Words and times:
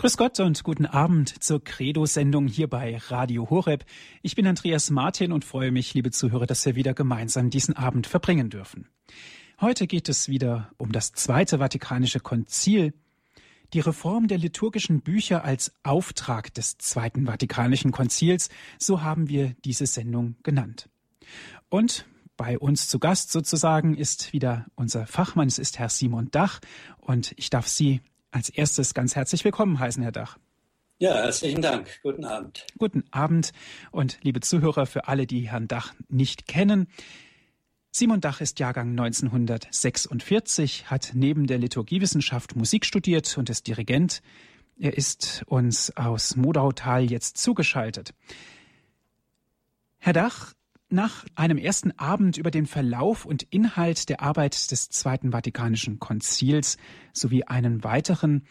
Grüß 0.00 0.16
Gott 0.16 0.40
und 0.40 0.64
guten 0.64 0.86
Abend 0.86 1.42
zur 1.42 1.62
Credo-Sendung 1.62 2.46
hier 2.46 2.68
bei 2.70 2.96
Radio 3.08 3.50
Horeb. 3.50 3.84
Ich 4.22 4.34
bin 4.34 4.46
Andreas 4.46 4.88
Martin 4.88 5.30
und 5.30 5.44
freue 5.44 5.72
mich, 5.72 5.92
liebe 5.92 6.10
Zuhörer, 6.10 6.46
dass 6.46 6.64
wir 6.64 6.74
wieder 6.74 6.94
gemeinsam 6.94 7.50
diesen 7.50 7.76
Abend 7.76 8.06
verbringen 8.06 8.48
dürfen. 8.48 8.88
Heute 9.60 9.86
geht 9.86 10.08
es 10.08 10.30
wieder 10.30 10.70
um 10.78 10.90
das 10.90 11.12
Zweite 11.12 11.58
Vatikanische 11.58 12.18
Konzil, 12.18 12.94
die 13.74 13.80
Reform 13.80 14.26
der 14.26 14.38
liturgischen 14.38 15.02
Bücher 15.02 15.44
als 15.44 15.74
Auftrag 15.82 16.54
des 16.54 16.78
Zweiten 16.78 17.26
Vatikanischen 17.26 17.92
Konzils, 17.92 18.48
so 18.78 19.02
haben 19.02 19.28
wir 19.28 19.54
diese 19.66 19.84
Sendung 19.84 20.36
genannt. 20.42 20.88
Und 21.68 22.06
bei 22.38 22.58
uns 22.58 22.88
zu 22.88 23.00
Gast 23.00 23.32
sozusagen 23.32 23.94
ist 23.94 24.32
wieder 24.32 24.64
unser 24.76 25.06
Fachmann, 25.06 25.48
es 25.48 25.58
ist 25.58 25.78
Herr 25.78 25.90
Simon 25.90 26.30
Dach 26.30 26.60
und 26.96 27.34
ich 27.36 27.50
darf 27.50 27.68
Sie 27.68 28.00
als 28.30 28.48
erstes 28.48 28.94
ganz 28.94 29.16
herzlich 29.16 29.44
willkommen 29.44 29.78
heißen, 29.78 30.02
Herr 30.02 30.12
Dach. 30.12 30.38
Ja, 30.98 31.14
herzlichen 31.14 31.62
Dank. 31.62 32.00
Guten 32.02 32.24
Abend. 32.24 32.66
Guten 32.76 33.04
Abend 33.10 33.52
und 33.90 34.18
liebe 34.22 34.40
Zuhörer, 34.40 34.86
für 34.86 35.08
alle, 35.08 35.26
die 35.26 35.50
Herrn 35.50 35.66
Dach 35.66 35.94
nicht 36.08 36.46
kennen. 36.46 36.88
Simon 37.90 38.20
Dach 38.20 38.40
ist 38.40 38.60
Jahrgang 38.60 38.90
1946, 38.90 40.90
hat 40.90 41.12
neben 41.14 41.46
der 41.46 41.58
Liturgiewissenschaft 41.58 42.54
Musik 42.54 42.84
studiert 42.84 43.36
und 43.38 43.50
ist 43.50 43.66
Dirigent. 43.66 44.22
Er 44.78 44.96
ist 44.96 45.42
uns 45.46 45.96
aus 45.96 46.36
Modautal 46.36 47.10
jetzt 47.10 47.38
zugeschaltet. 47.38 48.14
Herr 49.98 50.12
Dach, 50.12 50.54
nach 50.90 51.24
einem 51.34 51.58
ersten 51.58 51.92
Abend 51.98 52.36
über 52.36 52.50
den 52.50 52.66
Verlauf 52.66 53.24
und 53.24 53.44
Inhalt 53.44 54.08
der 54.08 54.20
Arbeit 54.20 54.70
des 54.70 54.88
Zweiten 54.90 55.32
Vatikanischen 55.32 55.98
Konzils 55.98 56.76
sowie 57.12 57.44
einen 57.44 57.84
weiteren 57.84 58.44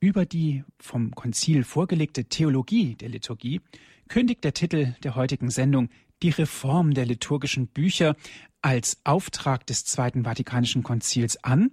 über 0.00 0.26
die 0.26 0.64
vom 0.80 1.12
Konzil 1.12 1.62
vorgelegte 1.64 2.24
Theologie 2.24 2.96
der 2.96 3.08
Liturgie 3.08 3.60
kündigt 4.08 4.42
der 4.42 4.52
Titel 4.52 4.94
der 5.04 5.14
heutigen 5.14 5.50
Sendung 5.50 5.90
die 6.22 6.30
Reform 6.30 6.94
der 6.94 7.06
liturgischen 7.06 7.68
Bücher 7.68 8.16
als 8.62 8.98
Auftrag 9.04 9.66
des 9.66 9.84
Zweiten 9.84 10.24
Vatikanischen 10.24 10.82
Konzils 10.82 11.42
an, 11.44 11.70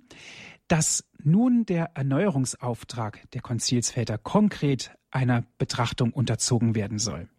dass 0.68 1.04
nun 1.24 1.66
der 1.66 1.92
Erneuerungsauftrag 1.96 3.30
der 3.32 3.42
Konzilsväter 3.42 4.18
konkret 4.18 4.92
einer 5.12 5.44
Betrachtung 5.58 6.14
unterzogen 6.14 6.76
werden 6.76 7.00
soll. 7.00 7.30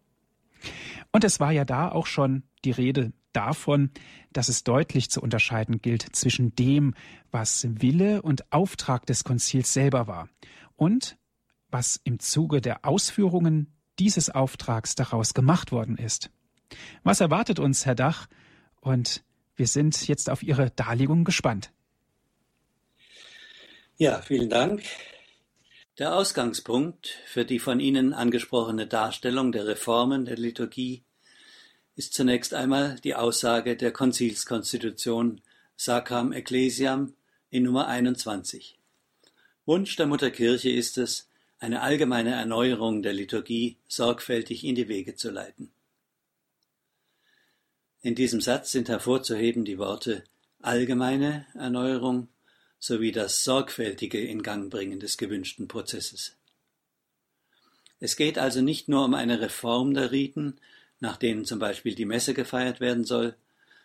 Und 1.11 1.23
es 1.23 1.39
war 1.39 1.51
ja 1.51 1.65
da 1.65 1.89
auch 1.89 2.05
schon 2.05 2.43
die 2.63 2.71
Rede 2.71 3.13
davon, 3.33 3.91
dass 4.33 4.49
es 4.49 4.63
deutlich 4.63 5.09
zu 5.09 5.21
unterscheiden 5.21 5.81
gilt 5.81 6.15
zwischen 6.15 6.55
dem, 6.55 6.93
was 7.31 7.65
Wille 7.69 8.21
und 8.21 8.51
Auftrag 8.51 9.05
des 9.05 9.23
Konzils 9.23 9.73
selber 9.73 10.07
war 10.07 10.29
und 10.75 11.17
was 11.69 11.99
im 12.03 12.19
Zuge 12.19 12.61
der 12.61 12.85
Ausführungen 12.85 13.73
dieses 13.99 14.29
Auftrags 14.29 14.95
daraus 14.95 15.33
gemacht 15.33 15.71
worden 15.71 15.97
ist. 15.97 16.29
Was 17.03 17.21
erwartet 17.21 17.59
uns, 17.59 17.85
Herr 17.85 17.95
Dach? 17.95 18.27
Und 18.79 19.23
wir 19.55 19.67
sind 19.67 20.07
jetzt 20.07 20.29
auf 20.29 20.43
Ihre 20.43 20.71
Darlegung 20.71 21.23
gespannt. 21.23 21.71
Ja, 23.97 24.21
vielen 24.21 24.49
Dank. 24.49 24.81
Der 26.01 26.15
Ausgangspunkt 26.15 27.19
für 27.27 27.45
die 27.45 27.59
von 27.59 27.79
Ihnen 27.79 28.13
angesprochene 28.13 28.87
Darstellung 28.87 29.51
der 29.51 29.67
Reformen 29.67 30.25
der 30.25 30.35
Liturgie 30.35 31.03
ist 31.95 32.15
zunächst 32.15 32.55
einmal 32.55 32.95
die 33.03 33.13
Aussage 33.13 33.77
der 33.77 33.91
Konzilskonstitution 33.91 35.41
Sacram 35.77 36.31
Ecclesiam 36.31 37.13
in 37.51 37.61
Nummer 37.61 37.87
21. 37.87 38.79
Wunsch 39.67 39.95
der 39.95 40.07
Mutterkirche 40.07 40.71
ist 40.71 40.97
es, 40.97 41.29
eine 41.59 41.83
allgemeine 41.83 42.31
Erneuerung 42.31 43.03
der 43.03 43.13
Liturgie 43.13 43.77
sorgfältig 43.87 44.63
in 44.63 44.73
die 44.73 44.87
Wege 44.87 45.13
zu 45.13 45.29
leiten. 45.29 45.71
In 48.01 48.15
diesem 48.15 48.41
Satz 48.41 48.71
sind 48.71 48.89
hervorzuheben 48.89 49.65
die 49.65 49.77
Worte 49.77 50.23
allgemeine 50.63 51.45
Erneuerung 51.53 52.27
sowie 52.81 53.11
das 53.11 53.43
sorgfältige 53.43 54.19
Ingangbringen 54.19 54.99
des 54.99 55.17
gewünschten 55.17 55.67
Prozesses. 55.67 56.35
Es 57.99 58.15
geht 58.15 58.39
also 58.39 58.61
nicht 58.61 58.89
nur 58.89 59.05
um 59.05 59.13
eine 59.13 59.39
Reform 59.39 59.93
der 59.93 60.11
Riten, 60.11 60.57
nach 60.99 61.15
denen 61.15 61.45
zum 61.45 61.59
Beispiel 61.59 61.93
die 61.93 62.05
Messe 62.05 62.33
gefeiert 62.33 62.79
werden 62.79 63.05
soll, 63.05 63.35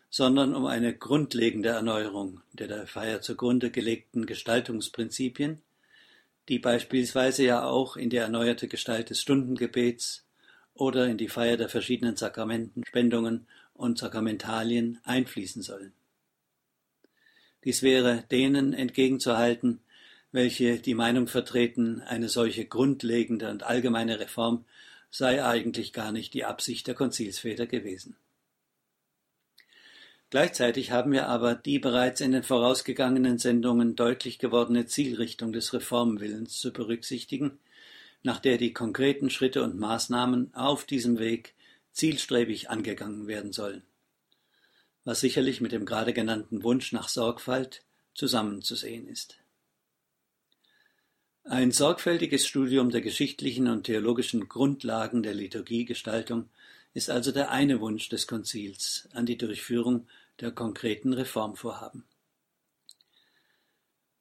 sondern 0.09 0.55
um 0.55 0.65
eine 0.65 0.97
grundlegende 0.97 1.69
Erneuerung 1.69 2.41
der 2.55 2.69
der 2.69 2.87
Feier 2.87 3.21
zugrunde 3.21 3.71
gelegten 3.71 4.25
Gestaltungsprinzipien, 4.25 5.61
die 6.49 6.59
beispielsweise 6.59 7.45
ja 7.45 7.65
auch 7.65 7.99
in 7.99 8.09
die 8.09 8.17
erneuerte 8.17 8.67
Gestalt 8.67 9.11
des 9.11 9.21
Stundengebets 9.21 10.25
oder 10.73 11.07
in 11.07 11.19
die 11.19 11.29
Feier 11.29 11.59
der 11.59 11.69
verschiedenen 11.69 12.17
Sakramenten, 12.17 12.83
Spendungen 12.87 13.47
und 13.75 13.99
Sakramentalien 13.99 15.01
einfließen 15.05 15.61
sollen. 15.61 15.93
Dies 17.67 17.83
wäre 17.83 18.23
denen 18.31 18.73
entgegenzuhalten, 18.73 19.81
welche 20.31 20.79
die 20.79 20.95
Meinung 20.95 21.27
vertreten, 21.27 22.01
eine 22.01 22.29
solche 22.29 22.65
grundlegende 22.65 23.51
und 23.51 23.65
allgemeine 23.65 24.21
Reform 24.21 24.65
sei 25.11 25.45
eigentlich 25.45 25.93
gar 25.93 26.13
nicht 26.13 26.33
die 26.33 26.45
Absicht 26.45 26.87
der 26.87 26.95
Konzilsväter 26.95 27.67
gewesen. 27.67 28.17
Gleichzeitig 30.31 30.93
haben 30.93 31.11
wir 31.11 31.27
aber 31.29 31.57
die 31.57 31.81
bereits 31.81 32.21
in 32.21 32.31
den 32.31 32.45
vorausgegangenen 32.45 33.39
Sendungen 33.39 33.97
deutlich 33.97 34.39
gewordene 34.39 34.87
Zielrichtung 34.87 35.53
des 35.53 35.73
Reformwillens 35.73 36.61
zu 36.61 36.73
berücksichtigen, 36.73 37.59
nach 38.23 38.39
der 38.39 38.59
die 38.59 38.73
konkreten 38.73 39.29
Schritte 39.29 39.65
und 39.65 39.77
Maßnahmen 39.77 40.55
auf 40.55 40.85
diesem 40.85 41.19
Weg 41.19 41.55
zielstrebig 41.91 42.71
angegangen 42.71 43.27
werden 43.27 43.53
sollen 43.53 43.83
was 45.07 45.21
sicherlich 45.21 45.61
mit 45.61 45.71
dem 45.71 45.87
gerade 45.87 46.13
genannten 46.13 46.65
Wunsch 46.65 46.93
nach 46.93 47.09
Sorgfalt 47.09 47.85
zusammenzusehen 48.13 49.07
ist. 49.07 49.39
Ein 51.45 51.71
sorgfältiges 51.71 52.45
Studium 52.45 52.91
der 52.91 53.03
geschichtlichen 53.03 53.69
und 53.69 53.85
theologischen 53.85 54.49
Grundlagen 54.49 55.23
der 55.23 55.33
Liturgiegestaltung 55.33 56.51
ist 56.93 57.09
also 57.09 57.31
der 57.31 57.53
eine 57.53 57.81
Wunsch 57.81 58.09
des 58.09 58.27
Konzils 58.27 59.09
an 59.13 59.27
die 59.27 59.39
Durchführung 59.39 60.09
der 60.41 60.51
konkreten 60.51 61.13
Reformvorhaben. 61.13 62.05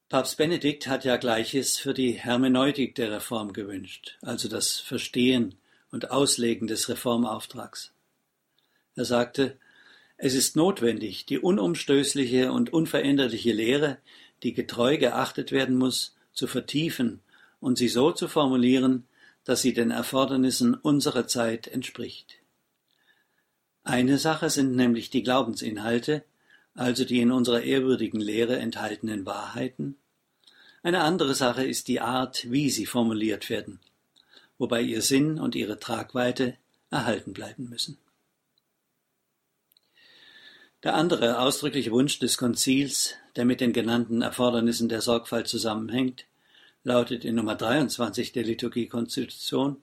Papst 0.07 0.37
Benedikt 0.37 0.85
hat 0.85 1.03
ja 1.03 1.17
Gleiches 1.17 1.79
für 1.79 1.95
die 1.95 2.11
Hermeneutik 2.11 2.93
der 2.93 3.11
Reform 3.11 3.53
gewünscht, 3.53 4.19
also 4.21 4.47
das 4.47 4.79
Verstehen 4.79 5.55
und 5.89 6.11
Auslegen 6.11 6.67
des 6.67 6.89
Reformauftrags. 6.89 7.91
Er 8.93 9.05
sagte, 9.05 9.57
es 10.17 10.33
ist 10.33 10.55
notwendig, 10.55 11.25
die 11.25 11.39
unumstößliche 11.39 12.51
und 12.51 12.71
unveränderliche 12.71 13.51
Lehre, 13.51 13.97
die 14.43 14.53
getreu 14.53 14.97
geachtet 14.97 15.51
werden 15.51 15.77
muss, 15.77 16.15
zu 16.33 16.47
vertiefen 16.47 17.21
und 17.59 17.77
sie 17.77 17.87
so 17.87 18.11
zu 18.11 18.27
formulieren, 18.27 19.07
dass 19.43 19.61
sie 19.61 19.73
den 19.73 19.91
Erfordernissen 19.91 20.73
unserer 20.73 21.27
Zeit 21.27 21.67
entspricht. 21.67 22.39
Eine 23.83 24.17
Sache 24.17 24.49
sind 24.49 24.75
nämlich 24.75 25.09
die 25.09 25.23
Glaubensinhalte, 25.23 26.23
also 26.73 27.05
die 27.05 27.21
in 27.21 27.31
unserer 27.31 27.61
ehrwürdigen 27.61 28.19
Lehre 28.19 28.57
enthaltenen 28.57 29.25
Wahrheiten. 29.25 29.95
Eine 30.81 31.01
andere 31.01 31.35
Sache 31.35 31.63
ist 31.63 31.87
die 31.87 32.01
Art, 32.01 32.49
wie 32.51 32.69
sie 32.69 32.85
formuliert 32.85 33.49
werden, 33.49 33.79
wobei 34.57 34.81
ihr 34.81 35.01
Sinn 35.01 35.39
und 35.39 35.55
ihre 35.55 35.79
Tragweite 35.79 36.55
erhalten 36.89 37.33
bleiben 37.33 37.69
müssen. 37.69 37.97
Der 40.85 40.93
andere 40.93 41.39
ausdrückliche 41.39 41.89
Wunsch 41.89 42.19
des 42.19 42.37
Konzils, 42.37 43.15
der 43.35 43.43
mit 43.43 43.59
den 43.59 43.73
genannten 43.73 44.21
Erfordernissen 44.21 44.87
der 44.87 45.01
Sorgfalt 45.01 45.47
zusammenhängt, 45.47 46.25
lautet 46.83 47.25
in 47.25 47.33
Nummer 47.33 47.55
23 47.55 48.33
der 48.33 48.43
Liturgiekonstitution 48.43 49.77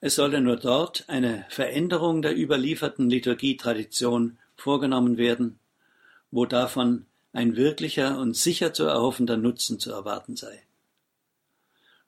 Es 0.00 0.14
solle 0.14 0.40
nur 0.40 0.56
dort 0.56 1.04
eine 1.08 1.44
Veränderung 1.50 2.22
der 2.22 2.34
überlieferten 2.38 3.10
Liturgietradition 3.10 4.38
vorgenommen 4.56 5.18
werden, 5.18 5.58
wo 6.30 6.46
davon 6.46 7.04
ein 7.34 7.54
wirklicher 7.54 8.18
und 8.18 8.34
sicher 8.34 8.72
zu 8.72 8.84
erhoffender 8.84 9.36
Nutzen 9.36 9.78
zu 9.78 9.92
erwarten 9.92 10.36
sei. 10.36 10.62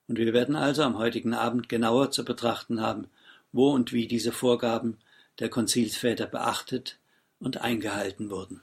Und 0.07 0.17
wir 0.17 0.33
werden 0.33 0.57
also 0.57 0.85
am 0.85 0.97
heutigen 0.97 1.35
Abend 1.35 1.69
genauer 1.69 2.13
zu 2.13 2.25
betrachten 2.25 2.81
haben, 2.81 3.09
wo 3.53 3.71
und 3.71 3.93
wie 3.93 4.09
diese 4.09 4.33
Vorgaben 4.33 4.97
der 5.39 5.51
Konzilsväter 5.51 6.25
beachtet 6.27 6.97
und 7.41 7.59
eingehalten 7.61 8.31
wurden. 8.31 8.61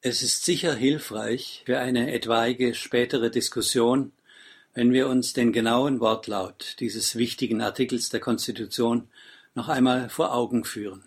Es 0.00 0.22
ist 0.22 0.44
sicher 0.44 0.74
hilfreich 0.74 1.62
für 1.64 1.78
eine 1.78 2.12
etwaige 2.12 2.74
spätere 2.74 3.30
Diskussion, 3.30 4.12
wenn 4.74 4.92
wir 4.92 5.08
uns 5.08 5.32
den 5.32 5.52
genauen 5.52 6.00
Wortlaut 6.00 6.76
dieses 6.80 7.16
wichtigen 7.16 7.62
Artikels 7.62 8.10
der 8.10 8.20
Konstitution 8.20 9.08
noch 9.54 9.68
einmal 9.68 10.10
vor 10.10 10.34
Augen 10.34 10.64
führen. 10.64 11.04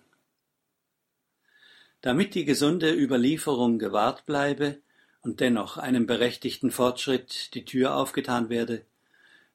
Damit 2.01 2.33
die 2.33 2.45
gesunde 2.45 2.93
Überlieferung 2.93 3.79
gewahrt 3.79 4.25
bleibe 4.25 4.79
und 5.21 5.41
dennoch 5.41 5.77
einem 5.77 6.07
berechtigten 6.07 6.71
Fortschritt 6.71 7.53
die 7.53 7.65
Tür 7.65 7.95
aufgetan 7.95 8.49
werde, 8.49 8.85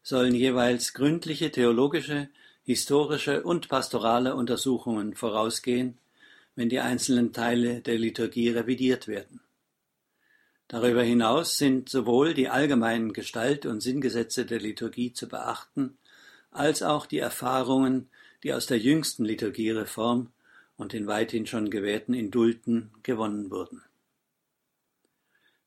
sollen 0.02 0.34
jeweils 0.34 0.92
gründliche 0.92 1.50
theologische, 1.50 2.28
historische 2.64 3.42
und 3.42 3.68
pastorale 3.68 4.34
Untersuchungen 4.34 5.14
vorausgehen, 5.14 5.98
wenn 6.54 6.68
die 6.68 6.80
einzelnen 6.80 7.32
Teile 7.32 7.80
der 7.80 7.98
Liturgie 7.98 8.50
revidiert 8.50 9.08
werden. 9.08 9.40
Darüber 10.68 11.02
hinaus 11.02 11.58
sind 11.58 11.88
sowohl 11.88 12.34
die 12.34 12.48
allgemeinen 12.48 13.12
Gestalt- 13.12 13.66
und 13.66 13.80
Sinngesetze 13.80 14.46
der 14.46 14.60
Liturgie 14.60 15.12
zu 15.12 15.28
beachten, 15.28 15.98
als 16.50 16.82
auch 16.82 17.06
die 17.06 17.18
Erfahrungen, 17.18 18.08
die 18.42 18.52
aus 18.52 18.66
der 18.66 18.78
jüngsten 18.78 19.24
Liturgiereform 19.24 20.32
und 20.76 20.92
den 20.92 21.06
weithin 21.06 21.46
schon 21.46 21.70
gewährten 21.70 22.14
Indulten 22.14 22.90
gewonnen 23.02 23.50
wurden. 23.50 23.82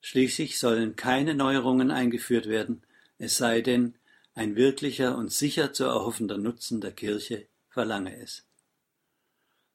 Schließlich 0.01 0.59
sollen 0.59 0.95
keine 0.95 1.33
Neuerungen 1.33 1.91
eingeführt 1.91 2.47
werden, 2.47 2.83
es 3.17 3.37
sei 3.37 3.61
denn, 3.61 3.95
ein 4.35 4.55
wirklicher 4.55 5.17
und 5.17 5.31
sicher 5.31 5.71
zu 5.71 5.85
erhoffender 5.85 6.37
Nutzen 6.37 6.81
der 6.81 6.91
Kirche 6.91 7.47
verlange 7.69 8.19
es. 8.21 8.45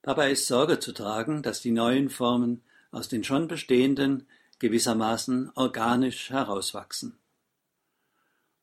Dabei 0.02 0.32
ist 0.32 0.46
Sorge 0.46 0.78
zu 0.78 0.92
tragen, 0.92 1.42
dass 1.42 1.60
die 1.60 1.72
neuen 1.72 2.08
Formen 2.08 2.62
aus 2.90 3.08
den 3.08 3.22
schon 3.24 3.48
bestehenden 3.48 4.26
gewissermaßen 4.58 5.50
organisch 5.54 6.30
herauswachsen. 6.30 7.18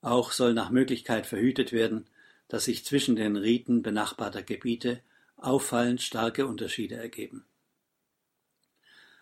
Auch 0.01 0.31
soll 0.31 0.53
nach 0.53 0.69
Möglichkeit 0.69 1.25
verhütet 1.25 1.71
werden, 1.71 2.07
dass 2.47 2.65
sich 2.65 2.85
zwischen 2.85 3.15
den 3.15 3.35
Riten 3.35 3.81
benachbarter 3.81 4.43
Gebiete 4.43 5.01
auffallend 5.37 6.01
starke 6.01 6.47
Unterschiede 6.47 6.95
ergeben. 6.95 7.45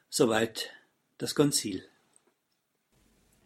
Soweit 0.09 0.69
das 1.17 1.35
Konzil. 1.35 1.83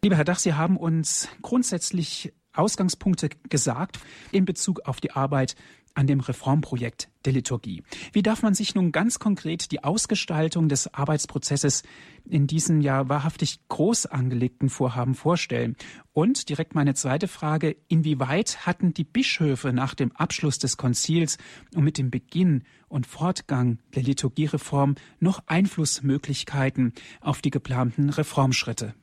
Lieber 0.02 0.16
Herr 0.16 0.24
Dach, 0.24 0.38
Sie 0.38 0.54
haben 0.54 0.76
uns 0.76 1.28
grundsätzlich 1.42 2.32
Ausgangspunkte 2.52 3.28
gesagt 3.48 3.98
in 4.32 4.44
Bezug 4.44 4.80
auf 4.86 5.00
die 5.00 5.12
Arbeit 5.12 5.54
an 5.94 6.06
dem 6.06 6.20
Reformprojekt 6.20 7.08
der 7.24 7.32
Liturgie. 7.32 7.82
Wie 8.12 8.22
darf 8.22 8.42
man 8.42 8.54
sich 8.54 8.74
nun 8.74 8.92
ganz 8.92 9.18
konkret 9.18 9.70
die 9.72 9.84
Ausgestaltung 9.84 10.68
des 10.68 10.92
Arbeitsprozesses 10.94 11.82
in 12.28 12.46
diesem 12.46 12.80
ja 12.80 13.08
wahrhaftig 13.08 13.60
groß 13.68 14.06
angelegten 14.06 14.70
Vorhaben 14.70 15.14
vorstellen? 15.14 15.76
Und 16.12 16.48
direkt 16.48 16.74
meine 16.74 16.94
zweite 16.94 17.28
Frage, 17.28 17.76
inwieweit 17.88 18.66
hatten 18.66 18.94
die 18.94 19.04
Bischöfe 19.04 19.72
nach 19.72 19.94
dem 19.94 20.12
Abschluss 20.12 20.58
des 20.58 20.76
Konzils 20.76 21.38
und 21.74 21.84
mit 21.84 21.98
dem 21.98 22.10
Beginn 22.10 22.64
und 22.88 23.06
Fortgang 23.06 23.78
der 23.94 24.02
Liturgiereform 24.02 24.94
noch 25.18 25.42
Einflussmöglichkeiten 25.46 26.94
auf 27.20 27.40
die 27.42 27.50
geplanten 27.50 28.10
Reformschritte? 28.10 28.94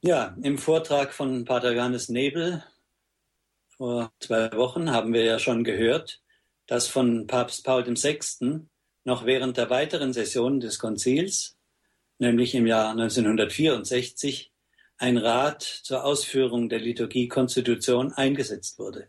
Ja, 0.00 0.36
im 0.42 0.58
Vortrag 0.58 1.12
von 1.12 1.44
Pater 1.44 1.72
Johannes 1.74 2.08
Nebel 2.08 2.62
vor 3.78 4.12
zwei 4.18 4.52
Wochen 4.54 4.90
haben 4.90 5.14
wir 5.14 5.22
ja 5.22 5.38
schon 5.38 5.62
gehört, 5.62 6.20
dass 6.66 6.88
von 6.88 7.28
Papst 7.28 7.64
Paul 7.64 7.86
VI. 7.86 8.66
noch 9.04 9.24
während 9.24 9.56
der 9.56 9.70
weiteren 9.70 10.12
Session 10.12 10.58
des 10.58 10.80
Konzils, 10.80 11.56
nämlich 12.18 12.56
im 12.56 12.66
Jahr 12.66 12.90
1964, 12.90 14.52
ein 14.98 15.16
Rat 15.16 15.62
zur 15.62 16.04
Ausführung 16.04 16.68
der 16.68 16.80
Liturgiekonstitution 16.80 18.12
eingesetzt 18.12 18.80
wurde. 18.80 19.08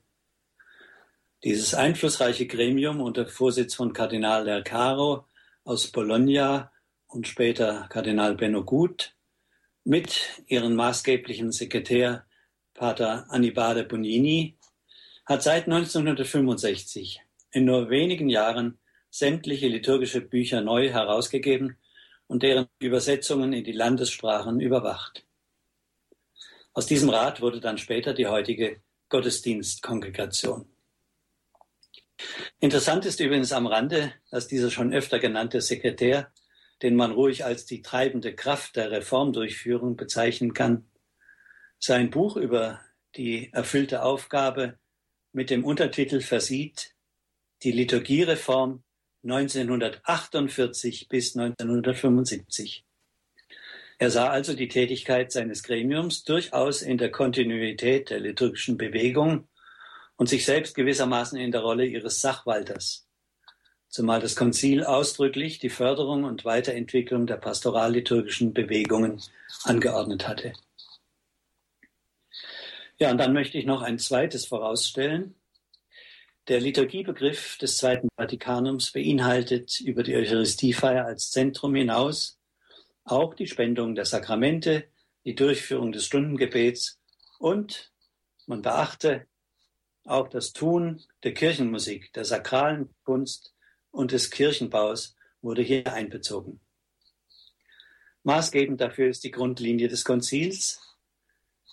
Dieses 1.44 1.74
einflussreiche 1.74 2.46
Gremium 2.46 3.02
unter 3.02 3.26
Vorsitz 3.26 3.74
von 3.74 3.92
Kardinal 3.92 4.46
Del 4.46 4.64
Caro 4.64 5.26
aus 5.64 5.88
Bologna 5.88 6.72
und 7.08 7.28
später 7.28 7.88
Kardinal 7.90 8.36
Benno 8.36 8.64
Gut 8.64 9.16
mit 9.84 10.44
ihrem 10.46 10.76
maßgeblichen 10.76 11.52
Sekretär 11.52 12.28
Pater 12.76 13.26
Annibale 13.30 13.84
Bonini 13.84 14.59
hat 15.30 15.44
seit 15.44 15.66
1965 15.66 17.22
in 17.52 17.64
nur 17.64 17.90
wenigen 17.90 18.28
Jahren 18.28 18.78
sämtliche 19.10 19.70
liturgische 19.70 20.20
Bücher 20.20 20.60
neu 20.62 20.90
herausgegeben 20.90 21.78
und 22.28 22.44
deren 22.44 22.68
Übersetzungen 22.80 23.54
in 23.54 23.64
die 23.64 23.72
Landessprachen 23.72 24.60
überwacht. 24.60 25.26
Aus 26.74 26.86
diesem 26.86 27.10
Rat 27.10 27.40
wurde 27.42 27.62
dann 27.62 27.78
später 27.78 28.14
die 28.14 28.28
heutige 28.28 28.82
Gottesdienstkongregation. 29.08 30.68
Interessant 32.60 33.06
ist 33.06 33.22
übrigens 33.22 33.54
am 33.54 33.68
Rande, 33.68 34.12
dass 34.30 34.48
dieser 34.48 34.70
schon 34.70 34.94
öfter 34.94 35.20
genannte 35.20 35.62
Sekretär 35.62 36.34
den 36.82 36.96
man 36.96 37.12
ruhig 37.12 37.46
als 37.46 37.66
die 37.66 37.82
treibende 37.82 38.34
Kraft 38.34 38.76
der 38.76 38.92
Reformdurchführung 38.92 39.96
bezeichnen 39.96 40.54
kann. 40.54 40.90
Sein 41.78 42.10
Buch 42.10 42.38
über 42.38 42.80
die 43.16 43.52
erfüllte 43.54 44.04
Aufgabe 44.04 44.78
mit 45.32 45.50
dem 45.50 45.64
Untertitel 45.64 46.22
versieht 46.22 46.96
Die 47.64 47.72
Liturgiereform 47.72 48.84
1948 49.24 51.10
bis 51.10 51.36
1975. 51.36 52.86
Er 53.98 54.12
sah 54.12 54.30
also 54.30 54.54
die 54.54 54.70
Tätigkeit 54.70 55.32
seines 55.32 55.64
Gremiums 55.64 56.24
durchaus 56.24 56.82
in 56.82 56.98
der 56.98 57.12
Kontinuität 57.12 58.10
der 58.10 58.22
liturgischen 58.22 58.78
Bewegung 58.78 59.50
und 60.16 60.30
sich 60.30 60.46
selbst 60.46 60.74
gewissermaßen 60.76 61.38
in 61.38 61.52
der 61.52 61.62
Rolle 61.62 61.86
ihres 61.86 62.22
Sachwalters 62.22 63.10
zumal 63.90 64.22
das 64.22 64.36
Konzil 64.36 64.84
ausdrücklich 64.84 65.60
die 65.60 65.70
Förderung 65.70 66.24
und 66.24 66.46
Weiterentwicklung 66.46 67.28
der 67.28 67.38
pastoralliturgischen 67.38 68.54
Bewegungen 68.54 69.22
angeordnet 69.64 70.28
hatte. 70.28 70.54
Ja, 73.00 73.12
und 73.12 73.18
dann 73.18 73.32
möchte 73.32 73.58
ich 73.58 73.66
noch 73.66 73.82
ein 73.82 73.98
zweites 73.98 74.46
vorausstellen. 74.46 75.36
Der 76.50 76.60
Liturgiebegriff 76.60 77.58
des 77.58 77.78
Zweiten 77.78 78.10
Vatikanums 78.18 78.92
beinhaltet 78.92 79.80
über 79.80 80.04
die 80.04 80.16
Eucharistiefeier 80.16 81.06
als 81.06 81.32
Zentrum 81.32 81.76
hinaus 81.76 82.40
auch 83.06 83.34
die 83.34 83.48
Spendung 83.48 83.96
der 83.96 84.06
Sakramente, 84.06 84.90
die 85.26 85.34
Durchführung 85.34 85.92
des 85.92 86.06
Stundengebets 86.06 87.00
und, 87.40 87.92
man 88.46 88.62
beachte, 88.62 89.28
auch 90.06 90.28
das 90.28 90.54
Tun 90.54 91.02
der 91.24 91.34
Kirchenmusik, 91.34 92.12
der 92.14 92.26
sakralen 92.26 92.94
Kunst 93.04 93.54
und 93.92 94.12
des 94.12 94.30
Kirchenbaus 94.30 95.16
wurde 95.42 95.62
hier 95.62 95.92
einbezogen. 95.94 96.60
Maßgebend 98.24 98.82
dafür 98.82 99.10
ist 99.10 99.24
die 99.24 99.32
Grundlinie 99.32 99.88
des 99.88 100.04
Konzils. 100.04 100.82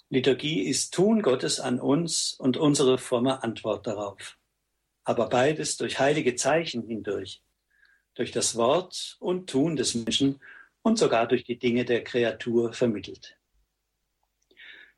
Liturgie 0.09 0.63
ist 0.63 0.95
Tun 0.95 1.21
Gottes 1.21 1.59
an 1.59 1.81
uns 1.81 2.35
und 2.35 2.57
unsere 2.57 2.97
fromme 2.97 3.43
Antwort 3.43 3.89
darauf. 3.89 4.39
Aber 5.03 5.29
beides 5.29 5.77
durch 5.77 5.99
heilige 5.99 6.37
Zeichen 6.37 6.87
hindurch, 6.87 7.43
durch 8.15 8.31
das 8.31 8.55
Wort 8.55 9.17
und 9.19 9.51
Tun 9.51 9.75
des 9.75 9.97
Menschen 9.97 10.41
und 10.83 10.97
sogar 10.97 11.27
durch 11.27 11.43
die 11.43 11.59
Dinge 11.59 11.85
der 11.85 12.05
Kreatur 12.05 12.73
vermittelt. 12.73 13.37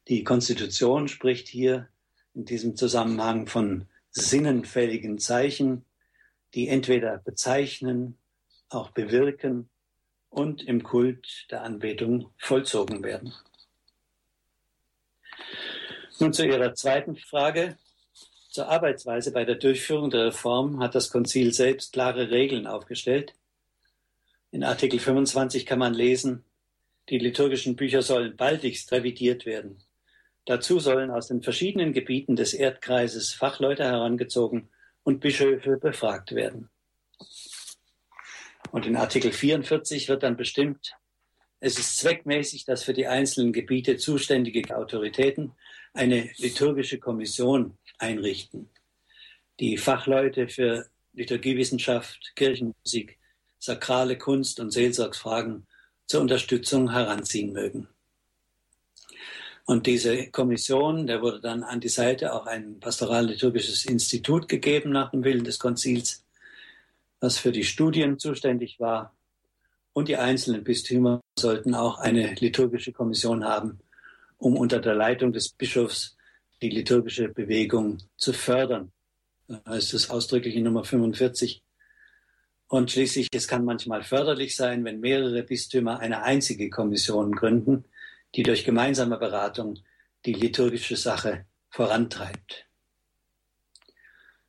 Die 0.08 0.24
Konstitution 0.24 1.08
spricht 1.08 1.48
hier 1.48 1.88
in 2.34 2.44
diesem 2.44 2.76
Zusammenhang 2.76 3.46
von 3.46 3.88
sinnenfälligen 4.10 5.18
Zeichen, 5.18 5.86
die 6.52 6.68
entweder 6.68 7.16
bezeichnen, 7.16 8.18
auch 8.68 8.90
bewirken 8.90 9.70
und 10.28 10.62
im 10.62 10.82
Kult 10.82 11.46
der 11.50 11.62
Anbetung 11.62 12.30
vollzogen 12.36 13.02
werden. 13.02 13.32
Nun 16.20 16.32
zu 16.32 16.44
Ihrer 16.44 16.74
zweiten 16.74 17.16
Frage. 17.16 17.78
Zur 18.50 18.68
Arbeitsweise 18.68 19.30
bei 19.32 19.44
der 19.44 19.54
Durchführung 19.54 20.10
der 20.10 20.26
Reform 20.26 20.80
hat 20.80 20.96
das 20.96 21.10
Konzil 21.10 21.52
selbst 21.52 21.92
klare 21.92 22.30
Regeln 22.30 22.66
aufgestellt. 22.66 23.34
In 24.50 24.64
Artikel 24.64 24.98
25 24.98 25.64
kann 25.64 25.78
man 25.78 25.94
lesen, 25.94 26.44
die 27.08 27.18
liturgischen 27.18 27.76
Bücher 27.76 28.02
sollen 28.02 28.36
baldigst 28.36 28.90
revidiert 28.90 29.46
werden. 29.46 29.84
Dazu 30.44 30.80
sollen 30.80 31.12
aus 31.12 31.28
den 31.28 31.42
verschiedenen 31.42 31.92
Gebieten 31.92 32.34
des 32.34 32.52
Erdkreises 32.52 33.32
Fachleute 33.32 33.84
herangezogen 33.84 34.70
und 35.04 35.20
Bischöfe 35.20 35.76
befragt 35.76 36.34
werden. 36.34 36.68
Und 38.72 38.86
in 38.86 38.96
Artikel 38.96 39.30
44 39.30 40.08
wird 40.08 40.24
dann 40.24 40.36
bestimmt, 40.36 40.96
es 41.60 41.78
ist 41.78 41.98
zweckmäßig, 41.98 42.64
dass 42.64 42.82
für 42.82 42.92
die 42.92 43.06
einzelnen 43.06 43.52
Gebiete 43.52 43.96
zuständige 43.96 44.76
Autoritäten 44.76 45.52
eine 45.98 46.30
liturgische 46.36 46.98
Kommission 46.98 47.76
einrichten, 47.98 48.70
die 49.58 49.76
Fachleute 49.76 50.48
für 50.48 50.86
Liturgiewissenschaft, 51.12 52.36
Kirchenmusik, 52.36 53.18
sakrale 53.58 54.16
Kunst 54.16 54.60
und 54.60 54.70
Seelsorgsfragen 54.70 55.66
zur 56.06 56.20
Unterstützung 56.20 56.92
heranziehen 56.92 57.52
mögen. 57.52 57.88
Und 59.64 59.86
diese 59.86 60.30
Kommission, 60.30 61.08
der 61.08 61.20
wurde 61.20 61.40
dann 61.40 61.64
an 61.64 61.80
die 61.80 61.88
Seite 61.88 62.32
auch 62.32 62.46
ein 62.46 62.78
pastoral-liturgisches 62.78 63.84
Institut 63.84 64.48
gegeben 64.48 64.90
nach 64.90 65.10
dem 65.10 65.24
Willen 65.24 65.44
des 65.44 65.58
Konzils, 65.58 66.24
was 67.20 67.38
für 67.38 67.50
die 67.50 67.64
Studien 67.64 68.20
zuständig 68.20 68.78
war 68.78 69.12
und 69.92 70.06
die 70.06 70.16
einzelnen 70.16 70.62
Bistümer 70.62 71.20
sollten 71.36 71.74
auch 71.74 71.98
eine 71.98 72.34
liturgische 72.34 72.92
Kommission 72.92 73.44
haben, 73.44 73.80
um 74.38 74.56
unter 74.56 74.80
der 74.80 74.94
Leitung 74.94 75.32
des 75.32 75.50
Bischofs 75.50 76.16
die 76.62 76.70
liturgische 76.70 77.28
Bewegung 77.28 77.98
zu 78.16 78.32
fördern. 78.32 78.92
Da 79.46 79.60
heißt 79.66 79.94
es 79.94 80.10
ausdrücklich 80.10 80.56
in 80.56 80.64
Nummer 80.64 80.84
45. 80.84 81.62
Und 82.68 82.90
schließlich, 82.90 83.28
es 83.32 83.48
kann 83.48 83.64
manchmal 83.64 84.02
förderlich 84.02 84.56
sein, 84.56 84.84
wenn 84.84 85.00
mehrere 85.00 85.42
Bistümer 85.42 86.00
eine 86.00 86.22
einzige 86.22 86.68
Kommission 86.68 87.32
gründen, 87.32 87.84
die 88.34 88.42
durch 88.42 88.64
gemeinsame 88.64 89.18
Beratung 89.18 89.78
die 90.26 90.34
liturgische 90.34 90.96
Sache 90.96 91.46
vorantreibt. 91.70 92.66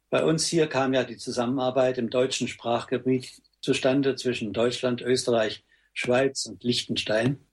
Bei 0.10 0.24
uns 0.24 0.48
hier 0.48 0.68
kam 0.68 0.94
ja 0.94 1.04
die 1.04 1.18
Zusammenarbeit 1.18 1.98
im 1.98 2.10
deutschen 2.10 2.48
Sprachgebiet 2.48 3.42
zustande 3.62 4.16
zwischen 4.16 4.54
Deutschland, 4.54 5.02
Österreich, 5.02 5.64
Schweiz 5.94 6.46
und 6.46 6.64
Liechtenstein. 6.64 7.46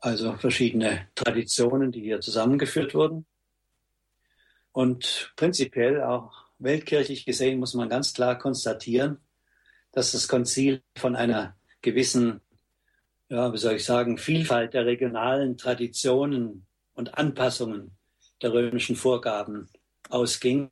Also 0.00 0.34
verschiedene 0.34 1.08
Traditionen, 1.14 1.90
die 1.90 2.02
hier 2.02 2.20
zusammengeführt 2.20 2.94
wurden. 2.94 3.26
Und 4.72 5.32
prinzipiell 5.36 6.02
auch 6.02 6.46
weltkirchlich 6.58 7.24
gesehen 7.24 7.58
muss 7.58 7.74
man 7.74 7.88
ganz 7.88 8.12
klar 8.12 8.38
konstatieren, 8.38 9.18
dass 9.92 10.12
das 10.12 10.28
Konzil 10.28 10.82
von 10.96 11.16
einer 11.16 11.56
gewissen, 11.82 12.40
ja, 13.28 13.52
wie 13.52 13.58
soll 13.58 13.74
ich 13.74 13.84
sagen, 13.84 14.18
Vielfalt 14.18 14.74
der 14.74 14.86
regionalen 14.86 15.56
Traditionen 15.56 16.66
und 16.94 17.18
Anpassungen 17.18 17.96
der 18.40 18.52
römischen 18.52 18.94
Vorgaben 18.94 19.68
ausging. 20.10 20.70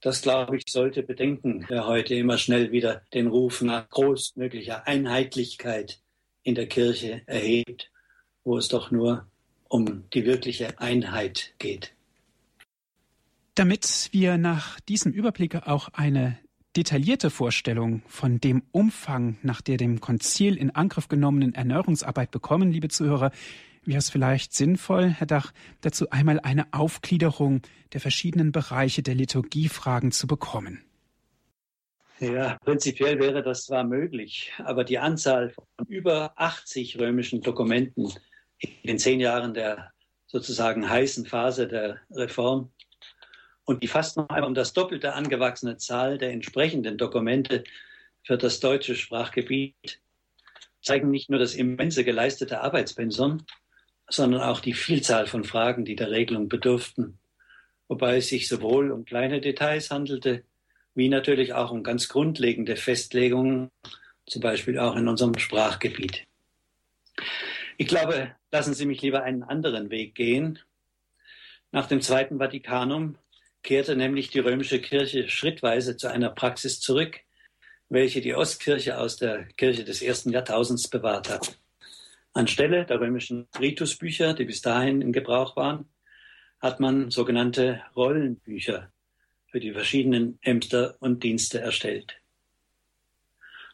Das, 0.00 0.22
glaube 0.22 0.56
ich, 0.56 0.64
sollte 0.66 1.02
bedenken, 1.02 1.66
wer 1.68 1.86
heute 1.86 2.14
immer 2.14 2.38
schnell 2.38 2.72
wieder 2.72 3.02
den 3.12 3.26
Ruf 3.26 3.60
nach 3.60 3.86
großmöglicher 3.90 4.86
Einheitlichkeit 4.86 6.00
in 6.50 6.56
der 6.56 6.66
Kirche 6.66 7.22
erhebt, 7.26 7.92
wo 8.42 8.58
es 8.58 8.66
doch 8.66 8.90
nur 8.90 9.26
um 9.68 10.02
die 10.12 10.26
wirkliche 10.26 10.80
Einheit 10.80 11.54
geht. 11.58 11.94
Damit 13.54 14.08
wir 14.10 14.36
nach 14.36 14.80
diesem 14.80 15.12
Überblick 15.12 15.54
auch 15.54 15.90
eine 15.92 16.38
detaillierte 16.76 17.30
Vorstellung 17.30 18.02
von 18.08 18.40
dem 18.40 18.64
Umfang 18.72 19.38
nach 19.42 19.60
der 19.60 19.76
dem 19.76 20.00
Konzil 20.00 20.56
in 20.56 20.70
Angriff 20.70 21.06
genommenen 21.06 21.54
Erneuerungsarbeit 21.54 22.32
bekommen, 22.32 22.72
liebe 22.72 22.88
Zuhörer, 22.88 23.30
wäre 23.84 23.98
es 23.98 24.10
vielleicht 24.10 24.52
sinnvoll, 24.52 25.08
Herr 25.08 25.28
Dach, 25.28 25.52
dazu 25.82 26.10
einmal 26.10 26.40
eine 26.40 26.72
Aufgliederung 26.72 27.62
der 27.92 28.00
verschiedenen 28.00 28.50
Bereiche 28.50 29.02
der 29.04 29.14
Liturgiefragen 29.14 30.10
zu 30.10 30.26
bekommen. 30.26 30.82
Ja, 32.20 32.58
prinzipiell 32.64 33.18
wäre 33.18 33.42
das 33.42 33.64
zwar 33.64 33.82
möglich, 33.82 34.52
aber 34.58 34.84
die 34.84 34.98
Anzahl 34.98 35.48
von 35.48 35.64
über 35.88 36.34
80 36.36 37.00
römischen 37.00 37.40
Dokumenten 37.40 38.12
in 38.58 38.70
den 38.84 38.98
zehn 38.98 39.20
Jahren 39.20 39.54
der 39.54 39.92
sozusagen 40.26 40.88
heißen 40.88 41.24
Phase 41.24 41.66
der 41.66 41.98
Reform 42.10 42.72
und 43.64 43.82
die 43.82 43.88
fast 43.88 44.18
noch 44.18 44.28
einmal 44.28 44.48
um 44.48 44.54
das 44.54 44.74
Doppelte 44.74 45.14
angewachsene 45.14 45.78
Zahl 45.78 46.18
der 46.18 46.32
entsprechenden 46.32 46.98
Dokumente 46.98 47.64
für 48.22 48.36
das 48.36 48.60
deutsche 48.60 48.96
Sprachgebiet 48.96 50.02
zeigen 50.82 51.10
nicht 51.10 51.30
nur 51.30 51.38
das 51.38 51.54
immense 51.54 52.04
geleistete 52.04 52.60
Arbeitspensum, 52.60 53.46
sondern 54.10 54.42
auch 54.42 54.60
die 54.60 54.74
Vielzahl 54.74 55.26
von 55.26 55.44
Fragen, 55.44 55.86
die 55.86 55.96
der 55.96 56.10
Regelung 56.10 56.50
bedurften, 56.50 57.18
wobei 57.88 58.18
es 58.18 58.28
sich 58.28 58.46
sowohl 58.46 58.90
um 58.90 59.06
kleine 59.06 59.40
Details 59.40 59.90
handelte, 59.90 60.44
wie 61.00 61.08
natürlich 61.08 61.54
auch 61.54 61.70
um 61.70 61.82
ganz 61.82 62.10
grundlegende 62.10 62.76
Festlegungen, 62.76 63.70
zum 64.26 64.42
Beispiel 64.42 64.78
auch 64.78 64.96
in 64.96 65.08
unserem 65.08 65.38
Sprachgebiet. 65.38 66.26
Ich 67.78 67.88
glaube, 67.88 68.36
lassen 68.52 68.74
Sie 68.74 68.84
mich 68.84 69.00
lieber 69.00 69.22
einen 69.22 69.42
anderen 69.42 69.88
Weg 69.88 70.14
gehen. 70.14 70.58
Nach 71.72 71.86
dem 71.86 72.02
Zweiten 72.02 72.38
Vatikanum 72.38 73.16
kehrte 73.62 73.96
nämlich 73.96 74.28
die 74.28 74.40
römische 74.40 74.78
Kirche 74.78 75.30
schrittweise 75.30 75.96
zu 75.96 76.08
einer 76.08 76.28
Praxis 76.28 76.80
zurück, 76.80 77.20
welche 77.88 78.20
die 78.20 78.34
Ostkirche 78.34 78.98
aus 78.98 79.16
der 79.16 79.44
Kirche 79.56 79.84
des 79.84 80.02
ersten 80.02 80.28
Jahrtausends 80.28 80.86
bewahrt 80.88 81.30
hat. 81.30 81.58
Anstelle 82.34 82.84
der 82.84 83.00
römischen 83.00 83.48
Ritusbücher, 83.58 84.34
die 84.34 84.44
bis 84.44 84.60
dahin 84.60 85.00
in 85.00 85.14
Gebrauch 85.14 85.56
waren, 85.56 85.88
hat 86.60 86.78
man 86.78 87.10
sogenannte 87.10 87.80
Rollenbücher 87.96 88.92
für 89.50 89.60
die 89.60 89.72
verschiedenen 89.72 90.38
Ämter 90.42 90.96
und 91.00 91.22
Dienste 91.22 91.60
erstellt. 91.60 92.16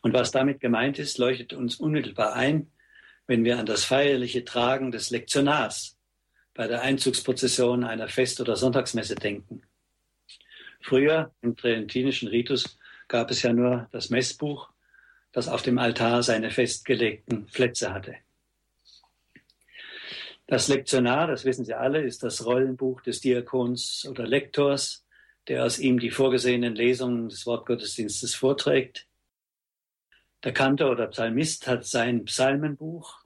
Und 0.03 0.15
was 0.15 0.31
damit 0.31 0.61
gemeint 0.61 0.99
ist, 0.99 1.19
leuchtet 1.19 1.53
uns 1.53 1.77
unmittelbar 1.77 2.35
ein, 2.35 2.71
wenn 3.27 3.45
wir 3.45 3.59
an 3.59 3.67
das 3.67 3.85
feierliche 3.85 4.45
Tragen 4.45 4.91
des 4.91 5.11
Lektionars 5.11 5.99
bei 6.55 6.67
der 6.67 6.83
Einzugsprozession 6.83 7.85
einer 7.85 8.09
Fest- 8.09 8.41
oder 8.41 8.57
Sonntagsmesse 8.57 9.17
denken. 9.17 9.63
Früher 10.81 11.35
im 11.43 11.57
tridentinischen 11.57 12.29
Ritus 12.29 12.79
gab 13.09 13.31
es 13.31 13.43
ja 13.43 13.53
nur 13.53 13.89
das 13.93 14.09
Messbuch, 14.11 14.71
das 15.33 15.49
auf 15.49 15.63
dem 15.63 15.79
Altar 15.79 16.23
seine 16.23 16.51
festgelegten 16.51 17.47
Plätze 17.47 17.93
hatte. 17.93 18.15
Das 20.47 20.69
Lektionar, 20.69 21.27
das 21.27 21.45
wissen 21.45 21.65
Sie 21.65 21.75
alle, 21.75 22.03
ist 22.03 22.23
das 22.23 22.47
Rollenbuch 22.47 23.01
des 23.03 23.21
Diakons 23.21 24.07
oder 24.09 24.27
Lektors, 24.27 25.06
der 25.49 25.65
aus 25.65 25.79
ihm 25.79 25.99
die 25.99 26.11
vorgesehenen 26.11 26.75
Lesungen 26.75 27.29
des 27.29 27.47
Wortgottesdienstes 27.47 28.35
vorträgt. 28.35 29.07
Der 30.45 30.53
Kantor 30.53 30.93
oder 30.93 31.07
Psalmist 31.09 31.67
hat 31.67 31.87
sein 31.87 32.25
Psalmenbuch, 32.25 33.25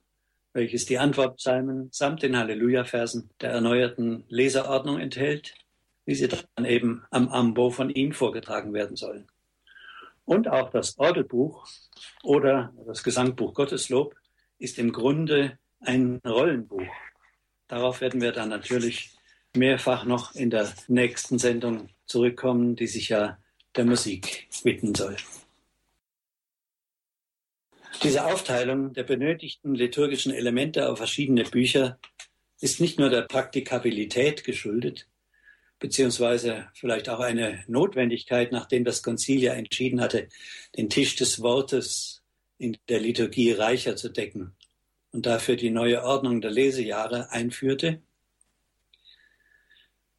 welches 0.52 0.86
die 0.86 0.98
Antwortpsalmen 0.98 1.88
samt 1.92 2.22
den 2.22 2.36
Halleluja-Versen 2.36 3.30
der 3.40 3.50
erneuerten 3.50 4.24
Leserordnung 4.28 4.98
enthält 4.98 5.54
wie 6.10 6.16
sie 6.16 6.26
dann 6.26 6.64
eben 6.64 7.04
am 7.10 7.28
Ambo 7.28 7.70
von 7.70 7.88
ihm 7.88 8.10
vorgetragen 8.10 8.72
werden 8.72 8.96
sollen. 8.96 9.28
Und 10.24 10.48
auch 10.48 10.70
das 10.70 10.98
Orgelbuch 10.98 11.68
oder 12.24 12.72
das 12.84 13.04
Gesangbuch 13.04 13.54
Gotteslob 13.54 14.16
ist 14.58 14.80
im 14.80 14.90
Grunde 14.90 15.56
ein 15.78 16.20
Rollenbuch. 16.26 16.82
Darauf 17.68 18.00
werden 18.00 18.20
wir 18.20 18.32
dann 18.32 18.48
natürlich 18.48 19.16
mehrfach 19.54 20.04
noch 20.04 20.34
in 20.34 20.50
der 20.50 20.68
nächsten 20.88 21.38
Sendung 21.38 21.90
zurückkommen, 22.10 22.76
die 22.76 22.86
sich 22.86 23.08
ja 23.08 23.38
der 23.76 23.84
Musik 23.84 24.48
widmen 24.64 24.94
soll. 24.94 25.16
Diese 28.02 28.24
Aufteilung 28.24 28.92
der 28.92 29.04
benötigten 29.04 29.74
liturgischen 29.74 30.32
Elemente 30.32 30.88
auf 30.88 30.98
verschiedene 30.98 31.44
Bücher 31.44 31.98
ist 32.60 32.80
nicht 32.80 32.98
nur 32.98 33.10
der 33.10 33.22
Praktikabilität 33.22 34.44
geschuldet, 34.44 35.06
beziehungsweise 35.78 36.68
vielleicht 36.74 37.08
auch 37.08 37.20
eine 37.20 37.64
Notwendigkeit, 37.68 38.52
nachdem 38.52 38.84
das 38.84 39.02
Konzil 39.02 39.40
ja 39.42 39.54
entschieden 39.54 40.00
hatte, 40.00 40.28
den 40.76 40.90
Tisch 40.90 41.16
des 41.16 41.40
Wortes 41.42 42.22
in 42.58 42.76
der 42.88 43.00
Liturgie 43.00 43.52
reicher 43.52 43.96
zu 43.96 44.08
decken 44.08 44.54
und 45.12 45.26
dafür 45.26 45.56
die 45.56 45.70
neue 45.70 46.02
Ordnung 46.02 46.40
der 46.40 46.50
Lesejahre 46.50 47.30
einführte. 47.30 48.02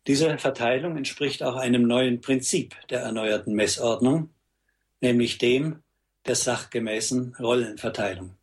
Diese 0.08 0.36
Verteilung 0.40 0.98
entspricht 0.98 1.44
auch 1.44 1.56
einem 1.56 1.84
neuen 1.84 2.22
Prinzip 2.22 2.76
der 2.90 3.02
erneuerten 3.02 3.54
Messordnung, 3.54 4.30
nämlich 5.00 5.38
dem 5.38 5.84
der 6.26 6.36
sachgemäßen 6.36 7.36
Rollenverteilung. 7.40 8.36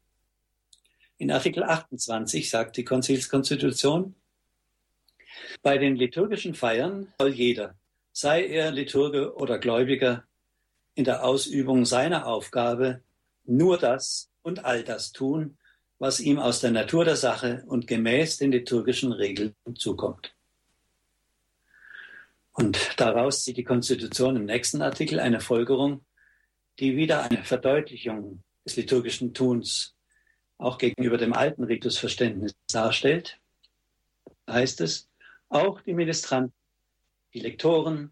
In 1.17 1.33
Artikel 1.33 1.65
28 1.65 2.49
sagt 2.49 2.77
die 2.77 2.85
Konzilskonstitution, 2.85 4.15
bei 5.62 5.79
den 5.79 5.97
liturgischen 5.97 6.55
Feiern 6.55 7.12
soll 7.19 7.31
jeder, 7.31 7.75
sei 8.12 8.47
er 8.47 8.71
Liturge 8.71 9.35
oder 9.35 9.59
Gläubiger, 9.59 10.25
in 10.95 11.05
der 11.05 11.25
Ausübung 11.25 11.85
seiner 11.85 12.27
Aufgabe 12.27 13.03
nur 13.45 13.79
das 13.79 14.31
und 14.43 14.65
all 14.65 14.85
das 14.85 15.12
tun, 15.12 15.57
was 15.99 16.21
ihm 16.21 16.38
aus 16.38 16.61
der 16.61 16.71
Natur 16.71 17.05
der 17.05 17.17
Sache 17.17 17.65
und 17.67 17.88
gemäß 17.88 18.38
den 18.38 18.53
liturgischen 18.53 19.12
Regeln 19.12 19.55
zukommt. 19.77 20.33
Und 22.59 22.99
daraus 22.99 23.45
zieht 23.45 23.57
die 23.57 23.62
Konstitution 23.62 24.35
im 24.35 24.45
nächsten 24.45 24.83
Artikel 24.83 25.21
eine 25.21 25.38
Folgerung, 25.38 26.05
die 26.81 26.97
wieder 26.97 27.23
eine 27.23 27.45
Verdeutlichung 27.45 28.43
des 28.65 28.75
liturgischen 28.75 29.33
Tuns 29.33 29.95
auch 30.59 30.77
gegenüber 30.79 31.19
dem 31.19 31.35
alten 31.35 31.62
Ritusverständnis 31.62 32.57
darstellt. 32.73 33.38
Da 34.45 34.55
heißt 34.55 34.81
es, 34.81 35.09
auch 35.49 35.81
die 35.83 35.95
Ministranten, 35.95 36.53
die 37.33 37.38
Lektoren, 37.38 38.11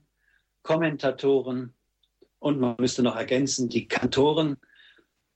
Kommentatoren 0.62 1.74
und 2.38 2.60
man 2.60 2.76
müsste 2.78 3.02
noch 3.02 3.16
ergänzen, 3.16 3.68
die 3.68 3.88
Kantoren 3.88 4.58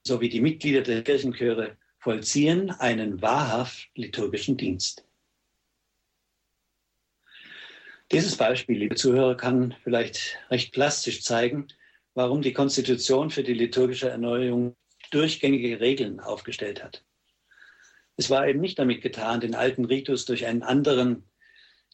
sowie 0.07 0.29
die 0.29 0.41
Mitglieder 0.41 0.83
der 0.83 1.03
Kirchenchöre 1.03 1.77
vollziehen 1.99 2.71
einen 2.71 3.21
wahrhaft 3.21 3.91
liturgischen 3.97 4.57
Dienst. 4.57 5.05
Dieses 8.13 8.37
Beispiel, 8.37 8.77
liebe 8.77 8.97
Zuhörer, 8.97 9.37
kann 9.37 9.77
vielleicht 9.85 10.37
recht 10.51 10.73
plastisch 10.73 11.23
zeigen, 11.23 11.69
warum 12.15 12.43
die 12.43 12.53
Konstitution 12.53 13.31
für 13.31 13.45
die 13.45 13.55
liturgische 13.55 14.09
Erneuerung 14.09 14.75
durchgängige 15.13 15.79
Regeln 15.79 16.19
aufgestellt 16.19 16.83
hat. 16.83 17.05
Es 18.17 18.29
war 18.29 18.49
eben 18.49 18.61
nicht 18.61 18.81
damit 18.81 19.01
getan, 19.01 19.41
den 19.41 19.55
alten 19.55 19.85
Ritus 19.85 20.25
durch 20.25 20.47
einen 20.47 20.65
anderen, 20.65 21.31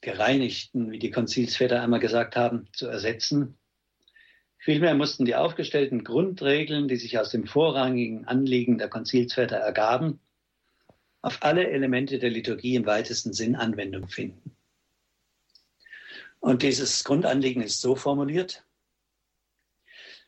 gereinigten, 0.01 0.91
wie 0.91 0.99
die 0.99 1.11
Konzilsväter 1.11 1.83
einmal 1.83 2.01
gesagt 2.01 2.35
haben, 2.35 2.67
zu 2.73 2.87
ersetzen. 2.87 3.59
Vielmehr 4.57 4.95
mussten 4.95 5.27
die 5.27 5.35
aufgestellten 5.35 6.03
Grundregeln, 6.03 6.89
die 6.89 6.97
sich 6.97 7.19
aus 7.19 7.29
dem 7.29 7.47
vorrangigen 7.47 8.25
Anliegen 8.25 8.79
der 8.79 8.89
Konzilsväter 8.89 9.57
ergaben, 9.57 10.21
auf 11.21 11.43
alle 11.43 11.69
Elemente 11.69 12.19
der 12.19 12.31
Liturgie 12.31 12.75
im 12.75 12.87
weitesten 12.87 13.35
Sinn 13.35 13.55
Anwendung 13.55 14.09
finden. 14.09 14.56
Und 16.41 16.63
dieses 16.63 17.03
Grundanliegen 17.05 17.63
ist 17.63 17.81
so 17.81 17.97
formuliert, 17.97 18.65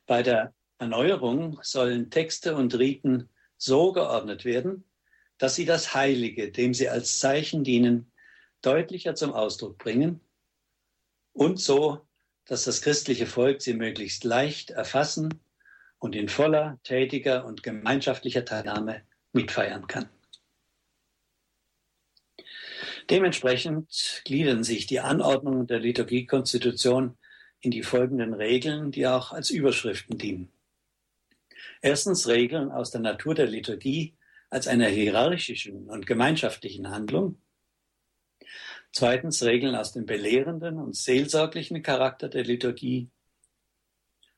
bei 0.06 0.22
der 0.22 0.54
Erneuerung 0.78 1.60
sollen 1.62 2.10
Texte 2.10 2.56
und 2.56 2.74
Riten 2.78 3.28
so 3.56 3.92
geordnet 3.92 4.44
werden, 4.44 4.84
dass 5.36 5.54
sie 5.54 5.64
das 5.64 5.94
Heilige, 5.94 6.50
dem 6.50 6.74
sie 6.74 6.88
als 6.88 7.18
Zeichen 7.18 7.62
dienen, 7.62 8.10
deutlicher 8.62 9.14
zum 9.14 9.32
Ausdruck 9.32 9.78
bringen 9.78 10.20
und 11.32 11.60
so, 11.60 12.00
dass 12.46 12.64
das 12.64 12.82
christliche 12.82 13.26
Volk 13.26 13.62
sie 13.62 13.74
möglichst 13.74 14.24
leicht 14.24 14.70
erfassen 14.70 15.40
und 15.98 16.16
in 16.16 16.28
voller, 16.28 16.78
tätiger 16.82 17.44
und 17.44 17.62
gemeinschaftlicher 17.62 18.44
Teilnahme 18.44 19.02
mitfeiern 19.32 19.86
kann. 19.86 20.08
Dementsprechend 23.10 24.22
gliedern 24.24 24.64
sich 24.64 24.86
die 24.86 25.00
Anordnungen 25.00 25.66
der 25.66 25.78
Liturgiekonstitution 25.78 27.16
in 27.60 27.70
die 27.70 27.82
folgenden 27.82 28.34
Regeln, 28.34 28.90
die 28.90 29.06
auch 29.06 29.32
als 29.32 29.50
Überschriften 29.50 30.18
dienen. 30.18 30.52
Erstens 31.80 32.28
Regeln 32.28 32.70
aus 32.70 32.90
der 32.90 33.00
Natur 33.00 33.34
der 33.34 33.46
Liturgie 33.46 34.16
als 34.50 34.68
einer 34.68 34.88
hierarchischen 34.88 35.88
und 35.88 36.06
gemeinschaftlichen 36.06 36.90
Handlung. 36.90 37.40
Zweitens 38.92 39.42
Regeln 39.42 39.74
aus 39.74 39.92
dem 39.92 40.06
belehrenden 40.06 40.78
und 40.78 40.96
seelsorglichen 40.96 41.82
Charakter 41.82 42.28
der 42.28 42.44
Liturgie. 42.44 43.10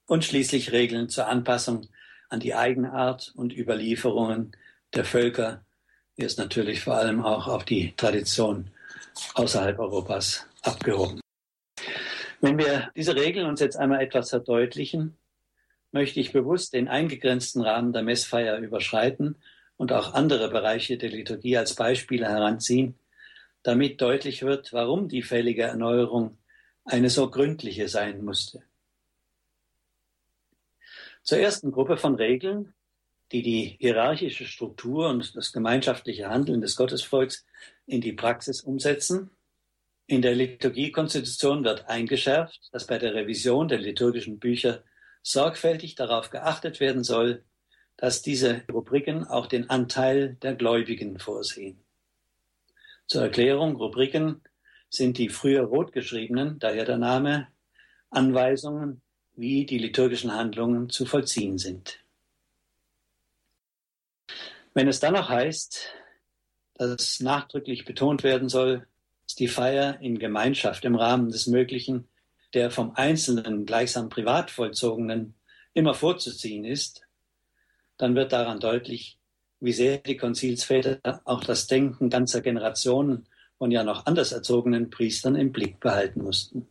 Und 0.06 0.24
schließlich 0.24 0.72
Regeln 0.72 1.08
zur 1.08 1.28
Anpassung 1.28 1.88
an 2.28 2.40
die 2.40 2.54
Eigenart 2.54 3.32
und 3.36 3.56
Überlieferungen 3.56 4.56
der 4.94 5.04
Völker, 5.04 5.64
ist 6.22 6.38
natürlich 6.38 6.80
vor 6.80 6.94
allem 6.94 7.22
auch 7.22 7.46
auf 7.48 7.64
die 7.64 7.94
Tradition 7.96 8.70
außerhalb 9.34 9.78
Europas 9.78 10.46
abgehoben. 10.62 11.20
Wenn 12.40 12.58
wir 12.58 12.90
diese 12.96 13.14
Regeln 13.14 13.46
uns 13.46 13.60
jetzt 13.60 13.76
einmal 13.76 14.00
etwas 14.00 14.30
verdeutlichen, 14.30 15.16
möchte 15.92 16.20
ich 16.20 16.32
bewusst 16.32 16.72
den 16.72 16.88
eingegrenzten 16.88 17.62
Rahmen 17.62 17.92
der 17.92 18.02
Messfeier 18.02 18.58
überschreiten 18.58 19.36
und 19.76 19.92
auch 19.92 20.14
andere 20.14 20.50
Bereiche 20.50 20.96
der 20.96 21.10
Liturgie 21.10 21.56
als 21.56 21.74
Beispiele 21.74 22.26
heranziehen, 22.26 22.98
damit 23.62 24.00
deutlich 24.00 24.42
wird, 24.42 24.72
warum 24.72 25.08
die 25.08 25.22
fällige 25.22 25.64
Erneuerung 25.64 26.38
eine 26.84 27.10
so 27.10 27.30
gründliche 27.30 27.88
sein 27.88 28.24
musste. 28.24 28.62
Zur 31.22 31.38
ersten 31.38 31.70
Gruppe 31.70 31.96
von 31.96 32.14
Regeln, 32.14 32.72
die 33.32 33.42
die 33.42 33.76
hierarchische 33.78 34.44
Struktur 34.44 35.08
und 35.08 35.36
das 35.36 35.52
gemeinschaftliche 35.52 36.28
Handeln 36.28 36.60
des 36.60 36.76
Gottesvolks 36.76 37.46
in 37.86 38.00
die 38.00 38.12
Praxis 38.12 38.62
umsetzen, 38.62 39.30
in 40.10 40.22
der 40.22 40.34
Liturgiekonstitution 40.34 41.62
wird 41.62 41.88
eingeschärft, 41.88 42.68
dass 42.72 42.88
bei 42.88 42.98
der 42.98 43.14
Revision 43.14 43.68
der 43.68 43.78
liturgischen 43.78 44.40
Bücher 44.40 44.82
sorgfältig 45.22 45.94
darauf 45.94 46.30
geachtet 46.30 46.80
werden 46.80 47.04
soll, 47.04 47.44
dass 47.96 48.20
diese 48.20 48.62
Rubriken 48.72 49.24
auch 49.24 49.46
den 49.46 49.70
Anteil 49.70 50.34
der 50.42 50.56
Gläubigen 50.56 51.20
vorsehen. 51.20 51.84
Zur 53.06 53.22
Erklärung, 53.22 53.76
Rubriken 53.76 54.42
sind 54.88 55.16
die 55.16 55.28
früher 55.28 55.62
rot 55.62 55.92
geschriebenen, 55.92 56.58
daher 56.58 56.84
der 56.84 56.98
Name, 56.98 57.46
Anweisungen, 58.08 59.02
wie 59.36 59.64
die 59.64 59.78
liturgischen 59.78 60.34
Handlungen 60.34 60.90
zu 60.90 61.06
vollziehen 61.06 61.58
sind. 61.58 61.99
Wenn 64.74 64.88
es 64.88 65.00
dann 65.00 65.14
noch 65.14 65.28
heißt, 65.28 65.88
dass 66.74 67.20
nachdrücklich 67.20 67.84
betont 67.84 68.22
werden 68.22 68.48
soll, 68.48 68.86
die 69.38 69.48
Feier 69.48 70.00
in 70.00 70.18
Gemeinschaft 70.18 70.84
im 70.84 70.94
Rahmen 70.94 71.30
des 71.30 71.46
Möglichen, 71.46 72.08
der 72.54 72.70
vom 72.70 72.92
Einzelnen 72.94 73.64
gleichsam 73.64 74.08
privat 74.08 74.50
vollzogenen 74.50 75.34
immer 75.72 75.94
vorzuziehen 75.94 76.64
ist, 76.64 77.02
dann 77.96 78.14
wird 78.14 78.32
daran 78.32 78.60
deutlich, 78.60 79.18
wie 79.60 79.72
sehr 79.72 79.98
die 79.98 80.16
Konzilsväter 80.16 81.00
auch 81.24 81.44
das 81.44 81.66
Denken 81.66 82.10
ganzer 82.10 82.40
Generationen 82.40 83.26
von 83.58 83.70
ja 83.70 83.84
noch 83.84 84.06
anders 84.06 84.32
erzogenen 84.32 84.90
Priestern 84.90 85.36
im 85.36 85.52
Blick 85.52 85.80
behalten 85.80 86.22
mussten. 86.22 86.66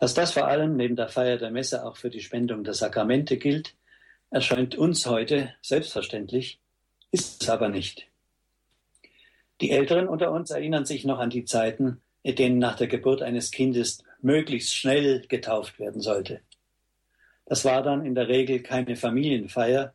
Dass 0.00 0.14
das 0.14 0.32
vor 0.32 0.48
allem 0.48 0.76
neben 0.76 0.96
der 0.96 1.08
Feier 1.08 1.36
der 1.36 1.50
Messe 1.50 1.84
auch 1.84 1.96
für 1.96 2.10
die 2.10 2.20
Spendung 2.20 2.64
der 2.64 2.74
Sakramente 2.74 3.36
gilt, 3.36 3.74
erscheint 4.32 4.74
uns 4.76 5.06
heute 5.06 5.54
selbstverständlich, 5.60 6.58
ist 7.10 7.42
es 7.42 7.48
aber 7.50 7.68
nicht. 7.68 8.08
Die 9.60 9.70
Älteren 9.70 10.08
unter 10.08 10.32
uns 10.32 10.50
erinnern 10.50 10.86
sich 10.86 11.04
noch 11.04 11.18
an 11.18 11.30
die 11.30 11.44
Zeiten, 11.44 12.00
in 12.22 12.34
denen 12.34 12.58
nach 12.58 12.76
der 12.76 12.88
Geburt 12.88 13.20
eines 13.20 13.50
Kindes 13.50 14.02
möglichst 14.22 14.74
schnell 14.74 15.20
getauft 15.28 15.78
werden 15.78 16.00
sollte. 16.00 16.40
Das 17.44 17.64
war 17.64 17.82
dann 17.82 18.06
in 18.06 18.14
der 18.14 18.28
Regel 18.28 18.60
keine 18.60 18.96
Familienfeier, 18.96 19.92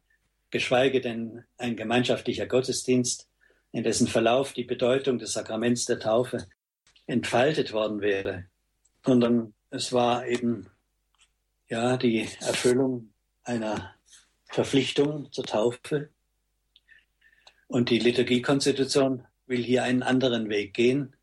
geschweige 0.52 1.02
denn 1.02 1.43
ein 1.58 1.76
gemeinschaftlicher 1.76 2.45
Gottesdienst, 2.45 3.28
in 3.71 3.84
dessen 3.84 4.08
Verlauf 4.08 4.54
die 4.54 4.63
Bedeutung 4.63 5.17
des 5.17 5.34
Sakraments 5.34 5.86
der 5.86 6.00
Taufe 6.00 6.47
entfaltet 7.08 7.73
worden 7.73 8.02
wäre, 8.02 8.45
sondern 9.04 9.56
es 9.71 9.91
war 9.91 10.28
eben 10.28 10.67
ja 11.69 11.97
die 11.97 12.28
Erfüllung 12.41 13.10
einer 13.43 13.97
Verpflichtung 14.48 15.32
zur 15.32 15.46
Taufe. 15.46 16.10
Und 17.68 17.90
die 17.90 18.00
Liturgiekonstitution 18.00 19.26
will 19.46 19.64
hier 19.64 19.84
einen 19.84 20.04
anderen 20.04 20.50
Weg 20.50 20.74
gehen. 20.74 21.16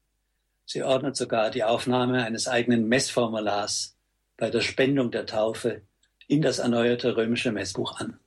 Sie 0.66 0.82
ordnet 0.82 1.16
sogar 1.16 1.50
die 1.50 1.64
Aufnahme 1.64 2.24
eines 2.24 2.48
eigenen 2.48 2.88
Messformulars 2.88 3.96
bei 4.36 4.50
der 4.50 4.60
Spendung 4.60 5.10
der 5.10 5.26
Taufe 5.26 5.82
in 6.26 6.42
das 6.42 6.58
erneuerte 6.58 7.16
römische 7.16 7.52
Messbuch 7.52 8.00
an. 8.00 8.18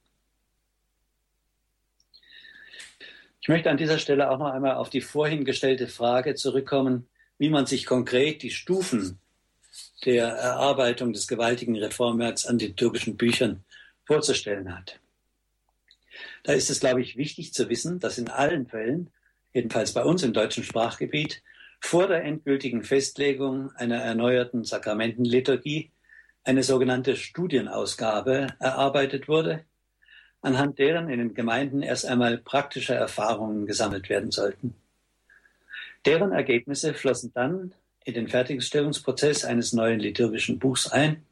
Ich 3.41 3.49
möchte 3.49 3.69
an 3.69 3.77
dieser 3.77 3.97
Stelle 3.97 4.29
auch 4.29 4.39
noch 4.39 4.51
einmal 4.51 4.75
auf 4.75 4.89
die 4.89 5.01
vorhin 5.01 5.45
gestellte 5.45 5.87
Frage 5.87 6.35
zurückkommen, 6.35 7.07
wie 7.37 7.49
man 7.49 7.65
sich 7.65 7.85
konkret 7.85 8.43
die 8.43 8.51
Stufen 8.51 9.19
der 10.05 10.27
Erarbeitung 10.27 11.13
des 11.13 11.27
gewaltigen 11.27 11.75
Reformwerks 11.77 12.45
an 12.45 12.59
liturgischen 12.59 13.15
Büchern 13.15 13.63
vorzustellen 14.07 14.75
hat. 14.75 14.99
Da 16.43 16.53
ist 16.53 16.69
es, 16.69 16.79
glaube 16.79 17.01
ich, 17.01 17.17
wichtig 17.17 17.53
zu 17.53 17.69
wissen, 17.69 17.99
dass 17.99 18.17
in 18.17 18.29
allen 18.29 18.65
Fällen 18.65 19.11
jedenfalls 19.53 19.93
bei 19.93 20.03
uns 20.03 20.23
im 20.23 20.33
deutschen 20.33 20.63
Sprachgebiet, 20.63 21.43
vor 21.79 22.07
der 22.07 22.23
endgültigen 22.23 22.83
Festlegung 22.83 23.71
einer 23.75 23.97
erneuerten 23.97 24.63
Sakramentenliturgie 24.63 25.91
eine 26.43 26.63
sogenannte 26.63 27.15
Studienausgabe 27.15 28.47
erarbeitet 28.59 29.27
wurde, 29.27 29.63
anhand 30.41 30.79
deren 30.79 31.09
in 31.09 31.19
den 31.19 31.33
Gemeinden 31.33 31.81
erst 31.81 32.05
einmal 32.05 32.37
praktische 32.37 32.95
Erfahrungen 32.95 33.65
gesammelt 33.65 34.09
werden 34.09 34.31
sollten. 34.31 34.75
Deren 36.05 36.31
Ergebnisse 36.31 36.93
flossen 36.93 37.31
dann 37.33 37.73
in 38.05 38.13
den 38.13 38.27
Fertigstellungsprozess 38.27 39.43
eines 39.43 39.73
neuen 39.73 39.99
liturgischen 39.99 40.57
Buchs 40.57 40.87
ein. 40.87 41.25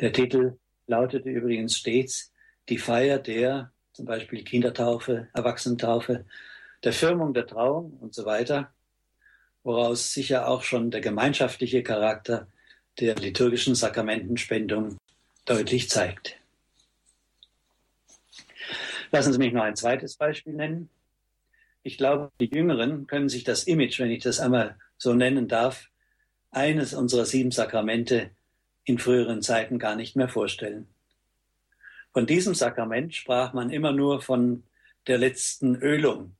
Der 0.00 0.12
Titel 0.12 0.58
lautete 0.86 1.30
übrigens 1.30 1.76
stets 1.76 2.32
Die 2.68 2.78
Feier 2.78 3.18
der 3.18 3.72
zum 3.92 4.06
Beispiel 4.06 4.42
Kindertaufe, 4.42 5.28
Erwachsenentaufe, 5.32 6.24
der 6.82 6.92
Firmung 6.92 7.32
der 7.32 7.46
Trauung 7.46 7.96
und 8.00 8.14
so 8.14 8.26
weiter, 8.26 8.72
woraus 9.62 10.12
sicher 10.12 10.48
auch 10.48 10.62
schon 10.62 10.90
der 10.90 11.00
gemeinschaftliche 11.00 11.82
Charakter 11.82 12.48
der 12.98 13.14
liturgischen 13.14 13.74
Sakramentenspendung 13.74 14.98
deutlich 15.44 15.88
zeigt. 15.88 16.36
Lassen 19.10 19.32
Sie 19.32 19.38
mich 19.38 19.52
noch 19.52 19.62
ein 19.62 19.76
zweites 19.76 20.16
Beispiel 20.16 20.54
nennen. 20.54 20.90
Ich 21.82 21.98
glaube, 21.98 22.32
die 22.40 22.50
Jüngeren 22.52 23.06
können 23.06 23.28
sich 23.28 23.44
das 23.44 23.64
Image, 23.64 24.00
wenn 24.00 24.10
ich 24.10 24.22
das 24.22 24.40
einmal 24.40 24.76
so 24.96 25.14
nennen 25.14 25.48
darf, 25.48 25.88
eines 26.50 26.94
unserer 26.94 27.24
sieben 27.24 27.50
Sakramente 27.50 28.30
in 28.84 28.98
früheren 28.98 29.42
Zeiten 29.42 29.78
gar 29.78 29.96
nicht 29.96 30.16
mehr 30.16 30.28
vorstellen. 30.28 30.88
Von 32.12 32.26
diesem 32.26 32.54
Sakrament 32.54 33.14
sprach 33.14 33.52
man 33.52 33.70
immer 33.70 33.92
nur 33.92 34.22
von 34.22 34.62
der 35.06 35.18
letzten 35.18 35.76
Ölung, 35.76 36.36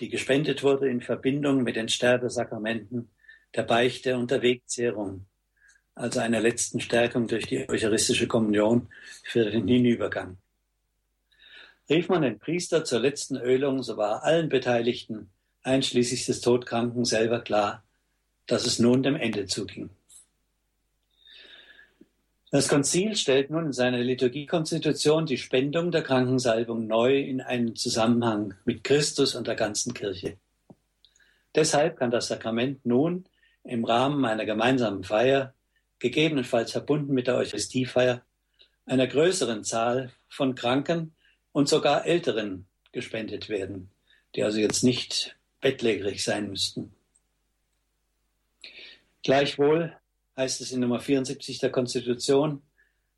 die 0.00 0.08
gespendet 0.08 0.62
wurde 0.62 0.88
in 0.88 1.00
Verbindung 1.00 1.62
mit 1.62 1.76
den 1.76 1.88
Sterbesakramenten 1.88 3.10
der 3.54 3.62
Beichte 3.62 4.16
und 4.16 4.30
der 4.30 4.42
Wegzehrung, 4.42 5.26
also 5.94 6.20
einer 6.20 6.40
letzten 6.40 6.80
Stärkung 6.80 7.26
durch 7.26 7.46
die 7.46 7.68
eucharistische 7.68 8.26
Kommunion 8.26 8.88
für 9.24 9.50
den 9.50 9.68
Hinübergang. 9.68 10.38
rief 11.88 12.08
man 12.08 12.22
den 12.22 12.38
Priester 12.38 12.84
zur 12.84 13.00
letzten 13.00 13.36
Ölung, 13.36 13.82
so 13.82 13.96
war 13.96 14.24
allen 14.24 14.48
Beteiligten, 14.48 15.30
einschließlich 15.62 16.26
des 16.26 16.40
Todkranken, 16.40 17.04
selber 17.04 17.40
klar, 17.40 17.84
dass 18.46 18.66
es 18.66 18.78
nun 18.78 19.02
dem 19.02 19.16
Ende 19.16 19.46
zuging. 19.46 19.90
Das 22.52 22.68
Konzil 22.68 23.16
stellt 23.16 23.48
nun 23.48 23.64
in 23.64 23.72
seiner 23.72 23.96
Liturgiekonstitution 23.96 25.24
die 25.24 25.38
Spendung 25.38 25.90
der 25.90 26.02
Krankensalbung 26.02 26.86
neu 26.86 27.18
in 27.18 27.40
einen 27.40 27.76
Zusammenhang 27.76 28.52
mit 28.66 28.84
Christus 28.84 29.34
und 29.34 29.46
der 29.46 29.54
ganzen 29.54 29.94
Kirche. 29.94 30.36
Deshalb 31.54 31.96
kann 31.96 32.10
das 32.10 32.28
Sakrament 32.28 32.84
nun 32.84 33.24
im 33.64 33.86
Rahmen 33.86 34.26
einer 34.26 34.44
gemeinsamen 34.44 35.02
Feier, 35.02 35.54
gegebenenfalls 35.98 36.72
verbunden 36.72 37.14
mit 37.14 37.26
der 37.26 37.36
Eucharistiefeier, 37.36 38.20
einer 38.84 39.06
größeren 39.06 39.64
Zahl 39.64 40.10
von 40.28 40.54
Kranken 40.54 41.14
und 41.52 41.70
sogar 41.70 42.04
Älteren 42.04 42.66
gespendet 42.92 43.48
werden, 43.48 43.90
die 44.34 44.42
also 44.42 44.58
jetzt 44.58 44.84
nicht 44.84 45.38
bettlägerig 45.62 46.22
sein 46.22 46.50
müssten. 46.50 46.94
Gleichwohl 49.22 49.96
heißt 50.36 50.60
es 50.60 50.72
in 50.72 50.80
Nummer 50.80 51.00
74 51.00 51.58
der 51.58 51.70
Konstitution, 51.70 52.62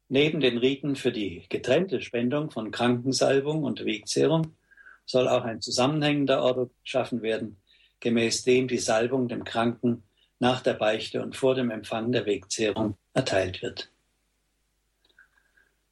neben 0.09 0.40
den 0.40 0.59
Riten 0.59 0.96
für 0.96 1.12
die 1.12 1.44
getrennte 1.48 2.00
Spendung 2.00 2.50
von 2.50 2.70
Krankensalbung 2.70 3.62
und 3.62 3.85
Wegzehrung 3.85 4.55
soll 5.07 5.29
auch 5.29 5.44
ein 5.44 5.61
zusammenhängender 5.61 6.42
Ort 6.42 6.70
geschaffen 6.83 7.22
werden, 7.22 7.57
gemäß 8.00 8.44
dem 8.44 8.68
die 8.68 8.79
Salbung 8.79 9.29
dem 9.29 9.44
Kranken 9.44 10.03
nach 10.38 10.61
der 10.61 10.74
Beichte 10.74 11.22
und 11.22 11.37
vor 11.37 11.55
dem 11.55 11.70
Empfang 11.70 12.12
der 12.12 12.27
Wegzehrung 12.27 12.96
erteilt 13.12 13.62
wird. 13.62 13.90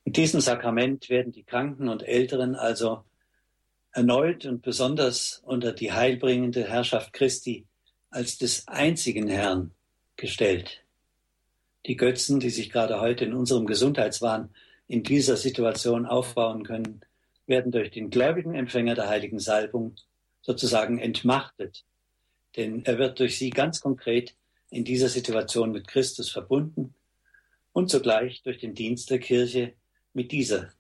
Mit 0.05 0.17
diesem 0.17 0.41
Sakrament 0.41 1.09
werden 1.09 1.33
die 1.33 1.45
Kranken 1.45 1.89
und 1.89 2.03
Älteren 2.03 2.57
also 2.57 3.05
erneut 3.93 4.47
und 4.47 4.63
besonders 4.63 5.43
unter 5.45 5.73
die 5.73 5.93
heilbringende 5.93 6.69
Herrschaft 6.69 7.13
Christi 7.13 7.67
als 8.11 8.37
des 8.37 8.67
einzigen 8.67 9.29
Herrn 9.29 9.73
gestellt 10.17 10.82
die 11.87 11.97
Götzen, 11.97 12.41
die 12.41 12.51
sich 12.51 12.71
gerade 12.71 13.01
heute 13.01 13.25
in 13.25 13.35
unserem 13.35 13.67
Gesundheitswahn 13.67 14.51
in 14.89 15.03
dieser 15.03 15.37
Situation 15.37 16.07
aufbauen 16.07 16.65
können, 16.65 17.01
werden 17.47 17.73
durch 17.73 17.91
den 17.91 18.11
gläubigen 18.11 18.55
Empfänger 18.55 18.95
der 18.95 19.09
heiligen 19.09 19.39
Salbung 19.39 19.97
sozusagen 20.43 20.99
entmachtet. 20.99 21.85
Denn 22.57 22.85
er 22.85 22.99
wird 22.99 23.19
durch 23.19 23.39
sie 23.39 23.51
ganz 23.51 23.81
konkret 23.81 24.35
in 24.71 24.85
dieser 24.85 25.09
Situation 25.09 25.73
mit 25.73 25.89
Christus 25.89 26.31
verbunden 26.31 26.95
und 27.73 27.91
zugleich 27.91 28.43
durch 28.43 28.59
den 28.59 28.75
Dienst 28.75 29.11
der 29.11 29.19
Kirche 29.19 29.73
mit 30.13 30.33
dieser. 30.33 30.71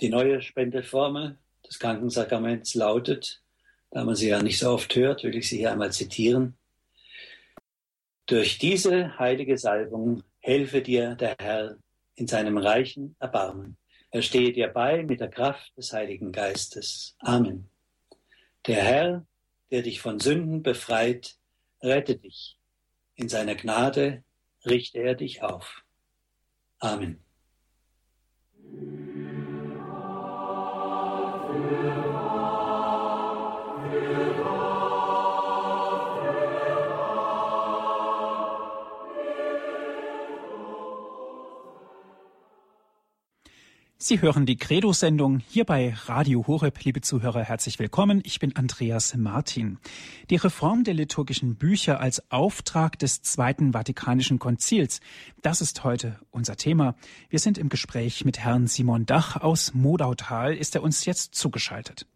Die 0.00 0.08
neue 0.08 0.42
Spendeformel 0.42 1.38
des 1.66 1.78
Krankensakraments 1.78 2.74
lautet, 2.74 3.42
da 3.90 4.04
man 4.04 4.16
sie 4.16 4.28
ja 4.28 4.42
nicht 4.42 4.58
so 4.58 4.70
oft 4.70 4.94
hört, 4.96 5.24
will 5.24 5.36
ich 5.36 5.48
sie 5.48 5.58
hier 5.58 5.72
einmal 5.72 5.92
zitieren. 5.92 6.57
Durch 8.28 8.58
diese 8.58 9.18
heilige 9.18 9.56
Salbung 9.56 10.22
helfe 10.40 10.82
dir 10.82 11.14
der 11.14 11.34
Herr 11.40 11.78
in 12.14 12.26
seinem 12.26 12.58
reichen 12.58 13.16
Erbarmen. 13.18 13.78
Er 14.10 14.20
stehe 14.20 14.52
dir 14.52 14.68
bei 14.68 15.02
mit 15.02 15.20
der 15.20 15.30
Kraft 15.30 15.74
des 15.78 15.94
Heiligen 15.94 16.30
Geistes. 16.30 17.16
Amen. 17.20 17.70
Der 18.66 18.82
Herr, 18.82 19.26
der 19.70 19.80
dich 19.80 20.02
von 20.02 20.20
Sünden 20.20 20.62
befreit, 20.62 21.36
rette 21.82 22.16
dich. 22.16 22.58
In 23.14 23.30
seiner 23.30 23.54
Gnade 23.54 24.24
richte 24.66 24.98
er 24.98 25.14
dich 25.14 25.42
auf. 25.42 25.82
Amen. 26.80 27.24
Sie 44.00 44.22
hören 44.22 44.46
die 44.46 44.56
Credo-Sendung 44.56 45.40
hier 45.48 45.64
bei 45.64 45.92
Radio 46.06 46.46
Horeb. 46.46 46.84
Liebe 46.84 47.00
Zuhörer, 47.00 47.42
herzlich 47.42 47.80
willkommen. 47.80 48.20
Ich 48.24 48.38
bin 48.38 48.54
Andreas 48.54 49.16
Martin. 49.16 49.78
Die 50.30 50.36
Reform 50.36 50.84
der 50.84 50.94
liturgischen 50.94 51.56
Bücher 51.56 51.98
als 51.98 52.30
Auftrag 52.30 52.96
des 53.00 53.22
Zweiten 53.22 53.72
Vatikanischen 53.72 54.38
Konzils, 54.38 55.00
das 55.42 55.60
ist 55.60 55.82
heute 55.82 56.20
unser 56.30 56.54
Thema. 56.54 56.94
Wir 57.28 57.40
sind 57.40 57.58
im 57.58 57.70
Gespräch 57.70 58.24
mit 58.24 58.38
Herrn 58.38 58.68
Simon 58.68 59.04
Dach 59.04 59.34
aus 59.34 59.74
Modautal. 59.74 60.54
Ist 60.54 60.76
er 60.76 60.84
uns 60.84 61.04
jetzt 61.04 61.34
zugeschaltet? 61.34 62.06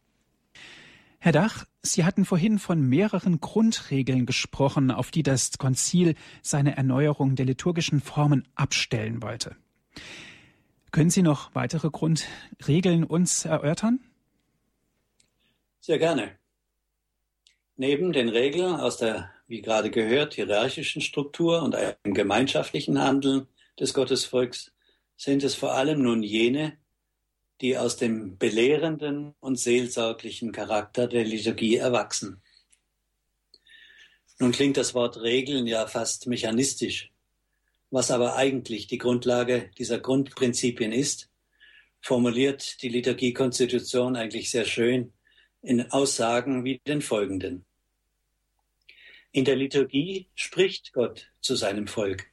Herr 1.19 1.33
Dach, 1.33 1.65
Sie 1.83 2.05
hatten 2.05 2.25
vorhin 2.25 2.61
von 2.61 2.81
mehreren 2.81 3.41
Grundregeln 3.41 4.25
gesprochen, 4.25 4.93
auf 4.93 5.11
die 5.11 5.25
das 5.25 5.59
Konzil 5.59 6.15
seine 6.43 6.77
Erneuerung 6.77 7.35
der 7.35 7.47
liturgischen 7.47 8.01
Formen 8.01 8.47
abstellen 8.55 9.21
wollte. 9.21 9.57
Können 10.93 11.09
Sie 11.09 11.23
noch 11.23 11.55
weitere 11.55 11.89
Grundregeln 11.89 13.05
uns 13.05 13.47
erörtern? 13.47 13.99
Sehr 15.81 15.99
gerne. 15.99 16.37
Neben 17.77 18.13
den 18.13 18.29
Regeln 18.29 18.77
aus 18.77 18.99
der, 18.99 19.31
wie 19.49 19.63
gerade 19.63 19.91
gehört, 19.91 20.35
hierarchischen 20.35 21.01
Struktur 21.01 21.63
und 21.63 21.75
einem 21.75 21.97
gemeinschaftlichen 22.15 23.01
Handeln 23.01 23.49
des 23.81 23.95
Gottesvolks 23.95 24.73
sind 25.17 25.43
es 25.43 25.55
vor 25.55 25.73
allem 25.73 26.03
nun 26.03 26.23
jene, 26.23 26.77
die 27.63 27.79
aus 27.79 27.97
dem 27.97 28.37
belehrenden 28.37 29.35
und 29.41 29.59
seelsorglichen 29.59 30.53
Charakter 30.53 31.07
der 31.07 31.25
Liturgie 31.25 31.77
erwachsen. 31.77 32.43
Nun 34.39 34.53
klingt 34.53 34.77
das 34.77 34.93
Wort 34.93 35.17
Regeln 35.23 35.67
ja 35.67 35.87
fast 35.87 36.27
mechanistisch 36.27 37.12
was 37.93 38.11
aber 38.11 38.37
eigentlich 38.37 38.87
die 38.87 38.97
Grundlage 38.97 39.71
dieser 39.77 40.01
Grundprinzipien 40.01 40.93
ist, 40.93 41.29
formuliert 42.01 42.83
die 42.83 42.89
Liturgiekonstitution 42.89 44.17
eigentlich 44.17 44.51
sehr 44.51 44.65
schön 44.65 45.13
in 45.61 45.93
Aussagen 45.93 46.65
wie 46.65 46.81
den 46.87 47.03
folgenden. 47.03 47.67
In 49.31 49.45
der 49.45 49.57
Liturgie 49.57 50.27
spricht 50.35 50.95
Gott 50.95 51.31
zu 51.43 51.55
seinem 51.55 51.87
Volk. 51.87 52.27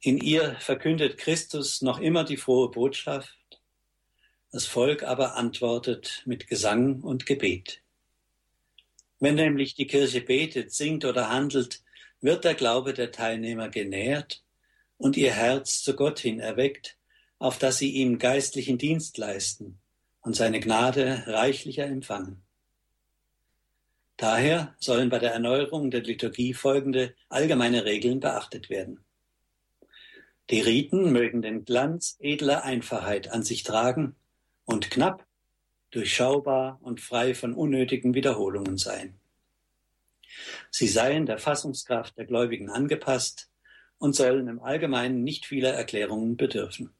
In 0.00 0.18
ihr 0.18 0.54
verkündet 0.60 1.16
Christus 1.16 1.80
noch 1.80 1.98
immer 1.98 2.22
die 2.22 2.36
frohe 2.36 2.70
Botschaft. 2.70 3.62
Das 4.52 4.66
Volk 4.66 5.02
aber 5.02 5.36
antwortet 5.36 6.22
mit 6.26 6.46
Gesang 6.46 7.00
und 7.00 7.24
Gebet. 7.24 7.80
Wenn 9.18 9.36
nämlich 9.36 9.74
die 9.74 9.86
Kirche 9.86 10.20
betet, 10.20 10.72
singt 10.72 11.06
oder 11.06 11.30
handelt, 11.30 11.82
wird 12.20 12.44
der 12.44 12.54
Glaube 12.54 12.94
der 12.94 13.12
Teilnehmer 13.12 13.68
genährt 13.68 14.42
und 14.98 15.16
ihr 15.16 15.32
Herz 15.32 15.82
zu 15.82 15.94
Gott 15.94 16.18
hin 16.18 16.40
erweckt, 16.40 16.96
auf 17.38 17.58
dass 17.58 17.78
sie 17.78 17.90
ihm 17.90 18.18
geistlichen 18.18 18.78
Dienst 18.78 19.18
leisten 19.18 19.78
und 20.22 20.34
seine 20.34 20.60
Gnade 20.60 21.24
reichlicher 21.26 21.86
empfangen. 21.86 22.42
Daher 24.16 24.74
sollen 24.78 25.10
bei 25.10 25.18
der 25.18 25.32
Erneuerung 25.32 25.90
der 25.90 26.02
Liturgie 26.02 26.54
folgende 26.54 27.14
allgemeine 27.28 27.84
Regeln 27.84 28.20
beachtet 28.20 28.70
werden. 28.70 29.04
Die 30.48 30.60
Riten 30.60 31.12
mögen 31.12 31.42
den 31.42 31.64
Glanz 31.64 32.16
edler 32.20 32.64
Einfachheit 32.64 33.30
an 33.32 33.42
sich 33.42 33.62
tragen 33.62 34.14
und 34.64 34.90
knapp, 34.90 35.26
durchschaubar 35.90 36.78
und 36.82 37.00
frei 37.00 37.34
von 37.34 37.52
unnötigen 37.52 38.14
Wiederholungen 38.14 38.78
sein. 38.78 39.14
Sie 40.70 40.88
seien 40.88 41.26
der 41.26 41.38
Fassungskraft 41.38 42.16
der 42.18 42.26
Gläubigen 42.26 42.70
angepasst 42.70 43.50
und 43.98 44.14
sollen 44.14 44.48
im 44.48 44.60
Allgemeinen 44.60 45.24
nicht 45.24 45.46
vieler 45.46 45.72
Erklärungen 45.72 46.36
bedürfen. 46.36 46.94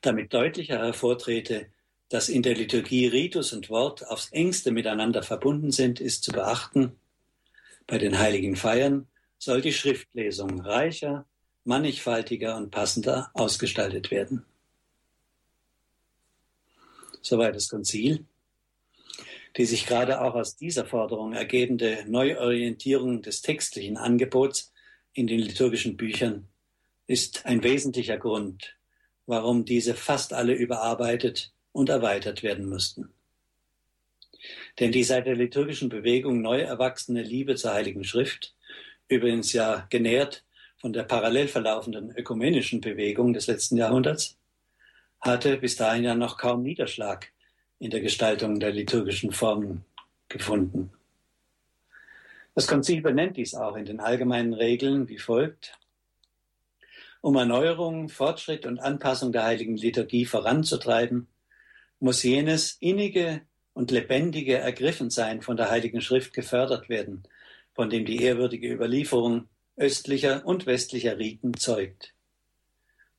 Damit 0.00 0.34
deutlicher 0.34 0.78
hervortrete, 0.78 1.68
dass 2.08 2.28
in 2.28 2.42
der 2.42 2.54
Liturgie 2.54 3.06
Ritus 3.06 3.52
und 3.52 3.70
Wort 3.70 4.06
aufs 4.06 4.30
engste 4.30 4.70
miteinander 4.70 5.22
verbunden 5.22 5.70
sind, 5.70 6.00
ist 6.00 6.24
zu 6.24 6.32
beachten, 6.32 6.98
bei 7.86 7.98
den 7.98 8.18
heiligen 8.18 8.56
Feiern 8.56 9.08
soll 9.38 9.60
die 9.60 9.72
Schriftlesung 9.72 10.60
reicher, 10.60 11.26
mannigfaltiger 11.64 12.56
und 12.56 12.70
passender 12.70 13.30
ausgestaltet 13.34 14.10
werden. 14.10 14.44
Soweit 17.20 17.54
das 17.54 17.68
Konzil 17.68 18.26
die 19.56 19.66
sich 19.66 19.86
gerade 19.86 20.20
auch 20.20 20.34
aus 20.34 20.56
dieser 20.56 20.84
Forderung 20.84 21.32
ergebende 21.32 22.04
Neuorientierung 22.06 23.22
des 23.22 23.42
textlichen 23.42 23.96
Angebots 23.96 24.72
in 25.12 25.26
den 25.26 25.38
liturgischen 25.38 25.96
Büchern 25.96 26.48
ist 27.06 27.46
ein 27.46 27.62
wesentlicher 27.62 28.16
Grund, 28.16 28.76
warum 29.26 29.64
diese 29.64 29.94
fast 29.94 30.32
alle 30.32 30.54
überarbeitet 30.54 31.52
und 31.72 31.88
erweitert 31.88 32.42
werden 32.42 32.68
mussten. 32.68 33.10
Denn 34.80 34.90
die 34.90 35.04
seit 35.04 35.26
der 35.26 35.36
liturgischen 35.36 35.88
Bewegung 35.88 36.40
neu 36.40 36.60
erwachsene 36.60 37.22
Liebe 37.22 37.54
zur 37.54 37.74
Heiligen 37.74 38.04
Schrift, 38.04 38.54
übrigens 39.08 39.52
ja 39.52 39.86
genährt 39.90 40.44
von 40.76 40.92
der 40.92 41.04
parallel 41.04 41.48
verlaufenden 41.48 42.10
ökumenischen 42.16 42.80
Bewegung 42.80 43.32
des 43.32 43.46
letzten 43.46 43.76
Jahrhunderts, 43.76 44.36
hatte 45.20 45.56
bis 45.56 45.76
dahin 45.76 46.04
ja 46.04 46.14
noch 46.14 46.36
kaum 46.36 46.62
Niederschlag 46.62 47.32
in 47.84 47.90
der 47.90 48.00
Gestaltung 48.00 48.60
der 48.60 48.72
liturgischen 48.72 49.30
Formen 49.30 49.84
gefunden. 50.28 50.90
Das 52.54 52.66
Konzil 52.66 53.02
benennt 53.02 53.36
dies 53.36 53.54
auch 53.54 53.76
in 53.76 53.84
den 53.84 54.00
allgemeinen 54.00 54.54
Regeln 54.54 55.06
wie 55.08 55.18
folgt. 55.18 55.78
Um 57.20 57.36
Erneuerung, 57.36 58.08
Fortschritt 58.08 58.64
und 58.64 58.78
Anpassung 58.78 59.32
der 59.32 59.44
heiligen 59.44 59.76
Liturgie 59.76 60.24
voranzutreiben, 60.24 61.28
muss 62.00 62.22
jenes 62.22 62.78
innige 62.80 63.42
und 63.74 63.90
lebendige 63.90 64.56
Ergriffensein 64.56 65.42
von 65.42 65.58
der 65.58 65.70
Heiligen 65.70 66.00
Schrift 66.00 66.32
gefördert 66.32 66.88
werden, 66.88 67.24
von 67.74 67.90
dem 67.90 68.06
die 68.06 68.22
ehrwürdige 68.22 68.72
Überlieferung 68.72 69.46
östlicher 69.76 70.46
und 70.46 70.64
westlicher 70.64 71.18
Riten 71.18 71.52
zeugt. 71.52 72.14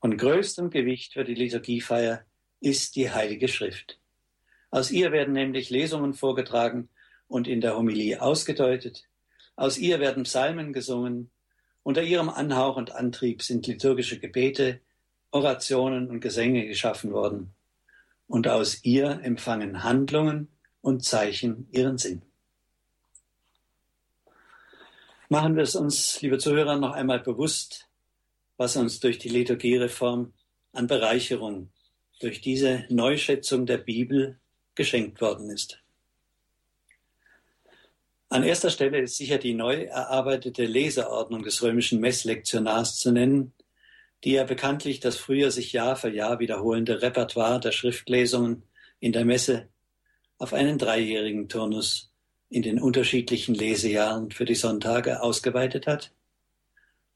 Von 0.01 0.17
größtem 0.17 0.71
Gewicht 0.71 1.13
für 1.13 1.23
die 1.23 1.35
Liturgiefeier 1.35 2.25
ist 2.61 2.95
die 2.95 3.11
Heilige 3.11 3.47
Schrift. 3.47 3.99
Aus 4.71 4.91
ihr 4.91 5.11
werden 5.11 5.33
nämlich 5.33 5.69
Lesungen 5.69 6.13
vorgetragen 6.13 6.89
und 7.27 7.47
in 7.47 7.61
der 7.61 7.77
Homilie 7.77 8.21
ausgedeutet. 8.21 9.03
Aus 9.55 9.77
ihr 9.77 9.99
werden 9.99 10.23
Psalmen 10.23 10.73
gesungen. 10.73 11.31
Unter 11.83 12.03
ihrem 12.03 12.29
Anhauch 12.29 12.77
und 12.77 12.91
Antrieb 12.91 13.41
sind 13.41 13.67
liturgische 13.67 14.19
Gebete, 14.19 14.81
Orationen 15.31 16.09
und 16.09 16.19
Gesänge 16.19 16.65
geschaffen 16.67 17.11
worden. 17.11 17.53
Und 18.27 18.47
aus 18.47 18.83
ihr 18.83 19.21
empfangen 19.23 19.83
Handlungen 19.83 20.49
und 20.81 21.03
Zeichen 21.03 21.67
ihren 21.71 21.97
Sinn. 21.97 22.21
Machen 25.29 25.55
wir 25.55 25.63
es 25.63 25.75
uns, 25.75 26.21
liebe 26.21 26.37
Zuhörer, 26.37 26.77
noch 26.77 26.93
einmal 26.93 27.19
bewusst, 27.19 27.87
was 28.57 28.75
uns 28.75 28.99
durch 28.99 29.17
die 29.19 29.29
Liturgiereform 29.29 30.33
an 30.73 30.87
Bereicherung 30.87 31.71
durch 32.19 32.41
diese 32.41 32.85
Neuschätzung 32.89 33.65
der 33.65 33.77
Bibel 33.77 34.39
geschenkt 34.75 35.21
worden 35.21 35.49
ist. 35.49 35.81
An 38.29 38.43
erster 38.43 38.69
Stelle 38.69 38.99
ist 38.99 39.17
sicher 39.17 39.37
die 39.37 39.53
neu 39.53 39.83
erarbeitete 39.83 40.65
Leseordnung 40.65 41.43
des 41.43 41.61
römischen 41.61 41.99
Messlektionars 42.01 42.97
zu 42.97 43.11
nennen, 43.11 43.53
die 44.23 44.33
ja 44.33 44.43
bekanntlich 44.43 44.99
das 44.99 45.17
früher 45.17 45.51
sich 45.51 45.71
Jahr 45.71 45.95
für 45.95 46.09
Jahr 46.09 46.39
wiederholende 46.39 47.01
Repertoire 47.01 47.59
der 47.59 47.71
Schriftlesungen 47.71 48.63
in 48.99 49.11
der 49.13 49.25
Messe 49.25 49.69
auf 50.37 50.53
einen 50.53 50.77
dreijährigen 50.77 51.47
Turnus 51.47 52.11
in 52.49 52.61
den 52.61 52.81
unterschiedlichen 52.81 53.55
Lesejahren 53.55 54.31
für 54.31 54.45
die 54.45 54.55
Sonntage 54.55 55.21
ausgeweitet 55.21 55.87
hat 55.87 56.11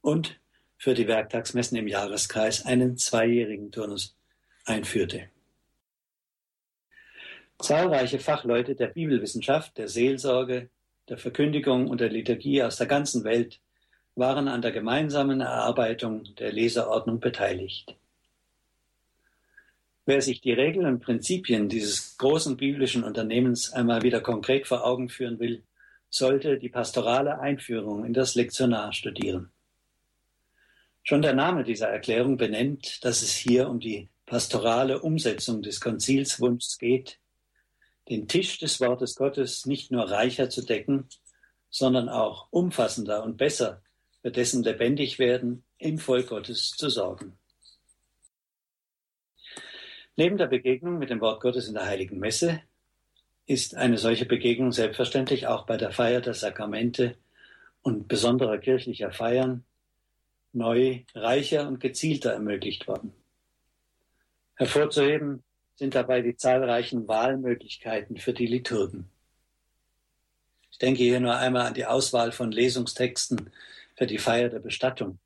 und 0.02 0.39
für 0.78 0.93
die 0.93 1.08
Werktagsmessen 1.08 1.78
im 1.78 1.88
Jahreskreis 1.88 2.65
einen 2.65 2.98
zweijährigen 2.98 3.72
Turnus 3.72 4.15
einführte. 4.65 5.30
Zahlreiche 7.60 8.19
Fachleute 8.19 8.74
der 8.74 8.88
Bibelwissenschaft, 8.88 9.78
der 9.78 9.89
Seelsorge, 9.89 10.69
der 11.10 11.17
Verkündigung 11.17 11.89
und 11.89 12.00
der 12.00 12.10
Liturgie 12.10 12.63
aus 12.63 12.78
der 12.78 12.88
ganzen 12.88 13.26
Welt 13.26 13.60
waren 14.15 14.48
an 14.48 14.62
der 14.62 14.72
gemeinsamen 14.72 15.41
Erarbeitung 15.41 16.24
der 16.36 16.54
Leserordnung 16.54 17.19
beteiligt. 17.19 17.95
Wer 20.06 20.22
sich 20.22 20.41
die 20.41 20.54
Regeln 20.54 20.86
und 20.86 21.02
Prinzipien 21.02 21.69
dieses 21.69 22.17
großen 22.17 22.58
biblischen 22.58 23.04
Unternehmens 23.04 23.72
einmal 23.74 24.02
wieder 24.02 24.22
konkret 24.22 24.65
vor 24.65 24.86
Augen 24.86 25.10
führen 25.10 25.39
will, 25.39 25.63
sollte 26.10 26.58
die 26.58 26.69
pastorale 26.69 27.39
Einführung 27.39 28.06
in 28.06 28.13
das 28.13 28.36
Lektionar 28.36 28.93
studieren. 28.93 29.52
Schon 31.04 31.22
der 31.22 31.34
Name 31.34 31.63
dieser 31.63 31.89
Erklärung 31.89 32.38
benennt, 32.38 33.04
dass 33.04 33.22
es 33.22 33.34
hier 33.34 33.69
um 33.69 33.80
die 33.80 34.10
pastorale 34.26 35.02
Umsetzung 35.02 35.62
des 35.62 35.80
Konzilswunschs 35.82 36.78
geht, 36.78 37.19
den 38.10 38.28
Tisch 38.28 38.58
des 38.58 38.80
Wortes 38.82 39.15
Gottes 39.15 39.65
nicht 39.65 39.91
nur 39.91 40.10
reicher 40.10 40.50
zu 40.50 40.63
decken, 40.63 41.08
sondern 41.69 42.10
auch 42.10 42.48
umfassender 42.52 43.24
und 43.24 43.38
besser 43.38 43.82
für 44.22 44.32
dessen 44.32 44.63
Lebendigwerden 44.63 45.63
im 45.78 46.00
Volk 46.00 46.28
Gottes 46.28 46.72
zu 46.72 46.89
sorgen. 46.89 47.38
Neben 50.15 50.38
der 50.38 50.48
Begegnung 50.48 50.98
mit 50.98 51.10
dem 51.10 51.22
Wort 51.22 51.41
Gottes 51.41 51.67
in 51.67 51.76
der 51.76 51.86
heiligen 51.86 52.19
Messe 52.19 52.62
ist 53.45 53.76
eine 53.76 53.98
solche 53.98 54.26
Begegnung 54.26 54.72
selbstverständlich 54.72 55.48
auch 55.48 55.65
bei 55.65 55.78
der 55.78 55.91
Feier 55.91 56.22
der 56.22 56.34
Sakramente 56.34 57.15
und 57.82 58.08
besonderer 58.08 58.58
kirchlicher 58.58 59.12
Feiern 59.12 59.63
neu, 60.52 61.04
reicher 61.15 61.67
und 61.67 61.80
gezielter 61.80 62.34
ermöglicht 62.34 62.88
worden. 62.88 63.13
Hervorzuheben 64.56 65.43
sind 65.80 65.96
dabei 65.96 66.22
die 66.22 66.36
zahlreichen 66.36 67.08
Wahlmöglichkeiten 67.08 68.18
für 68.18 68.34
die 68.34 68.48
Liturgen. 68.48 69.10
Ich 70.70 70.78
denke 70.78 71.04
hier 71.04 71.22
nur 71.22 71.38
einmal 71.38 71.68
an 71.68 71.74
die 71.74 71.86
Auswahl 71.86 72.34
von 72.34 72.52
Lesungstexten 72.52 73.50
für 73.96 74.06
die 74.06 74.18
Feier 74.18 74.50
der 74.50 74.60
Bestattung, 74.60 75.20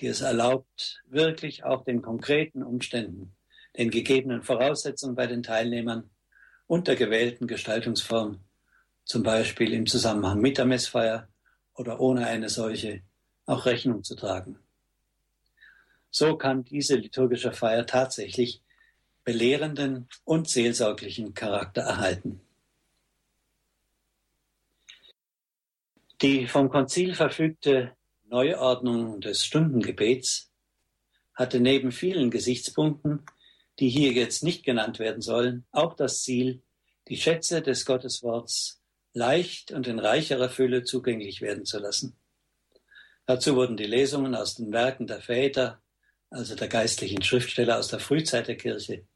die 0.00 0.08
es 0.08 0.22
erlaubt, 0.22 1.04
wirklich 1.06 1.62
auch 1.62 1.84
den 1.84 2.02
konkreten 2.02 2.64
Umständen, 2.64 3.36
den 3.78 3.90
gegebenen 3.90 4.42
Voraussetzungen 4.42 5.14
bei 5.14 5.28
den 5.28 5.44
Teilnehmern 5.44 6.10
und 6.66 6.88
der 6.88 6.96
gewählten 6.96 7.46
Gestaltungsform, 7.46 8.40
zum 9.04 9.22
Beispiel 9.22 9.72
im 9.72 9.86
Zusammenhang 9.86 10.40
mit 10.40 10.58
der 10.58 10.64
Messfeier 10.64 11.28
oder 11.74 12.00
ohne 12.00 12.26
eine 12.26 12.48
solche, 12.48 13.02
auch 13.46 13.66
Rechnung 13.66 14.02
zu 14.02 14.16
tragen. 14.16 14.58
So 16.10 16.36
kann 16.36 16.64
diese 16.64 16.96
liturgische 16.96 17.52
Feier 17.52 17.86
tatsächlich 17.86 18.64
belehrenden 19.30 20.08
und 20.24 20.48
seelsorglichen 20.48 21.34
Charakter 21.34 21.82
erhalten. 21.82 22.40
Die 26.20 26.48
vom 26.48 26.68
Konzil 26.68 27.14
verfügte 27.14 27.96
Neuordnung 28.24 29.20
des 29.20 29.44
Stundengebets 29.44 30.50
hatte 31.32 31.60
neben 31.60 31.92
vielen 31.92 32.32
Gesichtspunkten, 32.32 33.24
die 33.78 33.88
hier 33.88 34.10
jetzt 34.10 34.42
nicht 34.42 34.64
genannt 34.64 34.98
werden 34.98 35.22
sollen, 35.22 35.64
auch 35.70 35.94
das 35.94 36.24
Ziel, 36.24 36.64
die 37.06 37.16
Schätze 37.16 37.62
des 37.62 37.86
Gottesworts 37.86 38.82
leicht 39.12 39.70
und 39.70 39.86
in 39.86 40.00
reicherer 40.00 40.48
Fülle 40.48 40.82
zugänglich 40.82 41.40
werden 41.40 41.64
zu 41.64 41.78
lassen. 41.78 42.16
Dazu 43.26 43.54
wurden 43.54 43.76
die 43.76 43.86
Lesungen 43.86 44.34
aus 44.34 44.56
den 44.56 44.72
Werken 44.72 45.06
der 45.06 45.20
Väter, 45.20 45.80
also 46.30 46.56
der 46.56 46.66
geistlichen 46.66 47.22
Schriftsteller 47.22 47.78
aus 47.78 47.86
der 47.86 48.00
Frühzeit 48.00 48.48
der 48.48 48.56
Kirche, 48.56 49.06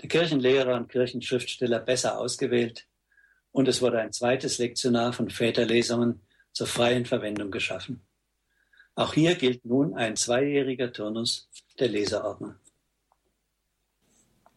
der 0.00 0.08
Kirchenlehrer 0.08 0.76
und 0.76 0.88
Kirchenschriftsteller 0.88 1.80
besser 1.80 2.18
ausgewählt 2.18 2.86
und 3.52 3.68
es 3.68 3.82
wurde 3.82 4.00
ein 4.00 4.12
zweites 4.12 4.58
Lektionar 4.58 5.12
von 5.12 5.30
Väterlesungen 5.30 6.20
zur 6.52 6.66
freien 6.66 7.06
Verwendung 7.06 7.50
geschaffen. 7.50 8.02
Auch 8.94 9.14
hier 9.14 9.34
gilt 9.34 9.64
nun 9.64 9.94
ein 9.94 10.16
zweijähriger 10.16 10.92
Turnus 10.92 11.48
der 11.78 11.88
Leserordnung. 11.88 12.54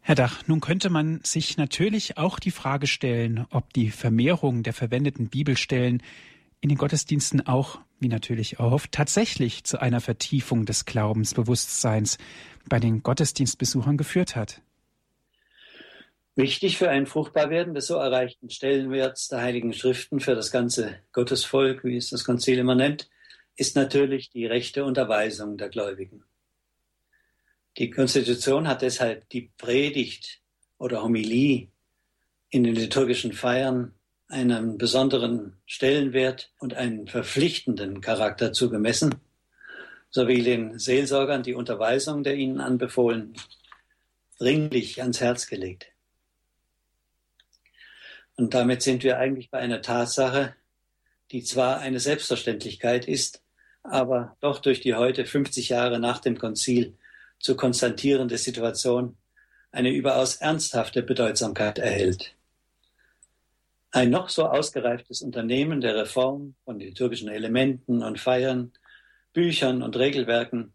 Herr 0.02 0.16
Dach, 0.16 0.44
nun 0.48 0.60
könnte 0.60 0.90
man 0.90 1.22
sich 1.24 1.56
natürlich 1.56 2.18
auch 2.18 2.40
die 2.40 2.52
Frage 2.52 2.88
stellen, 2.88 3.46
ob 3.52 3.72
die 3.74 3.90
Vermehrung 3.90 4.64
der 4.64 4.74
verwendeten 4.74 5.30
Bibelstellen 5.30 6.04
in 6.60 6.70
den 6.70 6.78
Gottesdiensten 6.78 7.48
auch, 7.48 7.80
wie 8.00 8.10
natürlich 8.10 8.60
erhofft, 8.60 8.92
tatsächlich 8.92 9.64
zu 9.64 9.82
einer 9.82 10.02
Vertiefung 10.02 10.66
des 10.66 10.84
Glaubensbewusstseins 10.86 12.18
bei 12.68 12.80
den 12.80 13.02
Gottesdienstbesuchern 13.02 13.96
geführt 13.96 14.36
hat. 14.36 14.62
Wichtig 16.36 16.80
für 16.80 16.90
ein 16.90 17.06
Fruchtbarwerden 17.06 17.76
des 17.76 17.86
so 17.86 17.96
erreichten 17.96 18.50
Stellenwerts 18.50 19.28
der 19.28 19.42
Heiligen 19.42 19.72
Schriften 19.72 20.20
für 20.20 20.34
das 20.34 20.50
ganze 20.50 20.96
Gottesvolk, 21.12 21.84
wie 21.84 21.96
es 21.96 22.10
das 22.10 22.24
Konzil 22.24 22.58
immer 22.58 22.74
nennt, 22.74 23.08
ist 23.56 23.76
natürlich 23.76 24.32
die 24.32 24.48
rechte 24.48 24.84
Unterweisung 24.84 25.58
der 25.58 25.70
Gläubigen. 25.70 26.24
Die 27.78 27.92
Konstitution 27.92 28.68
hat 28.68 28.82
deshalb 28.82 29.30
die 29.30 29.52
Predigt 29.58 30.42
oder 30.80 31.04
Homilie 31.04 31.68
in 32.50 32.64
den 32.64 32.76
liturgischen 32.76 33.34
Feiern 33.34 33.94
einen 34.28 34.80
besonderen 34.80 35.58
Stellenwert 35.68 36.52
und 36.58 36.74
einen 36.74 37.08
verpflichtenden 37.08 38.02
Charakter 38.02 38.54
zugemessen, 38.54 39.14
sowie 40.10 40.42
den 40.42 40.80
Seelsorgern 40.80 41.44
die 41.44 41.54
Unterweisung 41.54 42.24
der 42.24 42.36
ihnen 42.36 42.60
anbefohlen, 42.60 43.36
dringlich 44.40 45.00
ans 45.00 45.22
Herz 45.22 45.46
gelegt. 45.46 45.93
Und 48.36 48.54
damit 48.54 48.82
sind 48.82 49.04
wir 49.04 49.18
eigentlich 49.18 49.50
bei 49.50 49.60
einer 49.60 49.82
Tatsache, 49.82 50.56
die 51.32 51.44
zwar 51.44 51.80
eine 51.80 52.00
Selbstverständlichkeit 52.00 53.08
ist, 53.08 53.42
aber 53.84 54.38
doch 54.40 54.60
durch 54.60 54.82
die 54.82 54.96
heute 54.96 55.26
50 55.26 55.70
Jahre 55.70 56.00
nach 56.00 56.20
dem 56.20 56.38
Konzil 56.38 56.98
zu 57.40 57.56
konstatierende 57.56 58.38
Situation 58.38 59.18
eine 59.72 59.90
überaus 59.92 60.36
ernsthafte 60.36 61.04
Bedeutsamkeit 61.04 61.80
erhält. 61.80 62.36
Ein 63.92 64.10
noch 64.10 64.30
so 64.30 64.46
ausgereiftes 64.46 65.22
Unternehmen 65.22 65.82
der 65.82 65.96
Reform 65.96 66.56
von 66.66 66.80
liturgischen 66.80 67.30
Elementen 67.30 68.02
und 68.02 68.20
Feiern, 68.20 68.72
Büchern 69.34 69.84
und 69.84 69.98
Regelwerken 69.98 70.74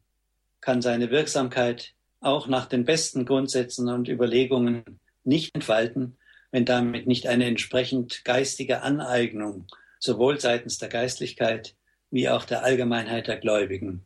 kann 0.60 0.82
seine 0.82 1.10
Wirksamkeit 1.10 1.94
auch 2.20 2.48
nach 2.48 2.66
den 2.66 2.84
besten 2.84 3.24
Grundsätzen 3.24 3.88
und 3.88 4.08
Überlegungen 4.08 5.00
nicht 5.24 5.54
entfalten, 5.54 6.16
wenn 6.50 6.64
damit 6.64 7.06
nicht 7.06 7.26
eine 7.26 7.46
entsprechend 7.46 8.24
geistige 8.24 8.82
Aneignung 8.82 9.66
sowohl 9.98 10.40
seitens 10.40 10.78
der 10.78 10.88
Geistlichkeit 10.88 11.74
wie 12.10 12.28
auch 12.28 12.44
der 12.44 12.62
Allgemeinheit 12.64 13.26
der 13.26 13.36
Gläubigen 13.36 14.04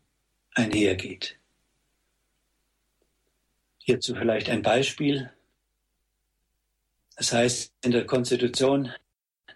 einhergeht. 0.54 1.36
Hierzu 3.78 4.14
vielleicht 4.14 4.48
ein 4.48 4.62
Beispiel. 4.62 5.30
Es 7.16 7.32
heißt 7.32 7.72
in 7.82 7.90
der 7.90 8.06
Konstitution, 8.06 8.92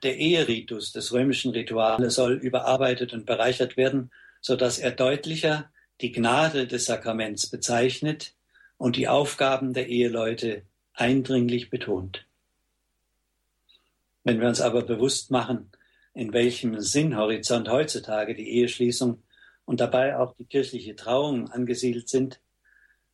der 0.02 0.18
Eheritus 0.18 0.92
des 0.92 1.12
römischen 1.12 1.52
Rituales 1.52 2.14
soll 2.16 2.34
überarbeitet 2.34 3.12
und 3.12 3.24
bereichert 3.24 3.76
werden, 3.76 4.10
so 4.40 4.56
dass 4.56 4.78
er 4.78 4.90
deutlicher 4.90 5.70
die 6.00 6.12
Gnade 6.12 6.66
des 6.66 6.84
Sakraments 6.84 7.46
bezeichnet 7.46 8.34
und 8.76 8.96
die 8.96 9.08
Aufgaben 9.08 9.72
der 9.72 9.88
Eheleute 9.88 10.62
eindringlich 10.92 11.70
betont. 11.70 12.25
Wenn 14.26 14.40
wir 14.40 14.48
uns 14.48 14.60
aber 14.60 14.82
bewusst 14.82 15.30
machen, 15.30 15.70
in 16.12 16.32
welchem 16.32 16.80
Sinnhorizont 16.80 17.68
heutzutage 17.68 18.34
die 18.34 18.56
Eheschließung 18.56 19.22
und 19.66 19.78
dabei 19.78 20.18
auch 20.18 20.34
die 20.34 20.46
kirchliche 20.46 20.96
Trauung 20.96 21.48
angesiedelt 21.48 22.08
sind, 22.08 22.40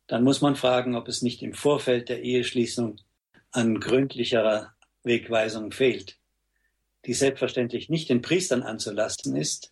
dann 0.07 0.23
muss 0.23 0.41
man 0.41 0.55
fragen, 0.55 0.95
ob 0.95 1.07
es 1.07 1.21
nicht 1.21 1.43
im 1.43 1.53
Vorfeld 1.53 2.09
der 2.09 2.23
Eheschließung 2.23 2.95
an 3.51 3.79
gründlicherer 3.79 4.73
Wegweisung 5.03 5.71
fehlt, 5.71 6.17
die 7.05 7.13
selbstverständlich 7.13 7.89
nicht 7.89 8.09
den 8.09 8.23
Priestern 8.23 8.63
anzulasten 8.63 9.35
ist, 9.35 9.71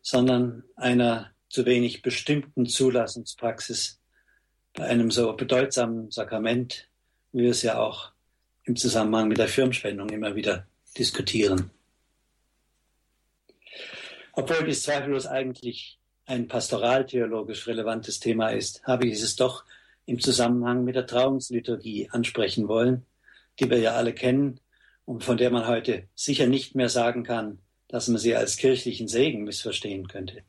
sondern 0.00 0.64
einer 0.74 1.32
zu 1.50 1.66
wenig 1.66 2.00
bestimmten 2.00 2.64
Zulassungspraxis 2.64 4.00
bei 4.72 4.84
einem 4.84 5.10
so 5.10 5.36
bedeutsamen 5.36 6.10
Sakrament, 6.10 6.88
wie 7.32 7.42
wir 7.42 7.50
es 7.50 7.60
ja 7.60 7.78
auch 7.78 8.12
im 8.64 8.74
Zusammenhang 8.74 9.28
mit 9.28 9.36
der 9.36 9.48
Firmenspendung 9.48 10.08
immer 10.08 10.34
wieder 10.34 10.66
diskutieren. 10.98 11.70
Obwohl 14.32 14.64
dies 14.64 14.82
zweifellos 14.82 15.26
eigentlich 15.26 15.98
ein 16.26 16.46
pastoraltheologisch 16.46 17.66
relevantes 17.66 18.20
Thema 18.20 18.50
ist, 18.50 18.82
habe 18.84 19.06
ich 19.06 19.14
es 19.14 19.36
doch 19.36 19.64
im 20.06 20.20
Zusammenhang 20.20 20.84
mit 20.84 20.94
der 20.94 21.06
Trauungsliturgie 21.06 22.08
ansprechen 22.10 22.68
wollen, 22.68 23.04
die 23.58 23.68
wir 23.68 23.78
ja 23.78 23.92
alle 23.94 24.12
kennen 24.12 24.60
und 25.04 25.24
von 25.24 25.36
der 25.36 25.50
man 25.50 25.66
heute 25.66 26.08
sicher 26.14 26.46
nicht 26.46 26.74
mehr 26.74 26.88
sagen 26.88 27.24
kann, 27.24 27.58
dass 27.88 28.08
man 28.08 28.18
sie 28.18 28.34
als 28.34 28.56
kirchlichen 28.56 29.08
Segen 29.08 29.44
missverstehen 29.44 30.06
könnte. 30.06 30.42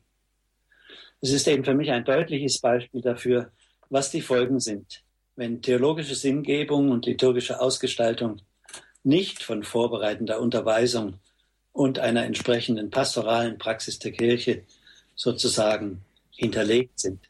Es 1.20 1.32
ist 1.32 1.48
eben 1.48 1.64
für 1.64 1.74
mich 1.74 1.90
ein 1.90 2.04
deutliches 2.04 2.60
Beispiel 2.60 3.00
dafür, 3.00 3.50
was 3.88 4.10
die 4.10 4.22
Folgen 4.22 4.60
sind, 4.60 5.02
wenn 5.36 5.62
theologische 5.62 6.14
Sinngebung 6.14 6.90
und 6.90 7.06
liturgische 7.06 7.60
Ausgestaltung 7.60 8.40
nicht 9.02 9.42
von 9.42 9.62
vorbereitender 9.62 10.40
Unterweisung 10.40 11.14
und 11.72 11.98
einer 11.98 12.24
entsprechenden 12.24 12.90
pastoralen 12.90 13.58
Praxis 13.58 13.98
der 13.98 14.12
Kirche 14.12 14.64
sozusagen 15.14 16.02
hinterlegt 16.30 16.98
sind. 17.00 17.20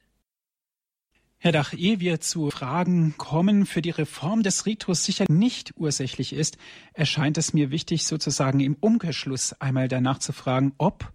Herr 1.42 1.52
Dach, 1.52 1.72
ehe 1.72 2.00
wir 2.00 2.20
zu 2.20 2.50
Fragen 2.50 3.14
kommen, 3.16 3.64
für 3.64 3.80
die 3.80 3.90
Reform 3.90 4.42
des 4.42 4.66
Ritus 4.66 5.04
sicher 5.04 5.24
nicht 5.28 5.72
ursächlich 5.76 6.34
ist, 6.34 6.58
erscheint 6.92 7.38
es 7.38 7.54
mir 7.54 7.70
wichtig, 7.70 8.04
sozusagen 8.04 8.60
im 8.60 8.76
Umkehrschluss 8.78 9.54
einmal 9.54 9.88
danach 9.88 10.18
zu 10.18 10.34
fragen, 10.34 10.74
ob 10.76 11.10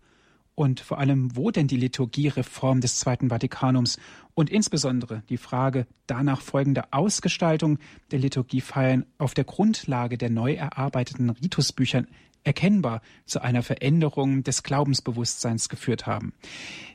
und 0.56 0.80
vor 0.80 1.00
allem, 1.00 1.36
wo 1.36 1.52
denn 1.52 1.68
die 1.68 1.78
Liturgiereform 1.78 2.82
des 2.82 3.00
Zweiten 3.00 3.30
Vatikanums 3.30 4.00
und 4.34 4.50
insbesondere 4.50 5.22
die 5.30 5.38
Frage 5.38 5.86
danach 6.08 6.42
folgender 6.42 6.88
Ausgestaltung 6.92 7.78
der 8.12 8.20
Liturgiefeiern 8.20 9.06
auf 9.18 9.34
der 9.34 9.44
Grundlage 9.44 10.18
der 10.18 10.30
neu 10.30 10.54
erarbeiteten 10.54 11.30
Ritusbücher 11.30 12.06
erkennbar 12.44 13.02
zu 13.26 13.42
einer 13.42 13.64
Veränderung 13.64 14.44
des 14.44 14.64
Glaubensbewusstseins 14.64 15.68
geführt 15.68 16.06
haben, 16.06 16.34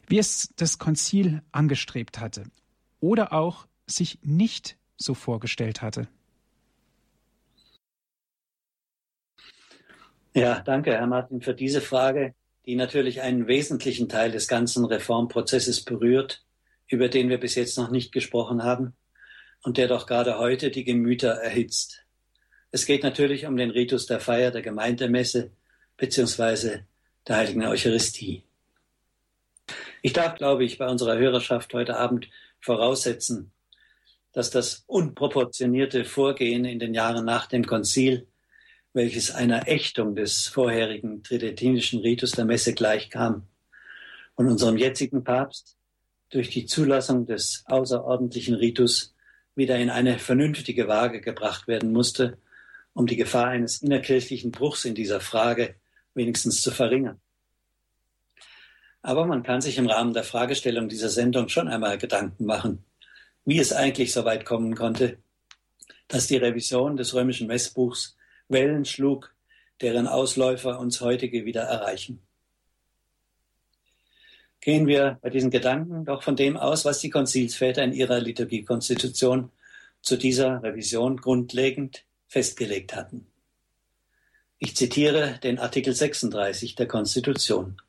wie 0.06 0.18
es 0.18 0.52
das 0.56 0.78
Konzil 0.78 1.42
angestrebt 1.52 2.20
hatte 2.20 2.44
oder 3.00 3.32
auch 3.32 3.66
sich 3.86 4.18
nicht 4.22 4.78
so 4.96 5.14
vorgestellt 5.14 5.82
hatte? 5.82 6.08
Ja, 10.32 10.60
danke, 10.60 10.92
Herr 10.92 11.08
Martin, 11.08 11.40
für 11.40 11.54
diese 11.54 11.80
Frage, 11.80 12.34
die 12.66 12.76
natürlich 12.76 13.22
einen 13.22 13.46
wesentlichen 13.46 14.08
Teil 14.08 14.30
des 14.30 14.48
ganzen 14.48 14.84
Reformprozesses 14.84 15.84
berührt, 15.84 16.44
über 16.88 17.08
den 17.08 17.28
wir 17.28 17.38
bis 17.38 17.54
jetzt 17.54 17.78
noch 17.78 17.90
nicht 17.90 18.12
gesprochen 18.12 18.62
haben 18.62 18.94
und 19.62 19.76
der 19.76 19.88
doch 19.88 20.06
gerade 20.06 20.38
heute 20.38 20.70
die 20.70 20.84
Gemüter 20.84 21.30
erhitzt. 21.30 22.04
Es 22.70 22.86
geht 22.86 23.02
natürlich 23.02 23.46
um 23.46 23.56
den 23.56 23.70
Ritus 23.70 24.06
der 24.06 24.20
Feier 24.20 24.50
der 24.50 24.62
Gemeindemesse 24.62 25.50
beziehungsweise 25.96 26.86
der 27.26 27.36
Heiligen 27.36 27.64
Eucharistie. 27.64 28.44
Ich 30.02 30.12
darf, 30.12 30.36
glaube 30.36 30.64
ich, 30.64 30.78
bei 30.78 30.88
unserer 30.88 31.18
Hörerschaft 31.18 31.74
heute 31.74 31.96
Abend 31.96 32.28
voraussetzen, 32.60 33.52
dass 34.32 34.50
das 34.50 34.84
unproportionierte 34.86 36.04
Vorgehen 36.04 36.64
in 36.64 36.78
den 36.78 36.94
Jahren 36.94 37.24
nach 37.24 37.46
dem 37.46 37.66
Konzil, 37.66 38.26
welches 38.92 39.30
einer 39.30 39.68
Ächtung 39.68 40.14
des 40.14 40.48
vorherigen 40.48 41.22
tridentinischen 41.22 42.00
Ritus 42.00 42.32
der 42.32 42.44
Messe 42.44 42.74
gleichkam, 42.74 43.46
und 44.40 44.48
unserem 44.48 44.78
jetzigen 44.78 45.22
Papst 45.22 45.76
durch 46.30 46.48
die 46.48 46.64
Zulassung 46.64 47.26
des 47.26 47.62
außerordentlichen 47.66 48.54
Ritus 48.54 49.14
wieder 49.54 49.78
in 49.78 49.90
eine 49.90 50.18
vernünftige 50.18 50.88
Waage 50.88 51.20
gebracht 51.20 51.68
werden 51.68 51.92
musste, 51.92 52.38
um 52.94 53.06
die 53.06 53.16
Gefahr 53.16 53.48
eines 53.48 53.82
innerkirchlichen 53.82 54.50
Bruchs 54.50 54.86
in 54.86 54.94
dieser 54.94 55.20
Frage 55.20 55.74
wenigstens 56.14 56.62
zu 56.62 56.70
verringern. 56.70 57.20
Aber 59.02 59.26
man 59.26 59.42
kann 59.42 59.60
sich 59.60 59.76
im 59.76 59.86
Rahmen 59.86 60.14
der 60.14 60.24
Fragestellung 60.24 60.88
dieser 60.88 61.10
Sendung 61.10 61.48
schon 61.50 61.68
einmal 61.68 61.98
Gedanken 61.98 62.46
machen, 62.46 62.82
wie 63.44 63.58
es 63.58 63.74
eigentlich 63.74 64.12
so 64.12 64.24
weit 64.24 64.46
kommen 64.46 64.74
konnte, 64.74 65.18
dass 66.08 66.28
die 66.28 66.38
Revision 66.38 66.96
des 66.96 67.12
römischen 67.12 67.46
Messbuchs 67.46 68.16
Wellen 68.50 68.84
schlug, 68.84 69.34
deren 69.80 70.06
Ausläufer 70.06 70.78
uns 70.78 71.00
heutige 71.00 71.44
wieder 71.44 71.62
erreichen. 71.62 72.20
Gehen 74.60 74.86
wir 74.86 75.18
bei 75.22 75.30
diesen 75.30 75.50
Gedanken 75.50 76.04
doch 76.04 76.22
von 76.22 76.36
dem 76.36 76.58
aus, 76.58 76.84
was 76.84 77.00
die 77.00 77.08
Konzilsväter 77.08 77.82
in 77.82 77.94
ihrer 77.94 78.20
Liturgiekonstitution 78.20 79.50
zu 80.02 80.16
dieser 80.16 80.62
Revision 80.62 81.16
grundlegend 81.16 82.04
festgelegt 82.28 82.94
hatten. 82.94 83.26
Ich 84.58 84.76
zitiere 84.76 85.38
den 85.42 85.58
Artikel 85.58 85.94
36 85.94 86.74
der 86.74 86.86
Konstitution. 86.86 87.80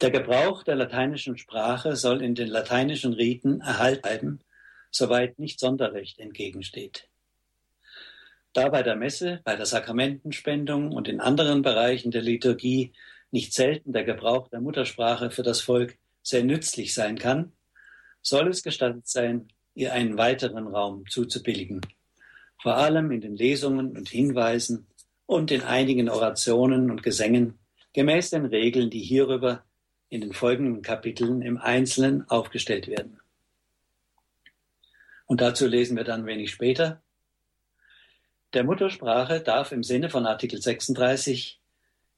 Der 0.00 0.10
Gebrauch 0.10 0.62
der 0.62 0.76
lateinischen 0.76 1.36
Sprache 1.38 1.96
soll 1.96 2.22
in 2.22 2.36
den 2.36 2.48
lateinischen 2.48 3.12
Riten 3.12 3.60
erhalten 3.60 4.02
bleiben, 4.02 4.40
soweit 4.90 5.38
nicht 5.40 5.58
Sonderrecht 5.58 6.20
entgegensteht. 6.20 7.08
Da 8.54 8.68
bei 8.68 8.84
der 8.84 8.94
Messe, 8.94 9.40
bei 9.44 9.56
der 9.56 9.66
Sakramentenspendung 9.66 10.92
und 10.92 11.08
in 11.08 11.20
anderen 11.20 11.62
Bereichen 11.62 12.12
der 12.12 12.22
Liturgie 12.22 12.92
nicht 13.32 13.52
selten 13.52 13.92
der 13.92 14.04
Gebrauch 14.04 14.46
der 14.46 14.60
Muttersprache 14.60 15.32
für 15.32 15.42
das 15.42 15.60
Volk 15.60 15.98
sehr 16.22 16.44
nützlich 16.44 16.94
sein 16.94 17.18
kann, 17.18 17.52
soll 18.22 18.48
es 18.48 18.62
gestattet 18.62 19.08
sein, 19.08 19.48
ihr 19.74 19.92
einen 19.92 20.16
weiteren 20.16 20.68
Raum 20.68 21.04
zuzubilligen, 21.10 21.80
vor 22.62 22.76
allem 22.76 23.10
in 23.10 23.20
den 23.20 23.36
Lesungen 23.36 23.96
und 23.96 24.08
Hinweisen 24.08 24.86
und 25.26 25.50
in 25.50 25.62
einigen 25.62 26.08
Orationen 26.08 26.92
und 26.92 27.02
Gesängen 27.02 27.58
gemäß 27.92 28.30
den 28.30 28.46
Regeln, 28.46 28.88
die 28.88 29.02
hierüber 29.02 29.64
in 30.10 30.20
den 30.20 30.32
folgenden 30.32 30.80
Kapiteln 30.80 31.42
im 31.42 31.58
Einzelnen 31.58 32.28
aufgestellt 32.30 32.86
werden. 32.86 33.18
Und 35.26 35.40
dazu 35.40 35.66
lesen 35.66 35.96
wir 35.96 36.04
dann 36.04 36.24
wenig 36.24 36.52
später. 36.52 37.02
Der 38.54 38.62
Muttersprache 38.62 39.40
darf 39.40 39.72
im 39.72 39.82
Sinne 39.82 40.10
von 40.10 40.26
Artikel 40.26 40.62
36 40.62 41.60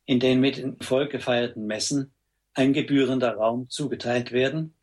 in 0.04 0.20
den 0.20 0.38
mit 0.38 0.58
dem 0.58 0.78
Volk 0.80 1.10
gefeierten 1.10 1.66
Messen 1.66 2.12
ein 2.52 2.74
gebührender 2.74 3.36
Raum 3.36 3.70
zugeteilt 3.70 4.32
werden, 4.32 4.74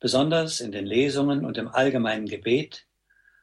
besonders 0.00 0.60
in 0.60 0.70
den 0.70 0.84
Lesungen 0.84 1.46
und 1.46 1.56
im 1.56 1.68
allgemeinen 1.68 2.26
Gebet, 2.26 2.84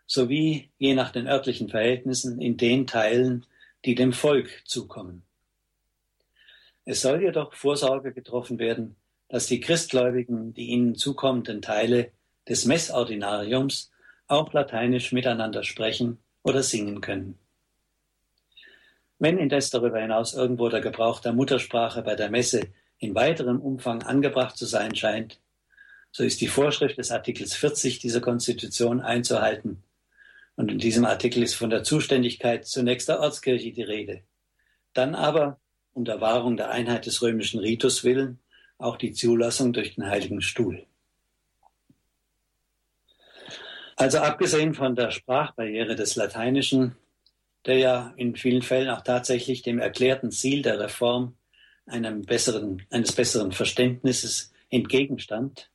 sowie 0.05 0.69
je 0.77 0.93
nach 0.93 1.11
den 1.11 1.27
örtlichen 1.27 1.69
Verhältnissen 1.69 2.39
in 2.39 2.55
den 2.55 2.85
Teilen, 2.85 3.47
die 3.83 3.95
dem 3.95 4.13
Volk 4.13 4.61
zukommen. 4.65 5.23
Es 6.85 7.01
soll 7.01 7.23
jedoch 7.23 7.53
Vorsorge 7.53 8.13
getroffen 8.13 8.59
werden, 8.59 8.95
dass 9.27 9.47
die 9.47 9.59
Christgläubigen 9.59 10.53
die 10.53 10.67
ihnen 10.67 10.93
zukommenden 10.93 11.63
Teile 11.63 12.11
des 12.47 12.65
Messordinariums 12.65 13.91
auch 14.27 14.53
lateinisch 14.53 15.11
miteinander 15.11 15.63
sprechen 15.63 16.19
oder 16.43 16.63
singen 16.63 17.01
können. 17.01 17.37
Wenn 19.17 19.37
indes 19.37 19.69
darüber 19.69 19.99
hinaus 19.99 20.33
irgendwo 20.33 20.69
der 20.69 20.81
Gebrauch 20.81 21.19
der 21.19 21.33
Muttersprache 21.33 22.01
bei 22.01 22.15
der 22.15 22.29
Messe 22.29 22.67
in 22.99 23.15
weiterem 23.15 23.59
Umfang 23.59 24.01
angebracht 24.03 24.57
zu 24.57 24.65
sein 24.65 24.95
scheint, 24.95 25.39
so 26.11 26.23
ist 26.23 26.41
die 26.41 26.47
Vorschrift 26.47 26.97
des 26.97 27.11
Artikels 27.11 27.53
40 27.53 27.99
dieser 27.99 28.21
Konstitution 28.21 29.01
einzuhalten. 29.01 29.83
Und 30.55 30.71
in 30.71 30.79
diesem 30.79 31.05
Artikel 31.05 31.43
ist 31.43 31.53
von 31.53 31.69
der 31.69 31.83
Zuständigkeit 31.83 32.65
zunächst 32.65 33.09
der 33.09 33.19
Ortskirche 33.19 33.71
die 33.71 33.83
Rede. 33.83 34.23
Dann 34.93 35.15
aber, 35.15 35.59
um 35.93 36.05
der 36.05 36.19
Wahrung 36.19 36.57
der 36.57 36.71
Einheit 36.71 37.05
des 37.05 37.21
römischen 37.21 37.59
Ritus 37.59 38.03
willen, 38.03 38.39
auch 38.77 38.97
die 38.97 39.13
Zulassung 39.13 39.73
durch 39.73 39.95
den 39.95 40.07
Heiligen 40.07 40.41
Stuhl. 40.41 40.85
Also 43.99 44.19
abgesehen 44.19 44.75
von 44.75 44.95
der 44.95 45.11
Sprachbarriere 45.11 45.93
des 45.93 46.15
Lateinischen, 46.15 46.95
der 47.65 47.79
ja 47.79 48.13
in 48.15 48.33
vielen 48.37 48.61
Fällen 48.61 48.89
auch 48.89 49.01
tatsächlich 49.01 49.61
dem 49.61 49.77
erklärten 49.77 50.31
Ziel 50.31 50.61
der 50.61 50.79
Reform 50.79 51.35
besseren, 51.85 52.81
eines 52.91 53.11
besseren 53.11 53.51
Verständnisses 53.51 54.53
entgegenstand, 54.69 55.69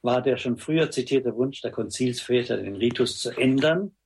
war 0.00 0.22
der 0.22 0.36
schon 0.36 0.58
früher 0.58 0.92
zitierte 0.92 1.34
Wunsch 1.34 1.60
der 1.60 1.72
Konzilsväter, 1.72 2.56
den 2.56 2.76
Ritus 2.76 3.18
zu 3.18 3.30
ändern, 3.32 3.96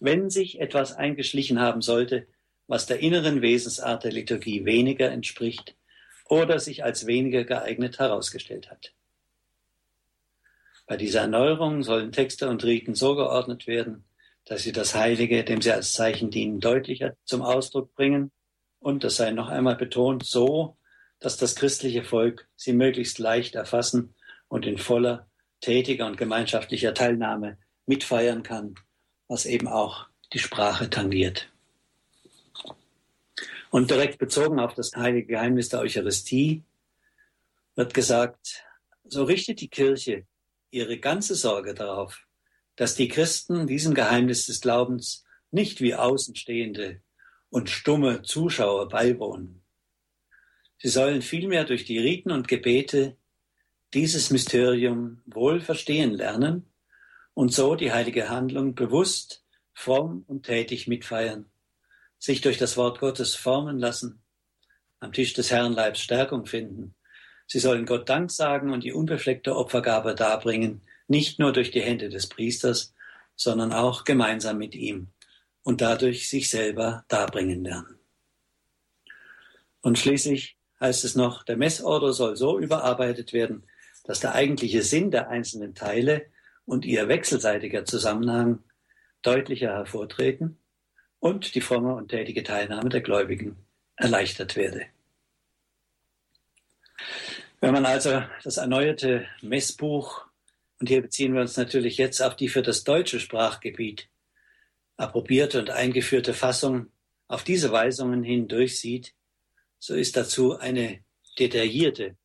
wenn 0.00 0.30
sich 0.30 0.58
etwas 0.58 0.94
eingeschlichen 0.94 1.60
haben 1.60 1.82
sollte, 1.82 2.26
was 2.66 2.86
der 2.86 3.00
inneren 3.00 3.42
Wesensart 3.42 4.04
der 4.04 4.12
Liturgie 4.12 4.64
weniger 4.64 5.10
entspricht 5.10 5.76
oder 6.30 6.60
sich 6.60 6.82
als 6.82 7.06
weniger 7.06 7.44
geeignet 7.44 7.98
herausgestellt 7.98 8.70
hat. 8.70 8.94
Bei 10.86 10.96
dieser 10.96 11.22
Erneuerung 11.22 11.82
sollen 11.82 12.12
Texte 12.12 12.48
und 12.48 12.62
Riten 12.62 12.94
so 12.94 13.16
geordnet 13.16 13.66
werden, 13.66 14.04
dass 14.44 14.62
sie 14.62 14.72
das 14.72 14.94
Heilige, 14.94 15.42
dem 15.42 15.60
sie 15.60 15.72
als 15.72 15.92
Zeichen 15.92 16.30
dienen, 16.30 16.60
deutlicher 16.60 17.16
zum 17.24 17.42
Ausdruck 17.42 17.92
bringen 17.94 18.30
und, 18.78 19.02
das 19.02 19.16
sei 19.16 19.32
noch 19.32 19.48
einmal 19.48 19.74
betont, 19.74 20.24
so, 20.24 20.76
dass 21.18 21.36
das 21.36 21.56
christliche 21.56 22.04
Volk 22.04 22.48
sie 22.54 22.72
möglichst 22.72 23.18
leicht 23.18 23.56
erfassen 23.56 24.14
und 24.46 24.64
in 24.64 24.78
voller 24.78 25.28
tätiger 25.60 26.06
und 26.06 26.16
gemeinschaftlicher 26.16 26.94
Teilnahme 26.94 27.58
mitfeiern 27.86 28.44
kann, 28.44 28.76
was 29.26 29.46
eben 29.46 29.66
auch 29.66 30.06
die 30.32 30.38
Sprache 30.38 30.88
tangiert. 30.88 31.50
Und 33.70 33.90
direkt 33.90 34.18
bezogen 34.18 34.60
auf 34.60 34.74
das 34.74 34.94
heilige 34.94 35.26
Geheimnis 35.26 35.68
der 35.68 35.80
Eucharistie 35.80 36.62
wird 37.74 37.92
gesagt, 37.92 38.64
so 39.04 39.24
richtet 39.24 39.60
die 39.60 39.68
Kirche 39.68 40.24
ihre 40.76 40.98
ganze 40.98 41.34
Sorge 41.34 41.74
darauf, 41.74 42.26
dass 42.76 42.94
die 42.94 43.08
Christen 43.08 43.66
diesem 43.66 43.94
Geheimnis 43.94 44.46
des 44.46 44.60
Glaubens 44.60 45.24
nicht 45.50 45.80
wie 45.80 45.94
Außenstehende 45.94 47.00
und 47.48 47.70
stumme 47.70 48.22
Zuschauer 48.22 48.88
beiwohnen. 48.88 49.62
Sie 50.78 50.88
sollen 50.88 51.22
vielmehr 51.22 51.64
durch 51.64 51.84
die 51.84 51.98
Riten 51.98 52.30
und 52.30 52.48
Gebete 52.48 53.16
dieses 53.94 54.30
Mysterium 54.30 55.22
wohl 55.24 55.60
verstehen 55.60 56.12
lernen 56.12 56.66
und 57.32 57.52
so 57.52 57.74
die 57.74 57.92
heilige 57.92 58.28
Handlung 58.28 58.74
bewusst, 58.74 59.42
fromm 59.72 60.24
und 60.26 60.44
tätig 60.44 60.86
mitfeiern, 60.86 61.46
sich 62.18 62.42
durch 62.42 62.58
das 62.58 62.76
Wort 62.76 63.00
Gottes 63.00 63.34
formen 63.34 63.78
lassen, 63.78 64.20
am 65.00 65.12
Tisch 65.12 65.32
des 65.32 65.50
Herrenleibs 65.50 66.00
Stärkung 66.00 66.44
finden. 66.44 66.94
Sie 67.46 67.58
sollen 67.58 67.86
Gott 67.86 68.08
Dank 68.08 68.30
sagen 68.30 68.72
und 68.72 68.82
die 68.84 68.92
unbefleckte 68.92 69.56
Opfergabe 69.56 70.14
darbringen, 70.14 70.82
nicht 71.08 71.38
nur 71.38 71.52
durch 71.52 71.70
die 71.70 71.82
Hände 71.82 72.08
des 72.08 72.28
Priesters, 72.28 72.94
sondern 73.36 73.72
auch 73.72 74.04
gemeinsam 74.04 74.58
mit 74.58 74.74
ihm 74.74 75.08
und 75.62 75.80
dadurch 75.80 76.28
sich 76.28 76.50
selber 76.50 77.04
darbringen 77.08 77.62
lernen. 77.64 77.98
Und 79.80 79.98
schließlich 79.98 80.56
heißt 80.80 81.04
es 81.04 81.14
noch, 81.14 81.44
der 81.44 81.56
Messorder 81.56 82.12
soll 82.12 82.36
so 82.36 82.58
überarbeitet 82.58 83.32
werden, 83.32 83.64
dass 84.04 84.20
der 84.20 84.34
eigentliche 84.34 84.82
Sinn 84.82 85.10
der 85.10 85.28
einzelnen 85.28 85.74
Teile 85.74 86.26
und 86.64 86.84
ihr 86.84 87.08
wechselseitiger 87.08 87.84
Zusammenhang 87.84 88.64
deutlicher 89.22 89.72
hervortreten 89.72 90.58
und 91.18 91.54
die 91.54 91.60
fromme 91.60 91.94
und 91.94 92.08
tätige 92.08 92.42
Teilnahme 92.42 92.88
der 92.88 93.00
Gläubigen 93.00 93.56
erleichtert 93.96 94.56
werde. 94.56 94.86
Wenn 97.66 97.74
man 97.74 97.86
also 97.86 98.22
das 98.44 98.58
erneuerte 98.58 99.26
Messbuch, 99.42 100.24
und 100.78 100.88
hier 100.88 101.02
beziehen 101.02 101.34
wir 101.34 101.40
uns 101.40 101.56
natürlich 101.56 101.96
jetzt 101.96 102.22
auf 102.22 102.36
die 102.36 102.48
für 102.48 102.62
das 102.62 102.84
deutsche 102.84 103.18
Sprachgebiet 103.18 104.08
approbierte 104.96 105.58
und 105.58 105.70
eingeführte 105.70 106.32
Fassung, 106.32 106.92
auf 107.26 107.42
diese 107.42 107.72
Weisungen 107.72 108.22
hin 108.22 108.46
durchsieht, 108.46 109.14
so 109.80 109.96
ist 109.96 110.16
dazu 110.16 110.56
eine 110.56 111.00
detaillierte 111.40 112.16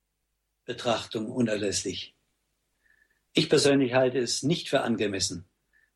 Betrachtung 0.65 1.25
unerlässlich. 1.31 2.13
Ich 3.33 3.49
persönlich 3.49 3.95
halte 3.95 4.19
es 4.19 4.43
nicht 4.43 4.69
für 4.69 4.81
angemessen, 4.81 5.45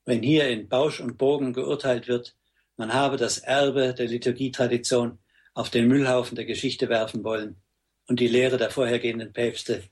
wenn 0.05 0.23
hier 0.23 0.49
in 0.49 0.69
Bausch 0.69 0.99
und 0.99 1.19
Bogen 1.19 1.53
geurteilt 1.53 2.07
wird, 2.07 2.35
man 2.77 2.95
habe 2.95 3.15
das 3.15 3.37
Erbe 3.37 3.93
der 3.93 4.07
Liturgietradition 4.07 5.19
auf 5.53 5.69
den 5.69 5.87
Müllhaufen 5.87 6.35
der 6.35 6.45
Geschichte 6.45 6.89
werfen 6.89 7.23
wollen 7.23 7.61
und 8.07 8.19
die 8.19 8.27
Lehre 8.27 8.57
der 8.57 8.69
vorhergehenden 8.69 9.33
Päpste, 9.33 9.83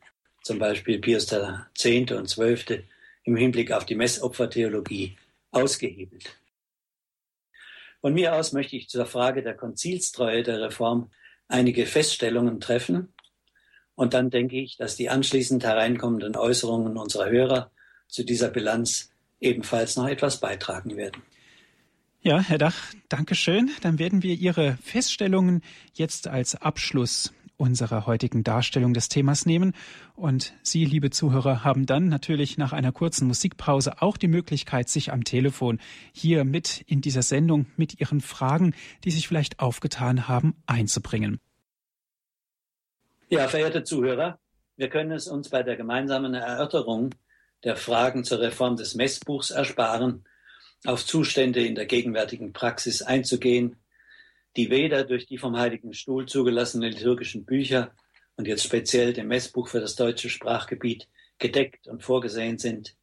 zum 0.43 0.59
Beispiel 0.59 0.99
Pius 0.99 1.31
X. 1.31 2.11
und 2.11 2.27
XII., 2.27 2.83
im 3.25 3.35
Hinblick 3.37 3.71
auf 3.71 3.85
die 3.85 3.95
Messopfertheologie 3.95 5.17
ausgehebelt. 5.51 6.37
Von 8.01 8.13
mir 8.13 8.35
aus 8.35 8.51
möchte 8.51 8.75
ich 8.75 8.89
zur 8.89 9.05
Frage 9.05 9.43
der 9.43 9.53
Konzilstreue 9.53 10.43
der 10.43 10.61
Reform 10.61 11.09
einige 11.47 11.85
Feststellungen 11.85 12.59
treffen 12.59 13.13
und 13.95 14.13
dann 14.13 14.29
denke 14.29 14.59
ich, 14.59 14.75
dass 14.75 14.95
die 14.97 15.09
anschließend 15.09 15.63
hereinkommenden 15.63 16.35
Äußerungen 16.35 16.97
unserer 16.97 17.29
Hörer 17.29 17.71
zu 18.07 18.23
dieser 18.23 18.49
Bilanz 18.49 19.11
ebenfalls 19.39 19.95
noch 19.95 20.07
etwas 20.07 20.39
beitragen 20.39 20.97
werden. 20.97 21.21
Ja, 22.21 22.39
Herr 22.39 22.57
Dach, 22.57 22.75
danke 23.09 23.35
schön. 23.35 23.71
Dann 23.81 23.99
werden 23.99 24.23
wir 24.23 24.35
Ihre 24.35 24.77
Feststellungen 24.81 25.61
jetzt 25.93 26.27
als 26.27 26.55
Abschluss 26.55 27.33
unserer 27.57 28.05
heutigen 28.05 28.43
Darstellung 28.43 28.93
des 28.93 29.09
Themas 29.09 29.45
nehmen. 29.45 29.73
Und 30.15 30.53
Sie, 30.63 30.85
liebe 30.85 31.09
Zuhörer, 31.09 31.63
haben 31.63 31.85
dann 31.85 32.07
natürlich 32.07 32.57
nach 32.57 32.73
einer 32.73 32.91
kurzen 32.91 33.27
Musikpause 33.27 34.01
auch 34.01 34.17
die 34.17 34.27
Möglichkeit, 34.27 34.89
sich 34.89 35.11
am 35.11 35.23
Telefon 35.23 35.79
hier 36.11 36.43
mit 36.43 36.83
in 36.87 37.01
dieser 37.01 37.21
Sendung 37.21 37.67
mit 37.77 37.99
Ihren 37.99 38.21
Fragen, 38.21 38.75
die 39.03 39.11
sich 39.11 39.27
vielleicht 39.27 39.59
aufgetan 39.59 40.27
haben, 40.27 40.55
einzubringen. 40.65 41.39
Ja, 43.29 43.47
verehrte 43.47 43.83
Zuhörer, 43.83 44.39
wir 44.75 44.89
können 44.89 45.11
es 45.11 45.27
uns 45.27 45.49
bei 45.49 45.63
der 45.63 45.75
gemeinsamen 45.75 46.33
Erörterung 46.33 47.15
der 47.63 47.75
Fragen 47.75 48.23
zur 48.23 48.39
Reform 48.39 48.75
des 48.75 48.95
Messbuchs 48.95 49.51
ersparen, 49.51 50.25
auf 50.85 51.05
Zustände 51.05 51.65
in 51.65 51.75
der 51.75 51.85
gegenwärtigen 51.85 52.53
Praxis 52.53 53.01
einzugehen, 53.01 53.77
die 54.55 54.69
weder 54.69 55.03
durch 55.03 55.25
die 55.25 55.37
vom 55.37 55.57
Heiligen 55.57 55.93
Stuhl 55.93 56.27
zugelassenen 56.27 56.91
liturgischen 56.91 57.45
Bücher 57.45 57.93
und 58.35 58.47
jetzt 58.47 58.63
speziell 58.63 59.13
dem 59.13 59.27
Messbuch 59.27 59.67
für 59.67 59.79
das 59.79 59.95
deutsche 59.95 60.29
Sprachgebiet 60.29 61.07
gedeckt 61.39 61.87
und 61.87 62.03
vorgesehen 62.03 62.57
sind, 62.57 62.95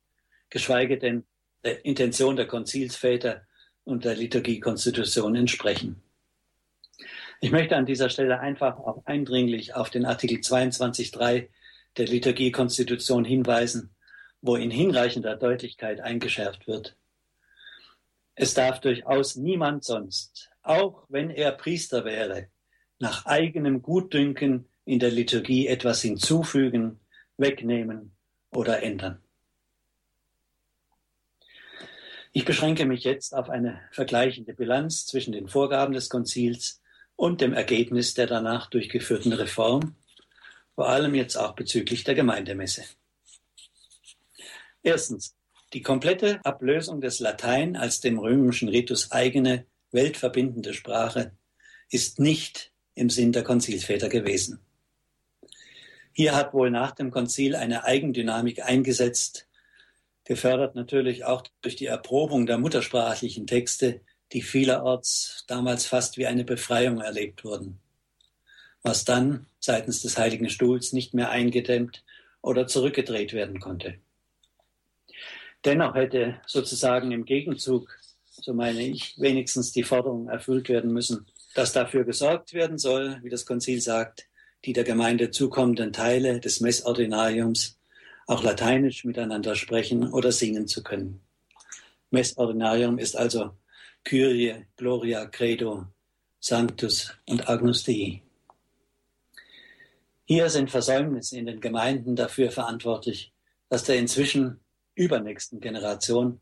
geschweige 0.48 0.98
denn 0.98 1.24
der 1.64 1.84
Intention 1.84 2.36
der 2.36 2.46
Konzilsväter 2.46 3.42
und 3.84 4.04
der 4.04 4.14
Liturgiekonstitution 4.14 5.34
entsprechen. 5.36 6.02
Ich 7.40 7.50
möchte 7.50 7.76
an 7.76 7.86
dieser 7.86 8.10
Stelle 8.10 8.40
einfach 8.40 8.78
auch 8.78 9.04
eindringlich 9.06 9.74
auf 9.74 9.90
den 9.90 10.04
Artikel 10.04 10.38
22.3 10.38 11.48
der 11.96 12.06
Liturgiekonstitution 12.06 13.24
hinweisen, 13.24 13.94
wo 14.42 14.56
in 14.56 14.70
hinreichender 14.70 15.36
Deutlichkeit 15.36 16.00
eingeschärft 16.00 16.66
wird. 16.66 16.96
Es 18.34 18.54
darf 18.54 18.80
durchaus 18.80 19.36
niemand 19.36 19.84
sonst, 19.84 20.49
auch 20.62 21.04
wenn 21.08 21.30
er 21.30 21.52
Priester 21.52 22.04
wäre, 22.04 22.48
nach 22.98 23.26
eigenem 23.26 23.82
Gutdünken 23.82 24.66
in 24.84 24.98
der 24.98 25.10
Liturgie 25.10 25.66
etwas 25.66 26.02
hinzufügen, 26.02 27.00
wegnehmen 27.36 28.12
oder 28.50 28.82
ändern. 28.82 29.22
Ich 32.32 32.44
beschränke 32.44 32.86
mich 32.86 33.02
jetzt 33.02 33.34
auf 33.34 33.50
eine 33.50 33.80
vergleichende 33.90 34.54
Bilanz 34.54 35.06
zwischen 35.06 35.32
den 35.32 35.48
Vorgaben 35.48 35.94
des 35.94 36.08
Konzils 36.08 36.80
und 37.16 37.40
dem 37.40 37.52
Ergebnis 37.52 38.14
der 38.14 38.26
danach 38.26 38.70
durchgeführten 38.70 39.32
Reform, 39.32 39.96
vor 40.74 40.88
allem 40.88 41.14
jetzt 41.14 41.36
auch 41.36 41.54
bezüglich 41.54 42.04
der 42.04 42.14
Gemeindemesse. 42.14 42.84
Erstens. 44.82 45.36
Die 45.72 45.82
komplette 45.82 46.44
Ablösung 46.44 47.00
des 47.00 47.20
Latein 47.20 47.76
als 47.76 48.00
dem 48.00 48.18
römischen 48.18 48.68
Ritus 48.68 49.12
eigene, 49.12 49.66
weltverbindende 49.92 50.74
Sprache 50.74 51.32
ist 51.88 52.18
nicht 52.18 52.72
im 52.94 53.10
Sinn 53.10 53.32
der 53.32 53.42
Konzilsväter 53.42 54.08
gewesen. 54.08 54.60
Hier 56.12 56.34
hat 56.34 56.52
wohl 56.52 56.70
nach 56.70 56.92
dem 56.92 57.10
Konzil 57.10 57.54
eine 57.56 57.84
Eigendynamik 57.84 58.64
eingesetzt, 58.64 59.48
gefördert 60.24 60.74
natürlich 60.74 61.24
auch 61.24 61.44
durch 61.62 61.76
die 61.76 61.86
Erprobung 61.86 62.46
der 62.46 62.58
muttersprachlichen 62.58 63.46
Texte, 63.46 64.00
die 64.32 64.42
vielerorts 64.42 65.44
damals 65.48 65.86
fast 65.86 66.18
wie 66.18 66.26
eine 66.26 66.44
Befreiung 66.44 67.00
erlebt 67.00 67.44
wurden, 67.44 67.80
was 68.82 69.04
dann 69.04 69.46
seitens 69.58 70.02
des 70.02 70.18
Heiligen 70.18 70.50
Stuhls 70.50 70.92
nicht 70.92 71.14
mehr 71.14 71.30
eingedämmt 71.30 72.04
oder 72.42 72.66
zurückgedreht 72.66 73.32
werden 73.32 73.60
konnte. 73.60 73.98
Dennoch 75.64 75.94
hätte 75.94 76.40
sozusagen 76.46 77.12
im 77.12 77.24
Gegenzug, 77.24 77.99
so 78.42 78.54
meine 78.54 78.82
ich, 78.82 79.18
wenigstens 79.18 79.72
die 79.72 79.82
Forderung 79.82 80.28
erfüllt 80.28 80.68
werden 80.68 80.92
müssen, 80.92 81.26
dass 81.54 81.72
dafür 81.72 82.04
gesorgt 82.04 82.54
werden 82.54 82.78
soll, 82.78 83.18
wie 83.22 83.30
das 83.30 83.46
Konzil 83.46 83.80
sagt, 83.80 84.28
die 84.64 84.72
der 84.72 84.84
Gemeinde 84.84 85.30
zukommenden 85.30 85.92
Teile 85.92 86.40
des 86.40 86.60
Messordinariums 86.60 87.78
auch 88.26 88.42
lateinisch 88.42 89.04
miteinander 89.04 89.56
sprechen 89.56 90.12
oder 90.12 90.32
singen 90.32 90.66
zu 90.66 90.82
können. 90.82 91.20
Messordinarium 92.10 92.98
ist 92.98 93.16
also 93.16 93.52
Kyrie, 94.04 94.66
Gloria, 94.76 95.26
Credo, 95.26 95.86
Sanctus 96.38 97.12
und 97.28 97.48
Agnus 97.48 97.84
Dei. 97.84 98.22
Hier 100.24 100.48
sind 100.48 100.70
Versäumnisse 100.70 101.38
in 101.38 101.46
den 101.46 101.60
Gemeinden 101.60 102.14
dafür 102.14 102.50
verantwortlich, 102.50 103.32
dass 103.68 103.84
der 103.84 103.96
inzwischen 103.96 104.60
übernächsten 104.94 105.60
Generation 105.60 106.40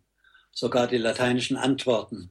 sogar 0.58 0.88
die 0.88 0.98
lateinischen 0.98 1.56
Antworten 1.56 2.30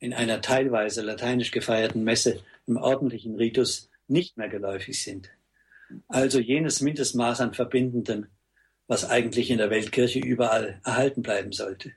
in 0.00 0.12
einer 0.12 0.40
teilweise 0.40 1.00
lateinisch 1.00 1.52
gefeierten 1.52 2.02
Messe 2.02 2.42
im 2.66 2.76
ordentlichen 2.76 3.36
Ritus 3.36 3.88
nicht 4.08 4.36
mehr 4.36 4.48
geläufig 4.48 5.00
sind. 5.00 5.30
Also 6.08 6.40
jenes 6.40 6.80
Mindestmaß 6.80 7.40
an 7.40 7.54
Verbindendem, 7.54 8.26
was 8.88 9.08
eigentlich 9.08 9.48
in 9.50 9.58
der 9.58 9.70
Weltkirche 9.70 10.18
überall 10.18 10.80
erhalten 10.84 11.22
bleiben 11.22 11.52
sollte. 11.52 11.92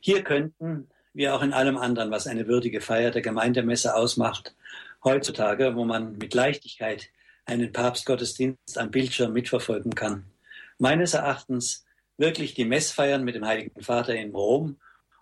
Hier 0.00 0.22
könnten, 0.22 0.88
wie 1.14 1.30
auch 1.30 1.42
in 1.42 1.54
allem 1.54 1.78
anderen, 1.78 2.10
was 2.10 2.26
eine 2.26 2.46
würdige 2.48 2.82
Feier 2.82 3.10
der 3.10 3.22
Gemeindemesse 3.22 3.94
ausmacht, 3.94 4.54
heutzutage, 5.02 5.76
wo 5.76 5.86
man 5.86 6.18
mit 6.18 6.34
Leichtigkeit 6.34 7.08
einen 7.46 7.72
Papstgottesdienst 7.72 8.76
am 8.76 8.90
Bildschirm 8.90 9.32
mitverfolgen 9.32 9.94
kann, 9.94 10.26
meines 10.76 11.14
Erachtens 11.14 11.86
wirklich 12.16 12.54
die 12.54 12.64
Messfeiern 12.64 13.24
mit 13.24 13.34
dem 13.34 13.46
Heiligen 13.46 13.82
Vater 13.82 14.14
in 14.14 14.34
Rom 14.34 14.78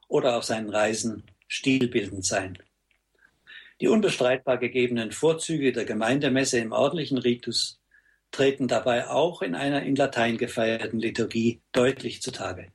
oder 0.09 0.36
auf 0.36 0.45
seinen 0.45 0.70
Reisen 0.70 1.24
stilbildend 1.49 2.24
sein. 2.24 2.59
Die 3.80 3.88
unbestreitbar 3.88 4.59
gegebenen 4.59 5.11
Vorzüge 5.12 5.72
der 5.72 5.84
Gemeindemesse 5.84 6.59
im 6.59 6.72
ordentlichen 6.72 7.18
Ritus 7.18 7.80
treten 8.30 8.68
dabei 8.68 9.09
auch 9.09 9.43
in 9.43 9.55
einer 9.55 9.82
in 9.82 9.97
Latein 9.97 10.36
gefeierten 10.36 11.01
Liturgie 11.01 11.61
deutlich 11.72 12.22
zutage. 12.22 12.72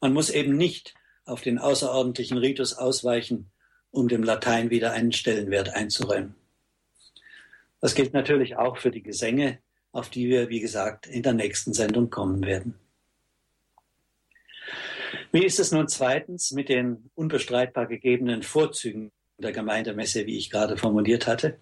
Man 0.00 0.12
muss 0.12 0.30
eben 0.30 0.56
nicht 0.56 0.94
auf 1.24 1.40
den 1.40 1.58
außerordentlichen 1.58 2.38
Ritus 2.38 2.74
ausweichen, 2.74 3.50
um 3.90 4.08
dem 4.08 4.22
Latein 4.22 4.70
wieder 4.70 4.92
einen 4.92 5.12
Stellenwert 5.12 5.70
einzuräumen. 5.74 6.34
Das 7.80 7.94
gilt 7.94 8.12
natürlich 8.12 8.56
auch 8.56 8.76
für 8.76 8.90
die 8.90 9.02
Gesänge, 9.02 9.58
auf 9.92 10.10
die 10.10 10.28
wir, 10.28 10.48
wie 10.50 10.60
gesagt, 10.60 11.06
in 11.06 11.22
der 11.22 11.32
nächsten 11.32 11.72
Sendung 11.72 12.10
kommen 12.10 12.44
werden. 12.44 12.78
Wie 15.36 15.44
ist 15.44 15.60
es 15.60 15.70
nun 15.70 15.86
zweitens 15.86 16.52
mit 16.52 16.70
den 16.70 17.10
unbestreitbar 17.14 17.84
gegebenen 17.84 18.42
Vorzügen 18.42 19.12
der 19.36 19.52
Gemeindemesse, 19.52 20.24
wie 20.24 20.38
ich 20.38 20.48
gerade 20.48 20.78
formuliert 20.78 21.26
hatte? 21.26 21.60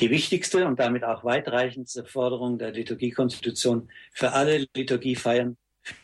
Die 0.00 0.10
wichtigste 0.10 0.66
und 0.66 0.78
damit 0.78 1.04
auch 1.04 1.24
weitreichendste 1.24 2.04
Forderung 2.04 2.58
der 2.58 2.72
Liturgiekonstitution 2.72 3.88
für 4.12 4.32
alle 4.32 4.66
Liturgiefeiern 4.76 5.56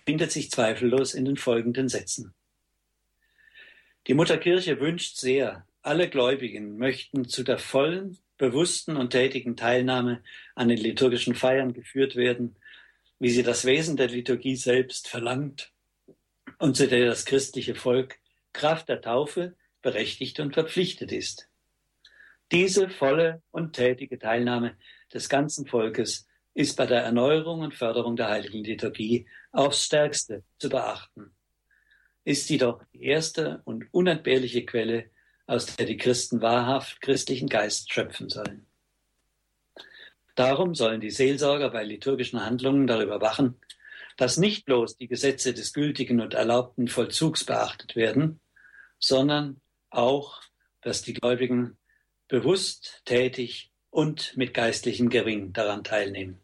findet 0.06 0.32
sich 0.32 0.50
zweifellos 0.50 1.12
in 1.12 1.26
den 1.26 1.36
folgenden 1.36 1.90
Sätzen. 1.90 2.32
Die 4.06 4.14
Mutterkirche 4.14 4.80
wünscht 4.80 5.18
sehr, 5.18 5.66
alle 5.82 6.08
Gläubigen 6.08 6.78
möchten 6.78 7.28
zu 7.28 7.42
der 7.42 7.58
vollen, 7.58 8.16
bewussten 8.38 8.96
und 8.96 9.10
tätigen 9.10 9.58
Teilnahme 9.58 10.22
an 10.54 10.68
den 10.68 10.78
liturgischen 10.78 11.34
Feiern 11.34 11.74
geführt 11.74 12.16
werden, 12.16 12.56
wie 13.18 13.28
sie 13.28 13.42
das 13.42 13.66
Wesen 13.66 13.98
der 13.98 14.08
Liturgie 14.08 14.56
selbst 14.56 15.06
verlangt 15.06 15.71
und 16.62 16.76
zu 16.76 16.88
der 16.88 17.06
das 17.06 17.24
christliche 17.24 17.74
Volk 17.74 18.18
Kraft 18.52 18.88
der 18.88 19.00
Taufe 19.00 19.56
berechtigt 19.82 20.40
und 20.40 20.54
verpflichtet 20.54 21.10
ist. 21.12 21.48
Diese 22.50 22.88
volle 22.88 23.42
und 23.50 23.72
tätige 23.72 24.18
Teilnahme 24.18 24.76
des 25.12 25.28
ganzen 25.28 25.66
Volkes 25.66 26.26
ist 26.54 26.76
bei 26.76 26.86
der 26.86 27.02
Erneuerung 27.02 27.60
und 27.60 27.74
Förderung 27.74 28.16
der 28.16 28.28
heiligen 28.28 28.62
Liturgie 28.62 29.26
aufs 29.50 29.84
stärkste 29.84 30.44
zu 30.58 30.68
beachten 30.68 31.34
ist 32.24 32.46
sie 32.46 32.58
doch 32.58 32.84
die 32.92 33.04
erste 33.04 33.62
und 33.64 33.86
unentbehrliche 33.92 34.64
Quelle, 34.64 35.10
aus 35.46 35.66
der 35.76 35.86
die 35.86 35.96
Christen 35.96 36.40
wahrhaft 36.40 37.00
christlichen 37.00 37.48
Geist 37.48 37.92
schöpfen 37.92 38.28
sollen. 38.28 38.66
Darum 40.34 40.74
sollen 40.74 41.00
die 41.00 41.10
Seelsorger 41.10 41.70
bei 41.70 41.84
liturgischen 41.84 42.44
Handlungen 42.44 42.86
darüber 42.86 43.20
wachen, 43.20 43.56
dass 44.22 44.36
nicht 44.36 44.66
bloß 44.66 44.98
die 44.98 45.08
Gesetze 45.08 45.52
des 45.52 45.72
gültigen 45.72 46.20
und 46.20 46.34
erlaubten 46.34 46.86
Vollzugs 46.86 47.42
beachtet 47.42 47.96
werden, 47.96 48.40
sondern 49.00 49.60
auch, 49.90 50.40
dass 50.80 51.02
die 51.02 51.12
Gläubigen 51.12 51.76
bewusst, 52.28 53.02
tätig 53.04 53.72
und 53.90 54.36
mit 54.36 54.54
geistlichem 54.54 55.08
Gewinn 55.08 55.52
daran 55.52 55.82
teilnehmen. 55.82 56.40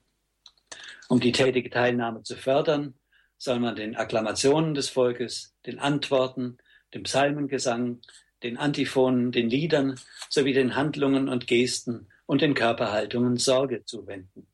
Um 1.08 1.20
die 1.20 1.30
tätige 1.30 1.70
Teilnahme 1.70 2.24
zu 2.24 2.34
fördern, 2.34 2.94
soll 3.36 3.60
man 3.60 3.76
den 3.76 3.94
Akklamationen 3.94 4.74
des 4.74 4.88
Volkes, 4.88 5.54
den 5.64 5.78
Antworten, 5.78 6.58
dem 6.94 7.04
Psalmengesang, 7.04 8.00
den 8.42 8.56
Antiphonen, 8.56 9.30
den 9.30 9.48
Liedern 9.48 10.00
sowie 10.28 10.52
den 10.52 10.74
Handlungen 10.74 11.28
und 11.28 11.46
Gesten 11.46 12.08
und 12.26 12.40
den 12.40 12.54
Körperhaltungen 12.54 13.36
Sorge 13.36 13.84
zuwenden. 13.84 14.48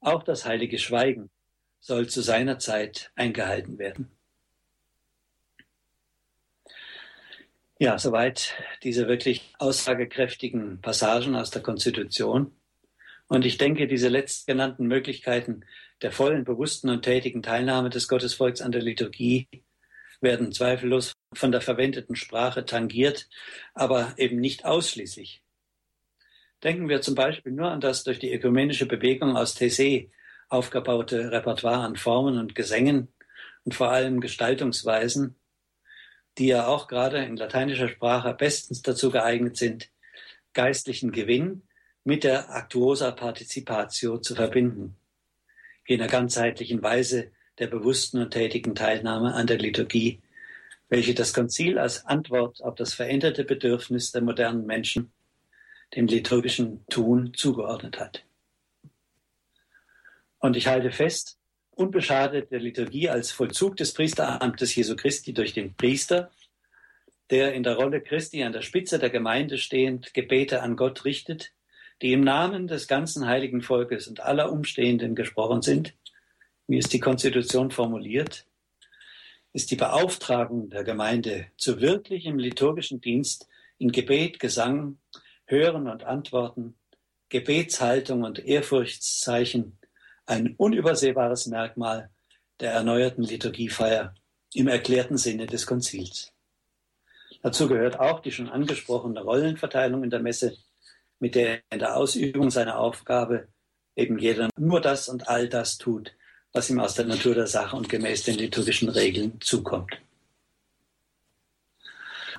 Auch 0.00 0.22
das 0.24 0.44
heilige 0.44 0.78
Schweigen 0.78 1.30
soll 1.82 2.08
zu 2.08 2.22
seiner 2.22 2.58
Zeit 2.60 3.10
eingehalten 3.16 3.78
werden. 3.78 4.10
Ja, 7.78 7.98
soweit 7.98 8.54
diese 8.84 9.08
wirklich 9.08 9.52
aussagekräftigen 9.58 10.80
Passagen 10.80 11.34
aus 11.34 11.50
der 11.50 11.62
Konstitution. 11.62 12.52
Und 13.26 13.44
ich 13.44 13.58
denke, 13.58 13.88
diese 13.88 14.08
letztgenannten 14.08 14.86
Möglichkeiten 14.86 15.64
der 16.02 16.12
vollen, 16.12 16.44
bewussten 16.44 16.88
und 16.88 17.02
tätigen 17.02 17.42
Teilnahme 17.42 17.90
des 17.90 18.06
Gottesvolks 18.06 18.60
an 18.60 18.70
der 18.70 18.82
Liturgie 18.82 19.48
werden 20.20 20.52
zweifellos 20.52 21.14
von 21.34 21.50
der 21.50 21.60
verwendeten 21.60 22.14
Sprache 22.14 22.64
tangiert, 22.64 23.28
aber 23.74 24.14
eben 24.18 24.38
nicht 24.38 24.64
ausschließlich. 24.64 25.42
Denken 26.62 26.88
wir 26.88 27.00
zum 27.00 27.16
Beispiel 27.16 27.50
nur 27.50 27.72
an 27.72 27.80
das 27.80 28.04
durch 28.04 28.20
die 28.20 28.32
ökumenische 28.32 28.86
Bewegung 28.86 29.36
aus 29.36 29.56
Tessé 29.56 30.10
aufgebaute 30.52 31.32
Repertoire 31.32 31.80
an 31.80 31.96
Formen 31.96 32.38
und 32.38 32.54
Gesängen 32.54 33.08
und 33.64 33.74
vor 33.74 33.90
allem 33.90 34.20
Gestaltungsweisen, 34.20 35.36
die 36.38 36.46
ja 36.46 36.66
auch 36.66 36.88
gerade 36.88 37.18
in 37.24 37.36
lateinischer 37.36 37.88
Sprache 37.88 38.34
bestens 38.34 38.82
dazu 38.82 39.10
geeignet 39.10 39.56
sind, 39.56 39.90
geistlichen 40.54 41.12
Gewinn 41.12 41.62
mit 42.04 42.24
der 42.24 42.50
Actuosa 42.50 43.10
Participatio 43.10 44.18
zu 44.18 44.34
verbinden 44.34 44.96
jener 45.86 46.06
ganzheitlichen 46.06 46.82
Weise 46.82 47.30
der 47.58 47.66
bewussten 47.66 48.18
und 48.18 48.30
tätigen 48.30 48.74
Teilnahme 48.74 49.34
an 49.34 49.46
der 49.46 49.58
Liturgie, 49.58 50.20
welche 50.88 51.14
das 51.14 51.32
Konzil 51.32 51.78
als 51.78 52.06
Antwort 52.06 52.62
auf 52.62 52.74
das 52.74 52.94
veränderte 52.94 53.44
Bedürfnis 53.44 54.12
der 54.12 54.22
modernen 54.22 54.66
Menschen 54.66 55.12
dem 55.94 56.06
liturgischen 56.06 56.86
Tun 56.86 57.34
zugeordnet 57.34 58.00
hat. 58.00 58.24
Und 60.42 60.56
ich 60.56 60.66
halte 60.66 60.90
fest, 60.90 61.38
unbeschadet 61.70 62.50
der 62.50 62.58
Liturgie 62.58 63.08
als 63.08 63.30
Vollzug 63.30 63.76
des 63.76 63.94
Priesteramtes 63.94 64.74
Jesu 64.74 64.96
Christi 64.96 65.32
durch 65.32 65.52
den 65.52 65.76
Priester, 65.76 66.32
der 67.30 67.54
in 67.54 67.62
der 67.62 67.76
Rolle 67.76 68.00
Christi 68.00 68.42
an 68.42 68.52
der 68.52 68.62
Spitze 68.62 68.98
der 68.98 69.10
Gemeinde 69.10 69.56
stehend 69.56 70.12
Gebete 70.14 70.60
an 70.60 70.74
Gott 70.74 71.04
richtet, 71.04 71.52
die 72.02 72.12
im 72.12 72.22
Namen 72.22 72.66
des 72.66 72.88
ganzen 72.88 73.28
heiligen 73.28 73.62
Volkes 73.62 74.08
und 74.08 74.18
aller 74.18 74.50
Umstehenden 74.50 75.14
gesprochen 75.14 75.62
sind, 75.62 75.94
wie 76.66 76.78
es 76.78 76.88
die 76.88 77.00
Konstitution 77.00 77.70
formuliert, 77.70 78.44
ist 79.52 79.70
die 79.70 79.76
Beauftragung 79.76 80.70
der 80.70 80.82
Gemeinde 80.82 81.46
zu 81.56 81.80
wirklichem 81.80 82.40
liturgischen 82.40 83.00
Dienst 83.00 83.48
in 83.78 83.92
Gebet, 83.92 84.40
Gesang, 84.40 84.98
Hören 85.46 85.86
und 85.86 86.02
Antworten, 86.02 86.74
Gebetshaltung 87.28 88.24
und 88.24 88.44
Ehrfurchtszeichen 88.44 89.78
ein 90.26 90.54
unübersehbares 90.56 91.46
Merkmal 91.46 92.10
der 92.60 92.72
erneuerten 92.72 93.24
Liturgiefeier 93.24 94.14
im 94.54 94.68
erklärten 94.68 95.16
Sinne 95.16 95.46
des 95.46 95.66
Konzils. 95.66 96.32
Dazu 97.42 97.68
gehört 97.68 97.98
auch 97.98 98.20
die 98.20 98.30
schon 98.30 98.48
angesprochene 98.48 99.22
Rollenverteilung 99.22 100.04
in 100.04 100.10
der 100.10 100.20
Messe, 100.20 100.56
mit 101.18 101.34
der 101.34 101.60
in 101.70 101.80
der 101.80 101.96
Ausübung 101.96 102.50
seiner 102.50 102.78
Aufgabe 102.78 103.48
eben 103.96 104.18
jeder 104.18 104.48
nur 104.56 104.80
das 104.80 105.08
und 105.08 105.28
all 105.28 105.48
das 105.48 105.78
tut, 105.78 106.14
was 106.52 106.70
ihm 106.70 106.80
aus 106.80 106.94
der 106.94 107.06
Natur 107.06 107.34
der 107.34 107.46
Sache 107.46 107.76
und 107.76 107.88
gemäß 107.88 108.24
den 108.24 108.36
liturgischen 108.36 108.88
Regeln 108.88 109.40
zukommt. 109.40 110.00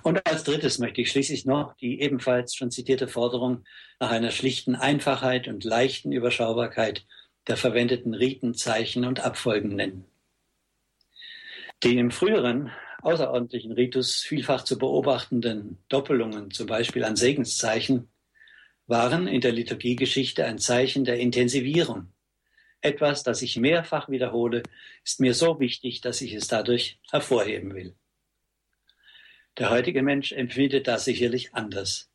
Und 0.04 0.26
als 0.26 0.44
drittes 0.44 0.80
möchte 0.80 1.02
ich 1.02 1.12
schließlich 1.12 1.46
noch 1.46 1.76
die 1.78 2.02
ebenfalls 2.02 2.56
schon 2.56 2.72
zitierte 2.72 3.08
Forderung 3.08 3.64
nach 4.00 4.12
einer 4.12 4.32
schlichten 4.32 4.76
Einfachheit 4.76 5.48
und 5.48 5.64
leichten 5.64 6.12
Überschaubarkeit 6.12 7.06
der 7.48 7.58
verwendeten 7.58 8.14
Riten, 8.14 8.54
Zeichen 8.54 9.06
und 9.06 9.20
Abfolgen 9.20 9.76
nennen. 9.76 10.06
Die 11.84 11.98
im 11.98 12.12
früheren 12.12 12.72
außerordentlichen 13.02 13.74
Ritus 13.74 14.22
vielfach 14.22 14.64
zu 14.64 14.78
beobachtenden 14.78 15.78
Doppelungen, 15.90 16.52
zum 16.52 16.68
Beispiel 16.68 17.04
an 17.04 17.18
Segenszeichen, 17.18 18.10
waren 18.88 19.28
in 19.28 19.42
der 19.42 19.52
Liturgiegeschichte 19.52 20.46
ein 20.46 20.60
Zeichen 20.60 21.04
der 21.04 21.20
Intensivierung. 21.20 22.14
Etwas, 22.82 23.24
das 23.24 23.42
ich 23.42 23.58
mehrfach 23.58 24.10
wiederhole, 24.10 24.64
ist 25.04 25.20
mir 25.20 25.34
so 25.34 25.60
wichtig, 25.60 26.02
dass 26.02 26.22
ich 26.22 26.34
es 26.34 26.48
dadurch 26.48 27.00
hervorheben 27.12 27.74
will. 27.74 27.96
Der 29.58 29.70
heutige 29.70 30.02
Mensch 30.02 30.32
empfindet 30.32 30.88
das 30.88 31.06
sicherlich 31.06 31.54
anders. 31.54 32.10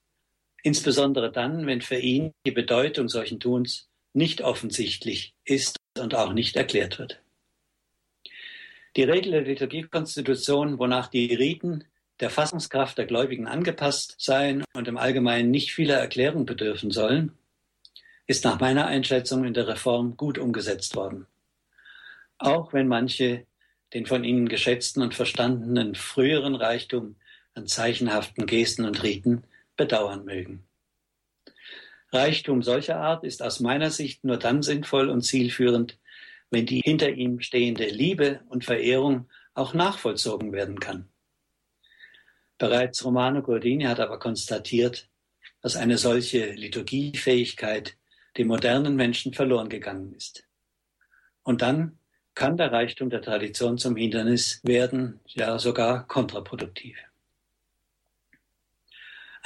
Insbesondere 0.62 1.30
dann, 1.30 1.66
wenn 1.66 1.80
für 1.80 1.98
ihn 1.98 2.32
die 2.44 2.50
Bedeutung 2.50 3.08
solchen 3.08 3.38
Tuns 3.40 3.87
nicht 4.12 4.42
offensichtlich 4.42 5.34
ist 5.44 5.76
und 5.98 6.14
auch 6.14 6.32
nicht 6.32 6.56
erklärt 6.56 6.98
wird. 6.98 7.20
Die 8.96 9.04
Regel 9.04 9.32
der 9.32 9.42
Liturgiekonstitution, 9.42 10.78
wonach 10.78 11.08
die 11.08 11.34
Riten 11.34 11.84
der 12.20 12.30
Fassungskraft 12.30 12.98
der 12.98 13.06
Gläubigen 13.06 13.46
angepasst 13.46 14.16
seien 14.18 14.64
und 14.74 14.88
im 14.88 14.96
Allgemeinen 14.96 15.50
nicht 15.50 15.72
vieler 15.72 15.96
Erklärung 15.96 16.46
bedürfen 16.46 16.90
sollen, 16.90 17.38
ist 18.26 18.44
nach 18.44 18.60
meiner 18.60 18.86
Einschätzung 18.86 19.44
in 19.44 19.54
der 19.54 19.68
Reform 19.68 20.16
gut 20.16 20.38
umgesetzt 20.38 20.96
worden. 20.96 21.26
Auch 22.38 22.72
wenn 22.72 22.88
manche 22.88 23.46
den 23.94 24.06
von 24.06 24.24
ihnen 24.24 24.48
geschätzten 24.48 25.02
und 25.02 25.14
verstandenen 25.14 25.94
früheren 25.94 26.54
Reichtum 26.54 27.16
an 27.54 27.66
zeichenhaften 27.66 28.46
Gesten 28.46 28.84
und 28.84 29.02
Riten 29.02 29.44
bedauern 29.76 30.24
mögen. 30.24 30.67
Reichtum 32.12 32.62
solcher 32.62 33.00
Art 33.00 33.24
ist 33.24 33.42
aus 33.42 33.60
meiner 33.60 33.90
Sicht 33.90 34.24
nur 34.24 34.38
dann 34.38 34.62
sinnvoll 34.62 35.10
und 35.10 35.22
zielführend, 35.22 35.98
wenn 36.50 36.66
die 36.66 36.80
hinter 36.80 37.10
ihm 37.10 37.40
stehende 37.40 37.86
Liebe 37.86 38.40
und 38.48 38.64
Verehrung 38.64 39.28
auch 39.54 39.74
nachvollzogen 39.74 40.52
werden 40.52 40.80
kann. 40.80 41.08
Bereits 42.56 43.04
Romano 43.04 43.42
Gordini 43.42 43.84
hat 43.84 44.00
aber 44.00 44.18
konstatiert, 44.18 45.08
dass 45.60 45.76
eine 45.76 45.98
solche 45.98 46.52
Liturgiefähigkeit 46.52 47.96
dem 48.36 48.48
modernen 48.48 48.96
Menschen 48.96 49.34
verloren 49.34 49.68
gegangen 49.68 50.14
ist. 50.14 50.44
Und 51.42 51.62
dann 51.62 51.98
kann 52.34 52.56
der 52.56 52.72
Reichtum 52.72 53.10
der 53.10 53.20
Tradition 53.20 53.78
zum 53.78 53.96
Hindernis 53.96 54.60
werden, 54.62 55.20
ja 55.26 55.58
sogar 55.58 56.06
kontraproduktiv. 56.06 56.96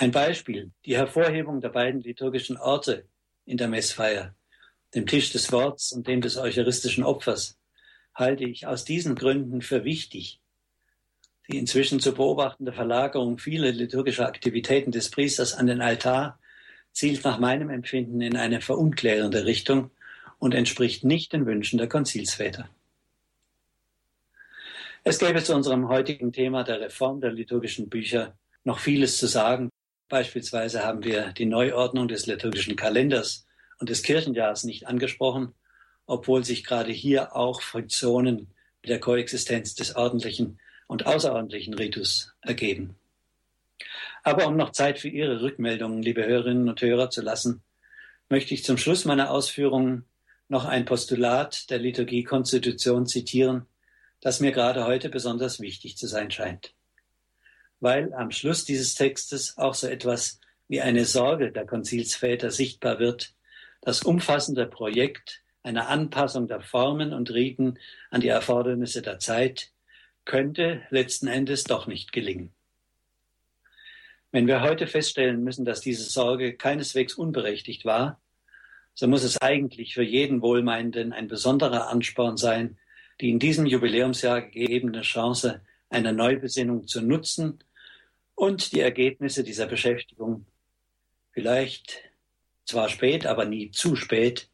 Ein 0.03 0.11
Beispiel, 0.11 0.73
die 0.85 0.97
Hervorhebung 0.97 1.61
der 1.61 1.69
beiden 1.69 2.01
liturgischen 2.01 2.57
Orte 2.57 3.05
in 3.47 3.57
der 3.57 3.69
Messfeier, 3.69 4.35
dem 4.97 5.07
Tisch 5.07 5.31
des 5.31 5.53
Worts 5.53 5.93
und 5.93 6.09
dem 6.09 6.21
des 6.21 6.37
eucharistischen 6.37 7.05
Opfers, 7.05 7.57
halte 8.13 8.43
ich 8.43 8.67
aus 8.67 8.85
diesen 8.85 9.15
Gründen 9.15 9.63
für 9.63 9.85
wichtig. 9.85 10.41
Die 11.49 11.57
inzwischen 11.57 12.01
zu 12.01 12.15
beobachtende 12.15 12.73
Verlagerung 12.73 13.39
vieler 13.39 13.71
liturgischer 13.71 14.27
Aktivitäten 14.27 14.91
des 14.91 15.09
Priesters 15.09 15.55
an 15.55 15.69
den 15.69 15.81
Altar 15.81 16.41
zielt 16.91 17.23
nach 17.23 17.39
meinem 17.39 17.71
Empfinden 17.71 18.21
in 18.23 18.37
eine 18.37 18.61
verunklärende 18.61 19.45
Richtung 19.45 19.93
und 20.41 20.53
entspricht 20.53 21.05
nicht 21.05 21.33
den 21.33 21.47
Wünschen 21.47 21.79
der 21.79 21.89
Konzilsväter. 21.89 22.69
Es 25.05 25.21
gäbe 25.21 25.45
zu 25.45 25.55
unserem 25.55 25.87
heutigen 25.87 26.33
Thema 26.33 26.65
der 26.65 26.81
Reform 26.81 27.21
der 27.21 27.31
liturgischen 27.31 27.89
Bücher 27.89 28.37
noch 28.65 28.81
vieles 28.81 29.17
zu 29.19 29.29
sagen, 29.29 29.71
Beispielsweise 30.13 30.85
haben 30.85 31.05
wir 31.05 31.33
die 31.33 31.47
Neuordnung 31.47 32.07
des 32.07 32.27
liturgischen 32.27 32.77
Kalenders 32.77 33.47
und 33.79 33.89
des 33.89 34.03
Kirchenjahres 34.03 34.63
nicht 34.63 34.87
angesprochen, 34.87 35.55
obwohl 36.05 36.45
sich 36.45 36.65
gerade 36.65 36.93
hier 36.93 37.35
auch 37.35 37.63
Friktionen 37.63 38.53
mit 38.83 38.91
der 38.91 39.01
Koexistenz 39.01 39.75
des 39.75 39.97
ordentlichen 39.97 40.61
und 40.87 41.07
außerordentlichen 41.07 41.73
Ritus 41.73 42.35
ergeben. 42.43 42.95
Aber 44.23 44.47
um 44.49 44.55
noch 44.55 44.73
Zeit 44.73 44.99
für 44.99 45.09
Ihre 45.09 45.41
Rückmeldungen, 45.41 46.03
liebe 46.03 46.27
Hörerinnen 46.27 46.69
und 46.69 46.83
Hörer, 46.83 47.09
zu 47.09 47.23
lassen, 47.23 47.63
möchte 48.29 48.53
ich 48.53 48.65
zum 48.65 48.77
Schluss 48.77 49.07
meiner 49.07 49.31
Ausführungen 49.31 50.05
noch 50.47 50.67
ein 50.67 50.85
Postulat 50.85 51.71
der 51.71 51.79
Liturgiekonstitution 51.79 53.07
zitieren, 53.07 53.65
das 54.21 54.41
mir 54.41 54.53
gerade 54.53 54.85
heute 54.85 55.09
besonders 55.09 55.59
wichtig 55.61 55.97
zu 55.97 56.07
sein 56.07 56.31
scheint 56.31 56.75
weil 57.83 58.15
am 58.15 58.31
Schluss 58.31 58.65
dieses 58.65 58.95
Textes 58.95 59.59
auch 59.59 59.75
so 59.75 59.89
etwas 59.89 60.39
wie 60.69 60.81
eine 60.81 61.05
Sorge 61.05 61.51
der 61.51 61.67
Konzilsväter 61.67 62.53
sichtbar 62.53 63.01
wird, 63.01 63.35
das 63.81 64.05
umfassende 64.05 64.67
Projekt 64.67 65.43
einer 65.65 65.89
Anpassung 65.89 66.47
der 66.47 66.61
Formen 66.61 67.13
und 67.13 67.33
Riten 67.33 67.79
an 68.11 68.21
die 68.21 68.29
Erfordernisse 68.29 69.03
der 69.03 69.19
Zeit 69.19 69.73
könnte 70.25 70.83
letzten 70.91 71.27
Endes 71.27 71.65
doch 71.65 71.89
nicht 71.89 72.13
gelingen. 72.13 72.53
Wenn 74.31 74.47
wir 74.47 74.63
heute 74.63 74.87
feststellen 74.87 75.43
müssen, 75.43 75.65
dass 75.65 75.81
diese 75.81 76.05
Sorge 76.05 76.55
keineswegs 76.55 77.15
unberechtigt 77.15 77.85
war, 77.85 78.21
so 78.95 79.09
muss 79.09 79.25
es 79.25 79.43
eigentlich 79.43 79.95
für 79.95 80.05
jeden 80.05 80.41
Wohlmeinenden 80.41 81.13
ein 81.13 81.27
besonderer 81.27 81.89
Ansporn 81.89 82.37
sein, 82.37 82.79
die 83.21 83.31
in 83.31 83.41
diesem 83.41 83.67
Jubiläumsjahr 83.67 84.43
gegebene 84.43 85.03
Chance 85.03 85.63
einer 85.91 86.13
Neubesinnung 86.13 86.87
zu 86.87 87.03
nutzen 87.03 87.59
und 88.35 88.73
die 88.73 88.81
Ergebnisse 88.81 89.45
dieser 89.45 89.67
Beschäftigung 89.67 90.47
vielleicht 91.33 92.03
zwar 92.65 92.89
spät, 92.89 93.27
aber 93.27 93.45
nie 93.45 93.71
zu 93.71 93.97
spät 93.97 94.49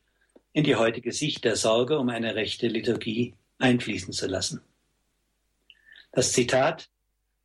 in 0.53 0.65
die 0.65 0.77
heutige 0.77 1.13
Sicht 1.13 1.45
der 1.45 1.57
Sorge 1.57 1.99
um 1.99 2.09
eine 2.09 2.35
rechte 2.35 2.69
Liturgie 2.69 3.35
einfließen 3.59 4.13
zu 4.13 4.27
lassen. 4.27 4.63
Das 6.13 6.33
Zitat 6.33 6.89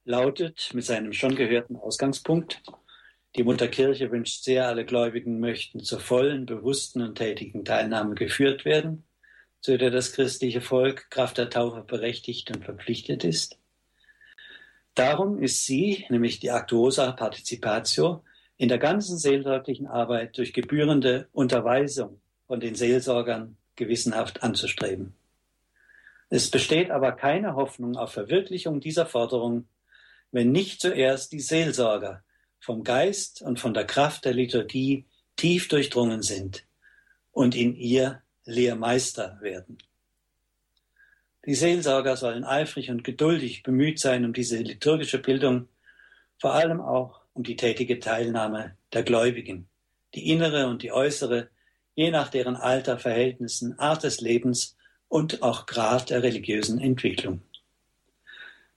lautet 0.05 0.71
mit 0.73 0.85
seinem 0.85 1.13
schon 1.13 1.35
gehörten 1.35 1.75
Ausgangspunkt, 1.75 2.61
die 3.35 3.43
Mutterkirche 3.43 4.11
wünscht 4.11 4.43
sehr, 4.43 4.67
alle 4.67 4.85
Gläubigen 4.85 5.39
möchten 5.39 5.79
zur 5.79 5.99
vollen, 5.99 6.45
bewussten 6.45 7.01
und 7.01 7.15
tätigen 7.15 7.65
Teilnahme 7.65 8.13
geführt 8.13 8.63
werden, 8.63 9.05
zu 9.59 9.77
der 9.77 9.89
das 9.89 10.13
christliche 10.13 10.61
Volk 10.61 11.09
Kraft 11.09 11.39
der 11.39 11.49
Taufe 11.49 11.81
berechtigt 11.81 12.55
und 12.55 12.63
verpflichtet 12.63 13.23
ist. 13.23 13.57
Darum 14.95 15.41
ist 15.41 15.65
sie, 15.65 16.05
nämlich 16.09 16.39
die 16.39 16.49
Actuosa 16.49 17.11
Participatio, 17.11 18.23
in 18.57 18.69
der 18.69 18.77
ganzen 18.77 19.17
seelsorglichen 19.17 19.87
Arbeit 19.87 20.37
durch 20.37 20.53
gebührende 20.53 21.27
Unterweisung 21.31 22.21
von 22.47 22.59
den 22.59 22.75
Seelsorgern 22.75 23.57
gewissenhaft 23.75 24.43
anzustreben. 24.43 25.15
Es 26.29 26.49
besteht 26.49 26.91
aber 26.91 27.11
keine 27.11 27.55
Hoffnung 27.55 27.95
auf 27.95 28.11
Verwirklichung 28.11 28.79
dieser 28.79 29.05
Forderung, 29.05 29.67
wenn 30.31 30.51
nicht 30.51 30.81
zuerst 30.81 31.31
die 31.31 31.39
Seelsorger 31.39 32.23
vom 32.59 32.83
Geist 32.83 33.41
und 33.41 33.59
von 33.59 33.73
der 33.73 33.85
Kraft 33.85 34.25
der 34.25 34.33
Liturgie 34.33 35.05
tief 35.35 35.67
durchdrungen 35.67 36.21
sind 36.21 36.65
und 37.31 37.55
in 37.55 37.75
ihr 37.75 38.21
Lehrmeister 38.45 39.37
werden. 39.41 39.77
Die 41.45 41.55
Seelsorger 41.55 42.15
sollen 42.15 42.45
eifrig 42.45 42.89
und 42.89 43.03
geduldig 43.03 43.63
bemüht 43.63 43.99
sein 43.99 44.23
um 44.23 44.33
diese 44.33 44.57
liturgische 44.57 45.19
Bildung, 45.19 45.67
vor 46.39 46.53
allem 46.53 46.79
auch 46.79 47.21
um 47.33 47.43
die 47.43 47.57
tätige 47.57 47.99
Teilnahme 47.99 48.77
der 48.93 49.03
Gläubigen, 49.03 49.67
die 50.15 50.29
innere 50.29 50.67
und 50.67 50.83
die 50.83 50.91
äußere, 50.91 51.49
je 51.95 52.11
nach 52.11 52.29
deren 52.29 52.55
Alter, 52.55 52.97
Verhältnissen, 52.97 53.77
Art 53.77 54.03
des 54.03 54.21
Lebens 54.21 54.77
und 55.09 55.43
auch 55.43 55.65
Grad 55.65 56.09
der 56.09 56.23
religiösen 56.23 56.79
Entwicklung. 56.79 57.41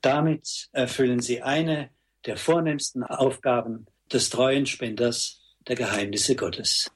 Damit 0.01 0.69
erfüllen 0.73 1.21
sie 1.21 1.43
eine 1.43 1.91
der 2.27 2.37
vornehmsten 2.37 3.05
Aufgaben 3.05 3.87
des 4.13 4.31
treuen 4.31 4.67
Spenders 4.67 5.41
der 5.69 5.77
Geheimnisse 5.77 6.37
Gottes. 6.37 6.91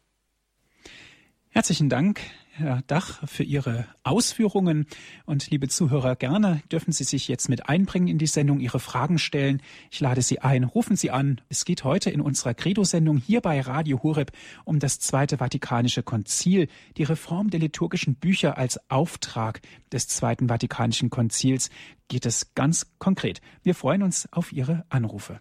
Herzlichen 1.51 1.89
Dank, 1.89 2.21
Herr 2.61 2.83
Dach, 2.87 3.27
für 3.27 3.43
Ihre 3.43 3.87
Ausführungen. 4.03 4.87
Und 5.25 5.51
liebe 5.51 5.69
Zuhörer, 5.69 6.15
gerne 6.15 6.63
dürfen 6.71 6.93
Sie 6.93 7.05
sich 7.05 7.27
jetzt 7.27 7.49
mit 7.49 7.69
einbringen 7.69 8.09
in 8.09 8.19
die 8.19 8.27
Sendung, 8.27 8.61
Ihre 8.61 8.79
Fragen 8.79 9.19
stellen. 9.19 9.63
Ich 9.91 9.99
lade 10.01 10.21
Sie 10.21 10.41
ein, 10.41 10.65
rufen 10.65 10.95
Sie 10.95 11.11
an. 11.11 11.41
Es 11.49 11.65
geht 11.65 11.85
heute 11.85 12.11
in 12.11 12.21
unserer 12.21 12.53
Credo-Sendung 12.53 13.17
hier 13.17 13.41
bei 13.41 13.61
Radio 13.63 14.03
Horeb 14.03 14.33
um 14.65 14.79
das 14.79 15.01
Zweite 15.01 15.39
Vatikanische 15.39 16.03
Konzil, 16.03 16.69
die 16.99 17.05
Reform 17.05 17.49
der 17.49 17.61
liturgischen 17.61 18.15
Bücher 18.15 18.59
als 18.59 18.79
Auftrag 18.91 19.63
des 19.91 20.07
Zweiten 20.07 20.49
Vatikanischen 20.49 21.09
Konzils 21.09 21.71
geht 22.09 22.27
es 22.27 22.55
ganz 22.55 22.87
konkret. 22.99 23.41
Wir 23.63 23.75
freuen 23.75 24.03
uns 24.03 24.31
auf 24.33 24.53
Ihre 24.53 24.85
Anrufe. 24.91 25.41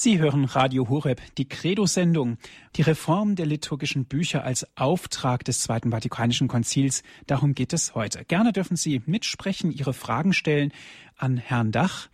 Sie 0.00 0.20
hören 0.20 0.44
Radio 0.44 0.88
Horeb, 0.88 1.20
die 1.38 1.48
Credo-Sendung, 1.48 2.38
die 2.76 2.82
Reform 2.82 3.34
der 3.34 3.46
liturgischen 3.46 4.04
Bücher 4.04 4.44
als 4.44 4.64
Auftrag 4.76 5.42
des 5.44 5.60
Zweiten 5.60 5.90
Vatikanischen 5.90 6.46
Konzils. 6.46 7.02
Darum 7.26 7.52
geht 7.52 7.72
es 7.72 7.96
heute. 7.96 8.24
Gerne 8.24 8.52
dürfen 8.52 8.76
Sie 8.76 9.02
mitsprechen, 9.06 9.72
Ihre 9.72 9.92
Fragen 9.92 10.32
stellen 10.32 10.72
an 11.16 11.36
Herrn 11.36 11.72
Dach. 11.72 12.10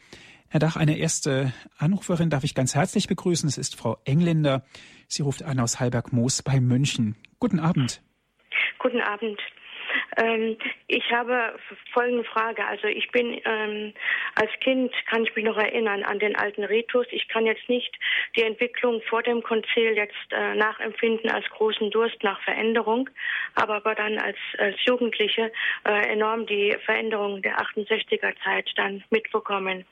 Herr 0.48 0.60
Dach, 0.60 0.76
eine 0.76 0.96
erste 0.96 1.52
Anruferin 1.76 2.30
darf 2.30 2.42
ich 2.42 2.54
ganz 2.54 2.74
herzlich 2.74 3.06
begrüßen. 3.06 3.50
Es 3.50 3.58
ist 3.58 3.76
Frau 3.76 3.98
Engländer. 4.06 4.64
Sie 5.06 5.20
ruft 5.20 5.42
an 5.42 5.60
aus 5.60 5.78
Halberg-Moos 5.78 6.42
bei 6.42 6.60
München. 6.60 7.16
Guten 7.38 7.60
Abend. 7.60 8.02
Guten 8.78 9.02
Abend. 9.02 9.38
Ähm, 10.16 10.56
ich 10.88 11.10
habe 11.10 11.58
folgende 11.92 12.24
Frage. 12.24 12.64
Also 12.66 12.86
ich 12.86 13.10
bin 13.10 13.40
ähm, 13.44 13.92
als 14.34 14.50
Kind, 14.60 14.92
kann 15.06 15.24
ich 15.24 15.34
mich 15.34 15.44
noch 15.44 15.56
erinnern 15.56 16.02
an 16.02 16.18
den 16.18 16.36
alten 16.36 16.64
Ritus. 16.64 17.06
Ich 17.10 17.28
kann 17.28 17.46
jetzt 17.46 17.68
nicht 17.68 17.94
die 18.36 18.42
Entwicklung 18.42 19.02
vor 19.02 19.22
dem 19.22 19.42
Konzil 19.42 19.96
jetzt 19.96 20.14
äh, 20.30 20.54
nachempfinden 20.54 21.30
als 21.30 21.48
großen 21.50 21.90
Durst 21.90 22.22
nach 22.22 22.40
Veränderung, 22.42 23.10
aber, 23.54 23.76
aber 23.76 23.94
dann 23.94 24.18
als, 24.18 24.38
als 24.58 24.76
Jugendliche 24.84 25.52
äh, 25.84 26.12
enorm 26.12 26.46
die 26.46 26.76
Veränderung 26.84 27.42
der 27.42 27.58
68er 27.60 28.34
Zeit 28.42 28.70
dann 28.76 29.02
mitbekommen. 29.10 29.84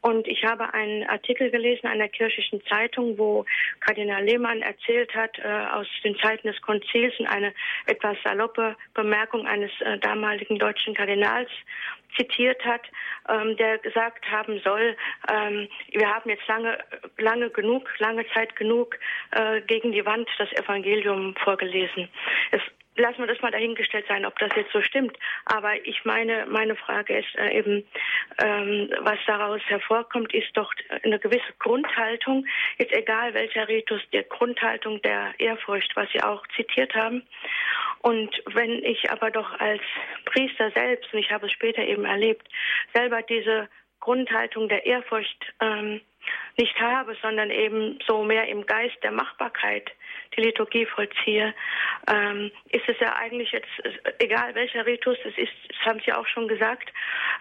Und 0.00 0.28
ich 0.28 0.44
habe 0.44 0.72
einen 0.72 1.04
Artikel 1.04 1.50
gelesen 1.50 1.86
einer 1.86 2.08
kirchlichen 2.08 2.62
Zeitung, 2.66 3.18
wo 3.18 3.44
Kardinal 3.80 4.24
Lehmann 4.24 4.62
erzählt 4.62 5.14
hat, 5.14 5.38
äh, 5.38 5.66
aus 5.72 5.86
den 6.04 6.16
Zeiten 6.18 6.46
des 6.46 6.60
Konzils 6.62 7.18
und 7.18 7.26
eine 7.26 7.52
etwas 7.86 8.16
saloppe 8.22 8.76
Bemerkung 8.94 9.46
eines 9.46 9.70
äh, 9.80 9.98
damaligen 9.98 10.58
deutschen 10.58 10.94
Kardinals 10.94 11.50
zitiert 12.16 12.64
hat, 12.64 12.82
ähm, 13.28 13.56
der 13.56 13.78
gesagt 13.78 14.30
haben 14.30 14.60
soll, 14.60 14.96
ähm, 15.30 15.68
wir 15.90 16.08
haben 16.08 16.30
jetzt 16.30 16.46
lange, 16.46 16.78
lange 17.18 17.50
genug, 17.50 17.88
lange 17.98 18.26
Zeit 18.32 18.56
genug 18.56 18.98
äh, 19.32 19.60
gegen 19.62 19.92
die 19.92 20.04
Wand 20.04 20.28
das 20.38 20.50
Evangelium 20.52 21.34
vorgelesen. 21.36 22.08
Es 22.52 22.62
lassen 22.96 23.18
wir 23.18 23.26
das 23.26 23.40
mal 23.40 23.50
dahingestellt 23.50 24.06
sein, 24.08 24.24
ob 24.24 24.38
das 24.38 24.50
jetzt 24.56 24.72
so 24.72 24.80
stimmt. 24.82 25.16
Aber 25.44 25.74
ich 25.86 26.04
meine, 26.04 26.46
meine 26.46 26.76
Frage 26.76 27.18
ist 27.18 27.34
äh, 27.36 27.58
eben, 27.58 27.84
ähm, 28.38 28.90
was 29.00 29.18
daraus 29.26 29.60
hervorkommt, 29.66 30.34
ist 30.34 30.56
doch 30.56 30.72
eine 31.02 31.18
gewisse 31.18 31.52
Grundhaltung, 31.58 32.46
jetzt 32.78 32.92
egal 32.92 33.34
welcher 33.34 33.68
Ritus, 33.68 34.00
der 34.12 34.24
Grundhaltung 34.24 35.00
der 35.02 35.34
Ehrfurcht, 35.38 35.94
was 35.96 36.10
Sie 36.12 36.22
auch 36.22 36.46
zitiert 36.56 36.94
haben. 36.94 37.22
Und 38.00 38.30
wenn 38.52 38.84
ich 38.84 39.10
aber 39.10 39.30
doch 39.30 39.58
als 39.58 39.82
Priester 40.26 40.70
selbst, 40.72 41.12
und 41.12 41.20
ich 41.20 41.30
habe 41.30 41.46
es 41.46 41.52
später 41.52 41.82
eben 41.82 42.04
erlebt, 42.04 42.48
selber 42.94 43.22
diese 43.22 43.68
Grundhaltung 44.00 44.68
der 44.68 44.86
Ehrfurcht 44.86 45.52
ähm, 45.60 46.00
nicht 46.56 46.78
habe, 46.80 47.16
sondern 47.22 47.50
eben 47.50 47.98
so 48.06 48.22
mehr 48.22 48.48
im 48.48 48.66
Geist 48.66 48.96
der 49.02 49.12
Machbarkeit 49.12 49.90
die 50.36 50.42
Liturgie 50.42 50.86
vollziehe, 50.86 51.54
ähm, 52.08 52.50
ist 52.70 52.88
es 52.88 52.98
ja 53.00 53.14
eigentlich 53.16 53.52
jetzt, 53.52 53.68
egal 54.18 54.54
welcher 54.54 54.86
Ritus 54.86 55.18
es 55.24 55.36
ist, 55.36 55.52
das 55.68 55.78
haben 55.86 56.00
Sie 56.04 56.12
auch 56.12 56.26
schon 56.26 56.48
gesagt, 56.48 56.92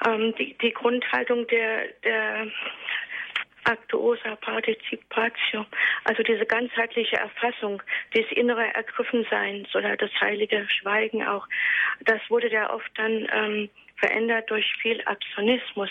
ähm, 0.07 0.33
die, 0.35 0.57
die 0.57 0.71
Grundhaltung 0.71 1.47
der, 1.47 1.87
der 2.03 2.47
Actuosa 3.65 4.35
Participatio, 4.35 5.65
also 6.03 6.21
diese 6.23 6.45
ganzheitliche 6.45 7.17
Erfassung 7.17 7.81
des 8.15 8.25
innere 8.31 8.73
Ergriffenseins 8.73 9.73
oder 9.75 9.97
das 9.97 10.11
heilige 10.21 10.67
Schweigen 10.69 11.25
auch, 11.25 11.47
das 12.01 12.21
wurde 12.29 12.49
ja 12.49 12.71
oft 12.71 12.89
dann 12.95 13.27
ähm, 13.31 13.69
verändert 13.97 14.49
durch 14.49 14.65
viel 14.81 15.01
Aktionismus. 15.05 15.89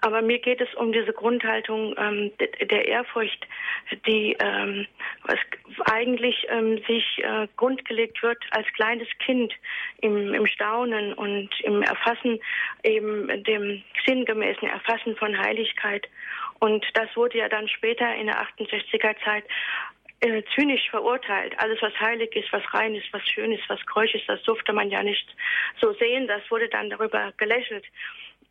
Aber 0.00 0.22
mir 0.22 0.38
geht 0.38 0.60
es 0.60 0.72
um 0.74 0.92
diese 0.92 1.12
Grundhaltung 1.12 1.94
ähm, 1.98 2.30
der 2.38 2.86
Ehrfurcht, 2.86 3.46
die 4.06 4.36
ähm, 4.40 4.86
eigentlich 5.90 6.46
ähm, 6.48 6.78
sich 6.86 7.04
äh, 7.24 7.48
grundgelegt 7.56 8.22
wird 8.22 8.38
als 8.50 8.66
kleines 8.74 9.08
Kind 9.24 9.52
im, 10.00 10.34
im 10.34 10.46
Staunen 10.46 11.12
und 11.14 11.48
im 11.60 11.82
Erfassen, 11.82 12.40
eben 12.82 13.42
dem 13.44 13.82
sinngemäßen 14.06 14.68
Erfassen 14.68 15.16
von 15.16 15.36
Heiligkeit. 15.36 16.06
Und 16.60 16.84
das 16.94 17.14
wurde 17.16 17.38
ja 17.38 17.48
dann 17.48 17.68
später 17.68 18.14
in 18.14 18.26
der 18.26 18.40
68er 18.40 19.16
Zeit 19.24 19.44
äh, 20.20 20.42
zynisch 20.54 20.88
verurteilt. 20.90 21.54
Alles, 21.58 21.80
was 21.82 21.92
heilig 22.00 22.34
ist, 22.34 22.52
was 22.52 22.62
rein 22.72 22.94
ist, 22.94 23.12
was 23.12 23.22
schön 23.28 23.52
ist, 23.52 23.68
was 23.68 23.84
keusch 23.86 24.14
ist, 24.14 24.28
das 24.28 24.42
durfte 24.42 24.72
man 24.72 24.90
ja 24.90 25.02
nicht 25.02 25.26
so 25.80 25.92
sehen. 25.94 26.26
Das 26.26 26.42
wurde 26.50 26.68
dann 26.68 26.90
darüber 26.90 27.32
gelächelt. 27.36 27.84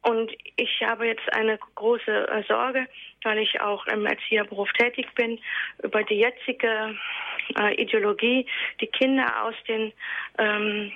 Und 0.06 0.32
ich 0.56 0.84
habe 0.84 1.08
jetzt 1.08 1.34
eine 1.34 1.58
große 1.74 2.28
äh, 2.30 2.44
Sorge, 2.48 2.88
weil 3.24 3.40
ich 3.40 3.60
auch 3.60 3.88
im 3.88 4.06
Erzieherberuf 4.06 4.72
tätig 4.74 5.08
bin, 5.16 5.40
über 5.82 6.04
die 6.04 6.20
jetzige 6.20 6.96
äh, 7.58 7.82
Ideologie, 7.82 8.46
die 8.82 8.88
Kinder 8.88 9.44
aus, 9.44 9.56
den, 9.68 9.92
ähm, 10.38 10.92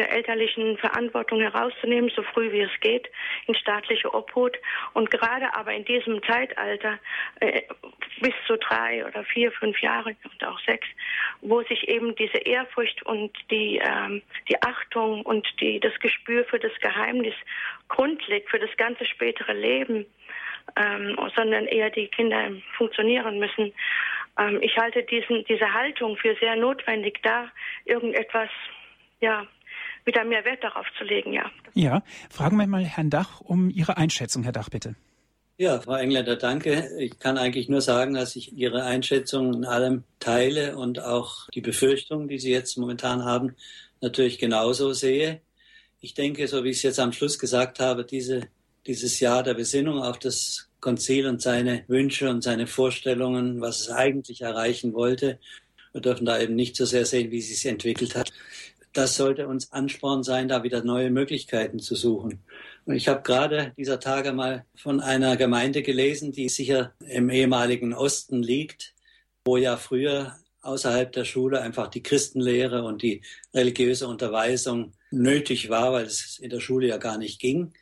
der 0.00 0.10
elterlichen 0.12 0.78
Verantwortung 0.78 1.42
herauszunehmen, 1.42 2.10
so 2.16 2.22
früh 2.22 2.50
wie 2.52 2.62
es 2.62 2.80
geht, 2.80 3.06
in 3.46 3.54
staatliche 3.54 4.12
Obhut. 4.14 4.56
Und 4.94 5.10
gerade 5.10 5.52
aber 5.54 5.74
in 5.74 5.84
diesem 5.84 6.22
Zeitalter, 6.22 6.98
äh, 7.40 7.62
bis 8.20 8.32
zu 8.46 8.56
drei 8.56 9.04
oder 9.04 9.24
vier, 9.24 9.52
fünf 9.52 9.78
Jahre 9.80 10.16
und 10.24 10.44
auch 10.44 10.58
sechs, 10.60 10.88
wo 11.42 11.62
sich 11.62 11.86
eben 11.88 12.14
diese 12.14 12.38
Ehrfurcht 12.38 13.02
und 13.04 13.30
die, 13.50 13.78
ähm, 13.84 14.22
die 14.48 14.60
Achtung 14.62 15.22
und 15.22 15.46
die, 15.60 15.80
das 15.80 15.98
Gespür 16.00 16.44
für 16.46 16.58
das 16.58 16.72
Geheimnis 16.80 17.34
grundlegt, 17.88 18.48
für 18.48 18.58
das 18.58 18.74
ganze 18.78 19.04
spätere 19.04 19.52
Leben, 19.52 20.06
ähm, 20.76 21.18
sondern 21.36 21.66
eher 21.66 21.90
die 21.90 22.08
Kinder 22.08 22.52
funktionieren 22.78 23.38
müssen. 23.38 23.74
Ähm, 24.38 24.60
ich 24.62 24.78
halte 24.78 25.02
diesen, 25.02 25.44
diese 25.44 25.74
Haltung 25.74 26.16
für 26.16 26.34
sehr 26.36 26.56
notwendig, 26.56 27.20
da 27.22 27.50
irgendetwas, 27.84 28.48
ja, 29.20 29.46
wieder 30.04 30.24
mehr 30.24 30.44
Wert 30.44 30.62
darauf 30.62 30.86
zu 30.98 31.04
legen, 31.04 31.32
ja. 31.32 31.50
Ja, 31.74 32.02
fragen 32.30 32.56
wir 32.56 32.66
mal 32.66 32.84
Herrn 32.84 33.10
Dach 33.10 33.40
um 33.40 33.70
Ihre 33.70 33.96
Einschätzung, 33.96 34.42
Herr 34.42 34.52
Dach, 34.52 34.68
bitte. 34.68 34.96
Ja, 35.60 35.78
Frau 35.78 35.96
Engländer, 35.96 36.36
danke. 36.36 36.88
Ich 36.98 37.18
kann 37.18 37.36
eigentlich 37.36 37.68
nur 37.68 37.82
sagen, 37.82 38.14
dass 38.14 38.34
ich 38.34 38.54
Ihre 38.54 38.84
Einschätzung 38.84 39.52
in 39.52 39.64
allem 39.66 40.04
teile 40.18 40.78
und 40.78 41.00
auch 41.00 41.50
die 41.50 41.60
Befürchtungen, 41.60 42.28
die 42.28 42.38
Sie 42.38 42.50
jetzt 42.50 42.78
momentan 42.78 43.26
haben, 43.26 43.54
natürlich 44.00 44.38
genauso 44.38 44.94
sehe. 44.94 45.42
Ich 46.00 46.14
denke, 46.14 46.48
so 46.48 46.64
wie 46.64 46.70
ich 46.70 46.78
es 46.78 46.82
jetzt 46.82 46.98
am 46.98 47.12
Schluss 47.12 47.38
gesagt 47.38 47.78
habe, 47.78 48.06
diese, 48.06 48.48
dieses 48.86 49.20
Jahr 49.20 49.42
der 49.42 49.52
Besinnung 49.52 50.02
auf 50.02 50.18
das 50.18 50.70
Konzil 50.80 51.26
und 51.26 51.42
seine 51.42 51.84
Wünsche 51.88 52.30
und 52.30 52.42
seine 52.42 52.66
Vorstellungen, 52.66 53.60
was 53.60 53.80
es 53.80 53.90
eigentlich 53.90 54.40
erreichen 54.40 54.94
wollte, 54.94 55.38
wir 55.92 56.00
dürfen 56.00 56.24
da 56.24 56.40
eben 56.40 56.54
nicht 56.54 56.76
so 56.76 56.84
sehr 56.84 57.04
sehen, 57.04 57.30
wie 57.30 57.38
es 57.38 57.48
sich 57.48 57.66
entwickelt 57.66 58.14
hat. 58.14 58.32
Das 58.92 59.16
sollte 59.16 59.46
uns 59.46 59.72
Ansporn 59.72 60.22
sein, 60.22 60.48
da 60.48 60.62
wieder 60.64 60.82
neue 60.82 61.10
Möglichkeiten 61.10 61.78
zu 61.78 61.94
suchen. 61.94 62.42
Und 62.84 62.94
ich 62.96 63.08
habe 63.08 63.22
gerade 63.22 63.72
dieser 63.76 64.00
Tage 64.00 64.32
mal 64.32 64.64
von 64.74 65.00
einer 65.00 65.36
Gemeinde 65.36 65.82
gelesen, 65.82 66.32
die 66.32 66.48
sicher 66.48 66.92
im 67.06 67.30
ehemaligen 67.30 67.94
Osten 67.94 68.42
liegt, 68.42 68.94
wo 69.44 69.56
ja 69.56 69.76
früher 69.76 70.36
außerhalb 70.62 71.12
der 71.12 71.24
Schule 71.24 71.60
einfach 71.60 71.88
die 71.88 72.02
Christenlehre 72.02 72.82
und 72.82 73.02
die 73.02 73.22
religiöse 73.54 74.08
Unterweisung 74.08 74.92
nötig 75.10 75.70
war, 75.70 75.92
weil 75.92 76.06
es 76.06 76.38
in 76.38 76.50
der 76.50 76.60
Schule 76.60 76.88
ja 76.88 76.98
gar 76.98 77.18
nicht 77.18 77.40
ging. 77.40 77.72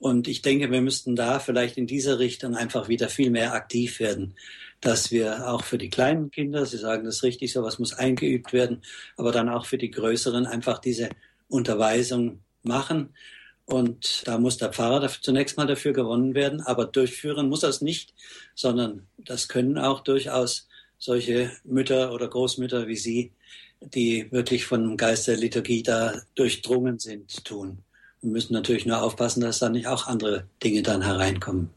Und 0.00 0.28
ich 0.28 0.40
denke, 0.40 0.70
wir 0.70 0.80
müssten 0.80 1.14
da 1.14 1.40
vielleicht 1.40 1.76
in 1.76 1.86
dieser 1.86 2.18
Richtung 2.18 2.56
einfach 2.56 2.88
wieder 2.88 3.10
viel 3.10 3.30
mehr 3.30 3.52
aktiv 3.52 4.00
werden, 4.00 4.34
dass 4.80 5.10
wir 5.10 5.46
auch 5.46 5.62
für 5.62 5.76
die 5.76 5.90
kleinen 5.90 6.30
Kinder, 6.30 6.64
Sie 6.64 6.78
sagen 6.78 7.04
das 7.04 7.22
richtig, 7.22 7.52
sowas 7.52 7.78
muss 7.78 7.92
eingeübt 7.92 8.54
werden, 8.54 8.80
aber 9.18 9.30
dann 9.30 9.50
auch 9.50 9.66
für 9.66 9.76
die 9.76 9.90
größeren 9.90 10.46
einfach 10.46 10.78
diese 10.78 11.10
Unterweisung 11.48 12.40
machen. 12.62 13.10
Und 13.66 14.26
da 14.26 14.38
muss 14.38 14.56
der 14.56 14.72
Pfarrer 14.72 15.06
zunächst 15.20 15.58
mal 15.58 15.66
dafür 15.66 15.92
gewonnen 15.92 16.34
werden, 16.34 16.62
aber 16.62 16.86
durchführen 16.86 17.50
muss 17.50 17.62
es 17.62 17.82
nicht, 17.82 18.14
sondern 18.54 19.06
das 19.18 19.48
können 19.48 19.76
auch 19.76 20.00
durchaus 20.00 20.66
solche 20.98 21.52
Mütter 21.62 22.14
oder 22.14 22.26
Großmütter 22.26 22.88
wie 22.88 22.96
Sie, 22.96 23.32
die 23.82 24.32
wirklich 24.32 24.64
vom 24.64 24.96
Geist 24.96 25.28
der 25.28 25.36
Liturgie 25.36 25.82
da 25.82 26.22
durchdrungen 26.34 26.98
sind, 26.98 27.44
tun. 27.44 27.84
Wir 28.22 28.30
müssen 28.30 28.52
natürlich 28.52 28.84
nur 28.86 29.02
aufpassen, 29.02 29.40
dass 29.40 29.58
da 29.60 29.68
nicht 29.68 29.86
auch 29.86 30.06
andere 30.06 30.44
Dinge 30.62 30.82
dann 30.82 31.02
hereinkommen. 31.02 31.70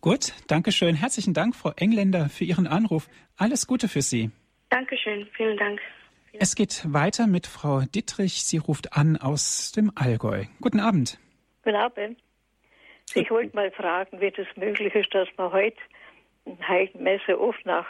Gut, 0.00 0.32
danke 0.46 0.70
schön. 0.70 0.94
Herzlichen 0.94 1.34
Dank, 1.34 1.56
Frau 1.56 1.72
Engländer, 1.76 2.28
für 2.28 2.44
Ihren 2.44 2.68
Anruf. 2.68 3.08
Alles 3.36 3.66
Gute 3.66 3.88
für 3.88 4.02
Sie. 4.02 4.30
Dankeschön, 4.70 5.26
vielen 5.36 5.56
Dank. 5.56 5.80
Es 6.38 6.54
geht 6.54 6.84
weiter 6.92 7.26
mit 7.26 7.46
Frau 7.46 7.80
Dittrich. 7.80 8.44
Sie 8.44 8.58
ruft 8.58 8.92
an 8.92 9.16
aus 9.16 9.72
dem 9.72 9.90
Allgäu. 9.94 10.44
Guten 10.60 10.80
Abend. 10.80 11.18
Guten 11.64 11.76
Abend. 11.76 12.18
Ich 13.14 13.30
wollte 13.30 13.56
mal 13.56 13.70
fragen, 13.72 14.20
wie 14.20 14.30
das 14.30 14.46
möglich 14.56 14.94
ist, 14.94 15.12
dass 15.14 15.28
man 15.36 15.52
heute 15.52 15.78
in 16.44 16.56
Heiligen 16.68 17.02
Messe 17.02 17.40
oft 17.40 17.64
nach 17.64 17.86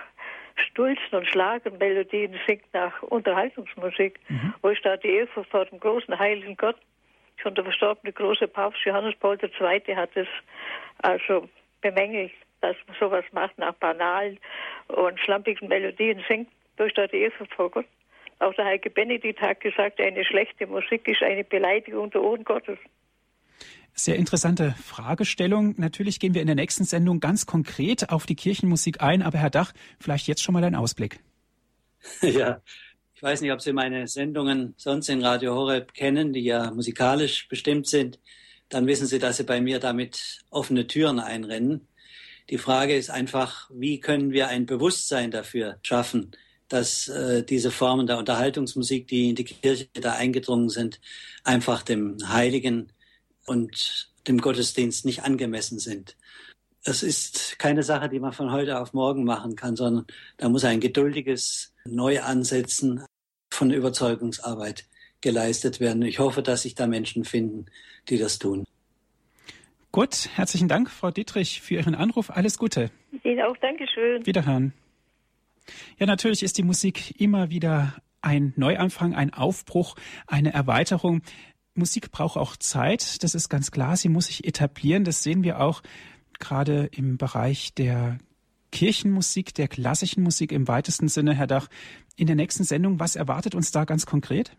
Stulzen 0.57 1.13
und 1.13 1.27
Schlagermelodien 1.27 2.39
singt, 2.47 2.73
nach 2.73 3.03
Unterhaltungsmusik. 3.03 4.19
Mhm. 4.29 4.55
Wo 4.63 4.69
ist 4.69 4.85
da 4.85 4.97
die 4.97 5.09
Ehrfurcht 5.09 5.51
vor 5.51 5.67
dem 5.67 5.81
großen 5.81 6.19
heiligen 6.19 6.57
Gott? 6.57 6.77
Schon 7.37 7.55
der 7.55 7.65
verstorbene 7.65 8.13
große 8.13 8.49
Papst 8.49 8.85
Johannes 8.85 9.15
Paul 9.17 9.39
II. 9.43 9.97
hat 9.97 10.17
es 10.17 10.29
also 11.03 11.49
bemängelt, 11.81 12.33
dass 12.61 12.77
man 12.87 12.97
sowas 12.99 13.25
macht 13.33 13.59
nach 13.59 13.75
banalen 13.75 14.39
und 14.89 15.21
schlampigen 15.21 15.69
Melodien 15.69 16.23
singt, 16.29 16.49
durch 16.77 16.95
das 16.95 17.13
Ehre 17.13 17.47
vor 17.55 17.71
Gott. 17.71 17.87
Auch 18.39 18.55
der 18.55 18.67
Heike 18.67 18.91
Benedikt 18.91 19.41
hat 19.41 19.61
gesagt, 19.61 20.01
eine 20.01 20.25
schlechte 20.25 20.67
Musik 20.67 21.09
ist 21.09 21.23
eine 21.23 21.45
Beleidigung 21.45 22.11
der 22.11 22.23
Ohren 22.23 22.45
Gottes. 22.45 22.79
Sehr 23.95 24.17
interessante 24.17 24.75
Fragestellung. 24.85 25.75
Natürlich 25.79 26.21
gehen 26.21 26.35
wir 26.35 26.43
in 26.43 26.47
der 26.47 26.57
nächsten 26.57 26.85
Sendung 26.85 27.19
ganz 27.19 27.47
konkret 27.47 28.11
auf 28.11 28.27
die 28.27 28.37
Kirchenmusik 28.37 29.03
ein, 29.03 29.23
aber 29.23 29.39
Herr 29.39 29.49
Dach, 29.49 29.73
vielleicht 29.99 30.27
jetzt 30.27 30.43
schon 30.43 30.53
mal 30.53 30.65
ein 30.65 30.75
Ausblick. 30.75 31.19
Ja, 32.21 32.61
ich 33.17 33.23
weiß 33.23 33.41
nicht, 33.41 33.53
ob 33.53 33.63
Sie 33.63 33.73
meine 33.73 34.07
Sendungen 34.09 34.75
sonst 34.77 35.09
in 35.09 35.25
Radio 35.25 35.55
Horeb 35.55 35.95
kennen, 35.95 36.35
die 36.35 36.45
ja 36.45 36.71
musikalisch 36.71 37.49
bestimmt 37.49 37.87
sind. 37.87 38.21
Dann 38.69 38.87
wissen 38.87 39.07
Sie, 39.07 39.19
dass 39.19 39.39
Sie 39.39 39.45
bei 39.45 39.59
mir 39.63 39.81
damit 39.81 40.45
offene 40.51 40.87
Türen 40.87 41.19
einrennen. 41.19 41.89
Die 42.51 42.59
Frage 42.59 42.95
ist 42.95 43.09
einfach, 43.09 43.71
wie 43.73 44.01
können 44.01 44.33
wir 44.33 44.49
ein 44.49 44.67
Bewusstsein 44.67 45.31
dafür 45.31 45.79
schaffen, 45.83 46.33
dass 46.69 47.09
äh, 47.09 47.43
diese 47.43 47.71
Formen 47.71 48.07
der 48.07 48.19
Unterhaltungsmusik, 48.19 49.09
die 49.09 49.31
in 49.31 49.35
die 49.35 49.45
Kirche 49.45 49.89
da 49.95 50.13
eingedrungen 50.13 50.69
sind, 50.69 51.01
einfach 51.43 51.83
dem 51.83 52.19
Heiligen 52.29 52.93
und 53.47 54.11
dem 54.29 54.43
Gottesdienst 54.43 55.07
nicht 55.07 55.23
angemessen 55.23 55.79
sind. 55.79 56.19
Es 56.85 57.03
ist 57.03 57.59
keine 57.59 57.83
Sache, 57.83 58.11
die 58.11 58.21
man 58.21 58.35
von 58.35 58.53
heute 58.53 58.79
auf 58.79 58.93
morgen 58.93 59.25
machen 59.25 59.57
kann, 59.57 59.75
sondern 59.75 60.07
da 60.37 60.51
muss 60.51 60.65
ein 60.65 60.81
geduldiges 60.81 61.73
Neuansetzen 61.87 63.05
von 63.53 63.71
Überzeugungsarbeit 63.71 64.87
geleistet 65.21 65.81
werden. 65.81 66.03
Ich 66.03 66.19
hoffe, 66.19 66.43
dass 66.43 66.63
sich 66.63 66.75
da 66.75 66.87
Menschen 66.87 67.25
finden, 67.25 67.67
die 68.09 68.19
das 68.19 68.39
tun. 68.39 68.65
Gut, 69.93 70.29
herzlichen 70.35 70.69
Dank, 70.69 70.91
Frau 70.91 71.11
Dietrich, 71.11 71.63
für 71.63 71.75
Ihren 71.75 71.95
Anruf. 71.95 72.31
Alles 72.31 72.59
Gute. 72.59 72.91
Ihnen 73.25 73.41
auch, 73.41 73.57
Dankeschön. 73.57 74.27
Wiederhören. 74.27 74.75
Ja, 75.99 76.07
natürlich 76.07 76.43
ist 76.43 76.59
die 76.59 76.63
Musik 76.63 77.19
immer 77.19 77.51
wieder 77.51 77.95
ein 78.21 78.53
Neuanfang, 78.57 79.15
ein 79.15 79.33
Aufbruch, 79.33 79.97
eine 80.27 80.53
Erweiterung. 80.53 81.23
Musik 81.75 82.11
braucht 82.11 82.37
auch 82.37 82.57
Zeit, 82.57 83.23
das 83.23 83.35
ist 83.35 83.49
ganz 83.49 83.71
klar. 83.71 83.97
Sie 83.97 84.09
muss 84.09 84.27
sich 84.27 84.47
etablieren. 84.47 85.05
Das 85.05 85.23
sehen 85.23 85.43
wir 85.43 85.61
auch 85.61 85.83
gerade 86.39 86.89
im 86.93 87.17
Bereich 87.17 87.73
der 87.75 88.19
Kirchenmusik, 88.77 89.55
der 89.55 89.69
klassischen 89.69 90.23
Musik 90.23 90.53
im 90.53 90.69
weitesten 90.69 91.09
Sinne. 91.09 91.33
Herr 91.33 91.47
Dach, 91.47 91.69
in 92.15 92.27
der 92.27 92.37
nächsten 92.37 92.63
Sendung, 92.63 93.01
was 93.01 93.17
erwartet 93.17 93.55
uns 93.55 93.73
da 93.73 93.87
ganz 93.87 94.05
konkret? 94.05 94.51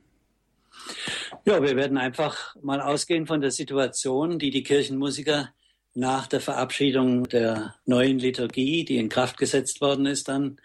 Ja, 1.46 1.62
wir 1.62 1.76
werden 1.76 2.00
einfach 2.00 2.56
mal 2.64 2.82
ausgehen 2.82 3.28
von 3.28 3.42
der 3.42 3.52
Situation, 3.52 4.40
die 4.40 4.50
die 4.50 4.64
Kirchenmusiker 4.64 5.54
nach 5.94 6.26
der 6.26 6.42
Verabschiedung 6.42 7.30
der 7.30 7.76
neuen 7.86 8.18
Liturgie, 8.18 8.86
die 8.86 8.98
in 8.98 9.10
Kraft 9.10 9.38
gesetzt 9.38 9.82
worden 9.82 10.08
ist 10.08 10.28
dann 10.30 10.60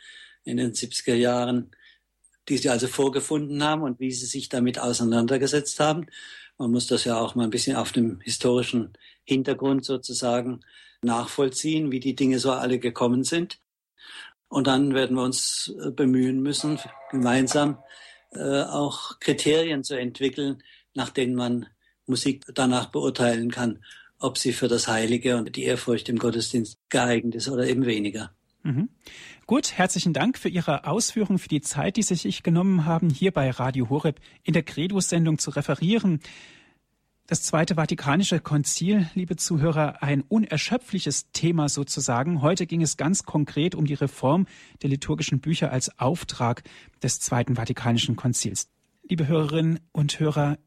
in 0.45 0.57
den 0.57 0.73
70er 0.73 1.15
Jahren, 1.15 1.73
die 2.49 2.57
sie 2.57 2.71
also 2.71 2.87
vorgefunden 2.87 3.63
haben 3.63 3.83
und 3.83 4.01
wie 4.01 4.13
sie 4.13 4.25
sich 4.25 4.49
damit 4.49 4.79
auseinandergesetzt 4.79 5.79
haben. 5.79 6.07
Man 6.57 6.71
muss 6.71 6.87
das 6.87 7.05
ja 7.05 7.21
auch 7.21 7.35
mal 7.35 7.45
ein 7.45 7.51
bisschen 7.51 7.77
auf 7.77 7.93
dem 7.93 8.19
historischen 8.23 8.95
Hintergrund 9.25 9.85
sozusagen 9.85 10.61
nachvollziehen, 11.03 11.91
wie 11.91 12.01
die 12.01 12.15
Dinge 12.15 12.39
so 12.39 12.53
alle 12.53 12.79
gekommen 12.79 13.25
sind. 13.25 13.59
Und 14.49 14.67
dann 14.67 14.95
werden 14.95 15.17
wir 15.17 15.23
uns 15.23 15.75
äh, 15.83 15.91
bemühen 15.91 16.43
müssen, 16.43 16.79
gemeinsam 17.11 17.79
äh, 18.33 18.63
auch 18.63 19.19
Kriterien 19.21 19.83
zu 19.83 19.99
entwickeln, 19.99 20.63
nach 20.95 21.11
denen 21.11 21.35
man 21.35 21.67
Musik 22.07 22.45
danach 22.55 22.87
beurteilen 22.87 23.51
kann, 23.51 23.83
ob 24.19 24.39
sie 24.39 24.53
für 24.53 24.69
das 24.69 24.89
Heilige 24.89 25.37
und 25.37 25.57
die 25.57 25.65
Ehrfurcht 25.65 26.09
im 26.09 26.19
Gottesdienst 26.19 26.79
geeignet 26.89 27.35
ist 27.35 27.49
oder 27.49 27.67
eben 27.67 27.87
weniger. 27.87 28.33
Mhm. 28.63 28.89
Gut, 29.47 29.73
herzlichen 29.73 30.13
Dank 30.13 30.39
für 30.39 30.49
Ihre 30.49 30.87
Ausführungen, 30.87 31.39
für 31.39 31.49
die 31.49 31.61
Zeit, 31.61 31.97
die 31.97 32.03
Sie 32.03 32.15
sich 32.15 32.43
genommen 32.43 32.85
haben, 32.85 33.11
hier 33.11 33.33
bei 33.33 33.51
Radio 33.51 33.91
Horeb 33.91 34.21
in 34.45 34.53
der 34.53 34.63
Credo-Sendung 34.63 35.39
zu 35.39 35.51
referieren. 35.51 36.21
Das 37.33 37.45
Zweite 37.45 37.77
Vatikanische 37.77 38.41
Konzil, 38.41 39.09
liebe 39.15 39.37
Zuhörer, 39.37 40.03
ein 40.03 40.21
unerschöpfliches 40.21 41.33
Thema 41.33 41.71
sozusagen. 41.71 42.43
Heute 42.43 42.67
ging 42.67 42.83
es 42.83 42.99
ganz 42.99 43.23
konkret 43.23 43.75
um 43.75 43.87
die 43.87 43.95
Reform 43.95 44.47
der 44.83 44.91
liturgischen 44.91 45.41
Bücher 45.41 45.73
als 45.73 45.99
Auftrag 45.99 46.63
des 47.03 47.21
Zweiten 47.21 47.57
Vatikanischen 47.57 48.17
Konzils. 48.17 48.69
Liebe 49.09 49.29
Hörerinnen 49.29 49.81
und 49.93 50.21
Hörer, 50.21 50.59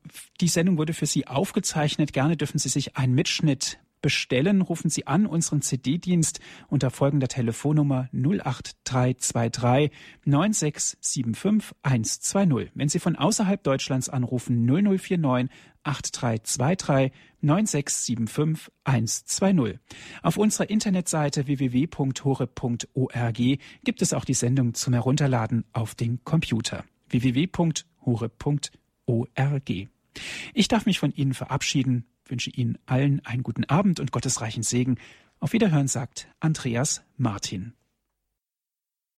die 0.41 0.47
Sendung 0.47 0.80
wurde 0.80 0.93
für 0.93 1.05
Sie 1.05 1.28
aufgezeichnet. 1.28 2.13
Gerne 2.13 2.36
dürfen 2.36 2.57
Sie 2.57 2.70
sich 2.70 2.97
einen 2.97 3.13
Mitschnitt 3.13 3.78
bestellen, 4.06 4.62
rufen 4.62 4.91
Sie 4.91 5.08
an 5.08 5.26
unseren 5.26 5.64
CD-Dienst 5.64 6.39
unter 6.68 6.91
folgender 6.91 7.28
Telefonnummer 7.28 8.08
08323 8.14 9.89
9675 10.26 11.76
120. 11.82 12.70
Wenn 12.76 12.88
Sie 12.88 12.99
von 12.99 13.16
außerhalb 13.16 13.64
Deutschlands 13.64 14.08
anrufen 14.08 14.64
0049 14.64 15.49
8323 15.82 17.12
9675 17.41 18.72
120. 18.84 19.80
Auf 20.22 20.38
unserer 20.38 20.70
Internetseite 20.70 21.47
www.hore.org 21.47 23.38
gibt 23.84 24.03
es 24.03 24.14
auch 24.14 24.26
die 24.26 24.36
Sendung 24.36 24.76
zum 24.76 24.93
Herunterladen 24.93 25.66
auf 25.74 25.95
den 25.95 26.24
Computer 26.24 26.86
www.hore.org. 27.10 27.72
Ich 30.53 30.68
darf 30.68 30.86
mich 30.86 30.99
von 30.99 31.12
Ihnen 31.12 31.34
verabschieden, 31.34 32.06
wünsche 32.26 32.49
Ihnen 32.49 32.78
allen 32.86 33.26
einen 33.26 33.43
guten 33.43 33.65
Abend 33.65 33.99
und 33.99 34.11
gottesreichen 34.11 34.63
Segen. 34.63 34.97
Auf 35.39 35.53
Wiederhören 35.53 35.88
sagt 35.88 36.28
Andreas 36.39 37.03
Martin. 37.17 37.73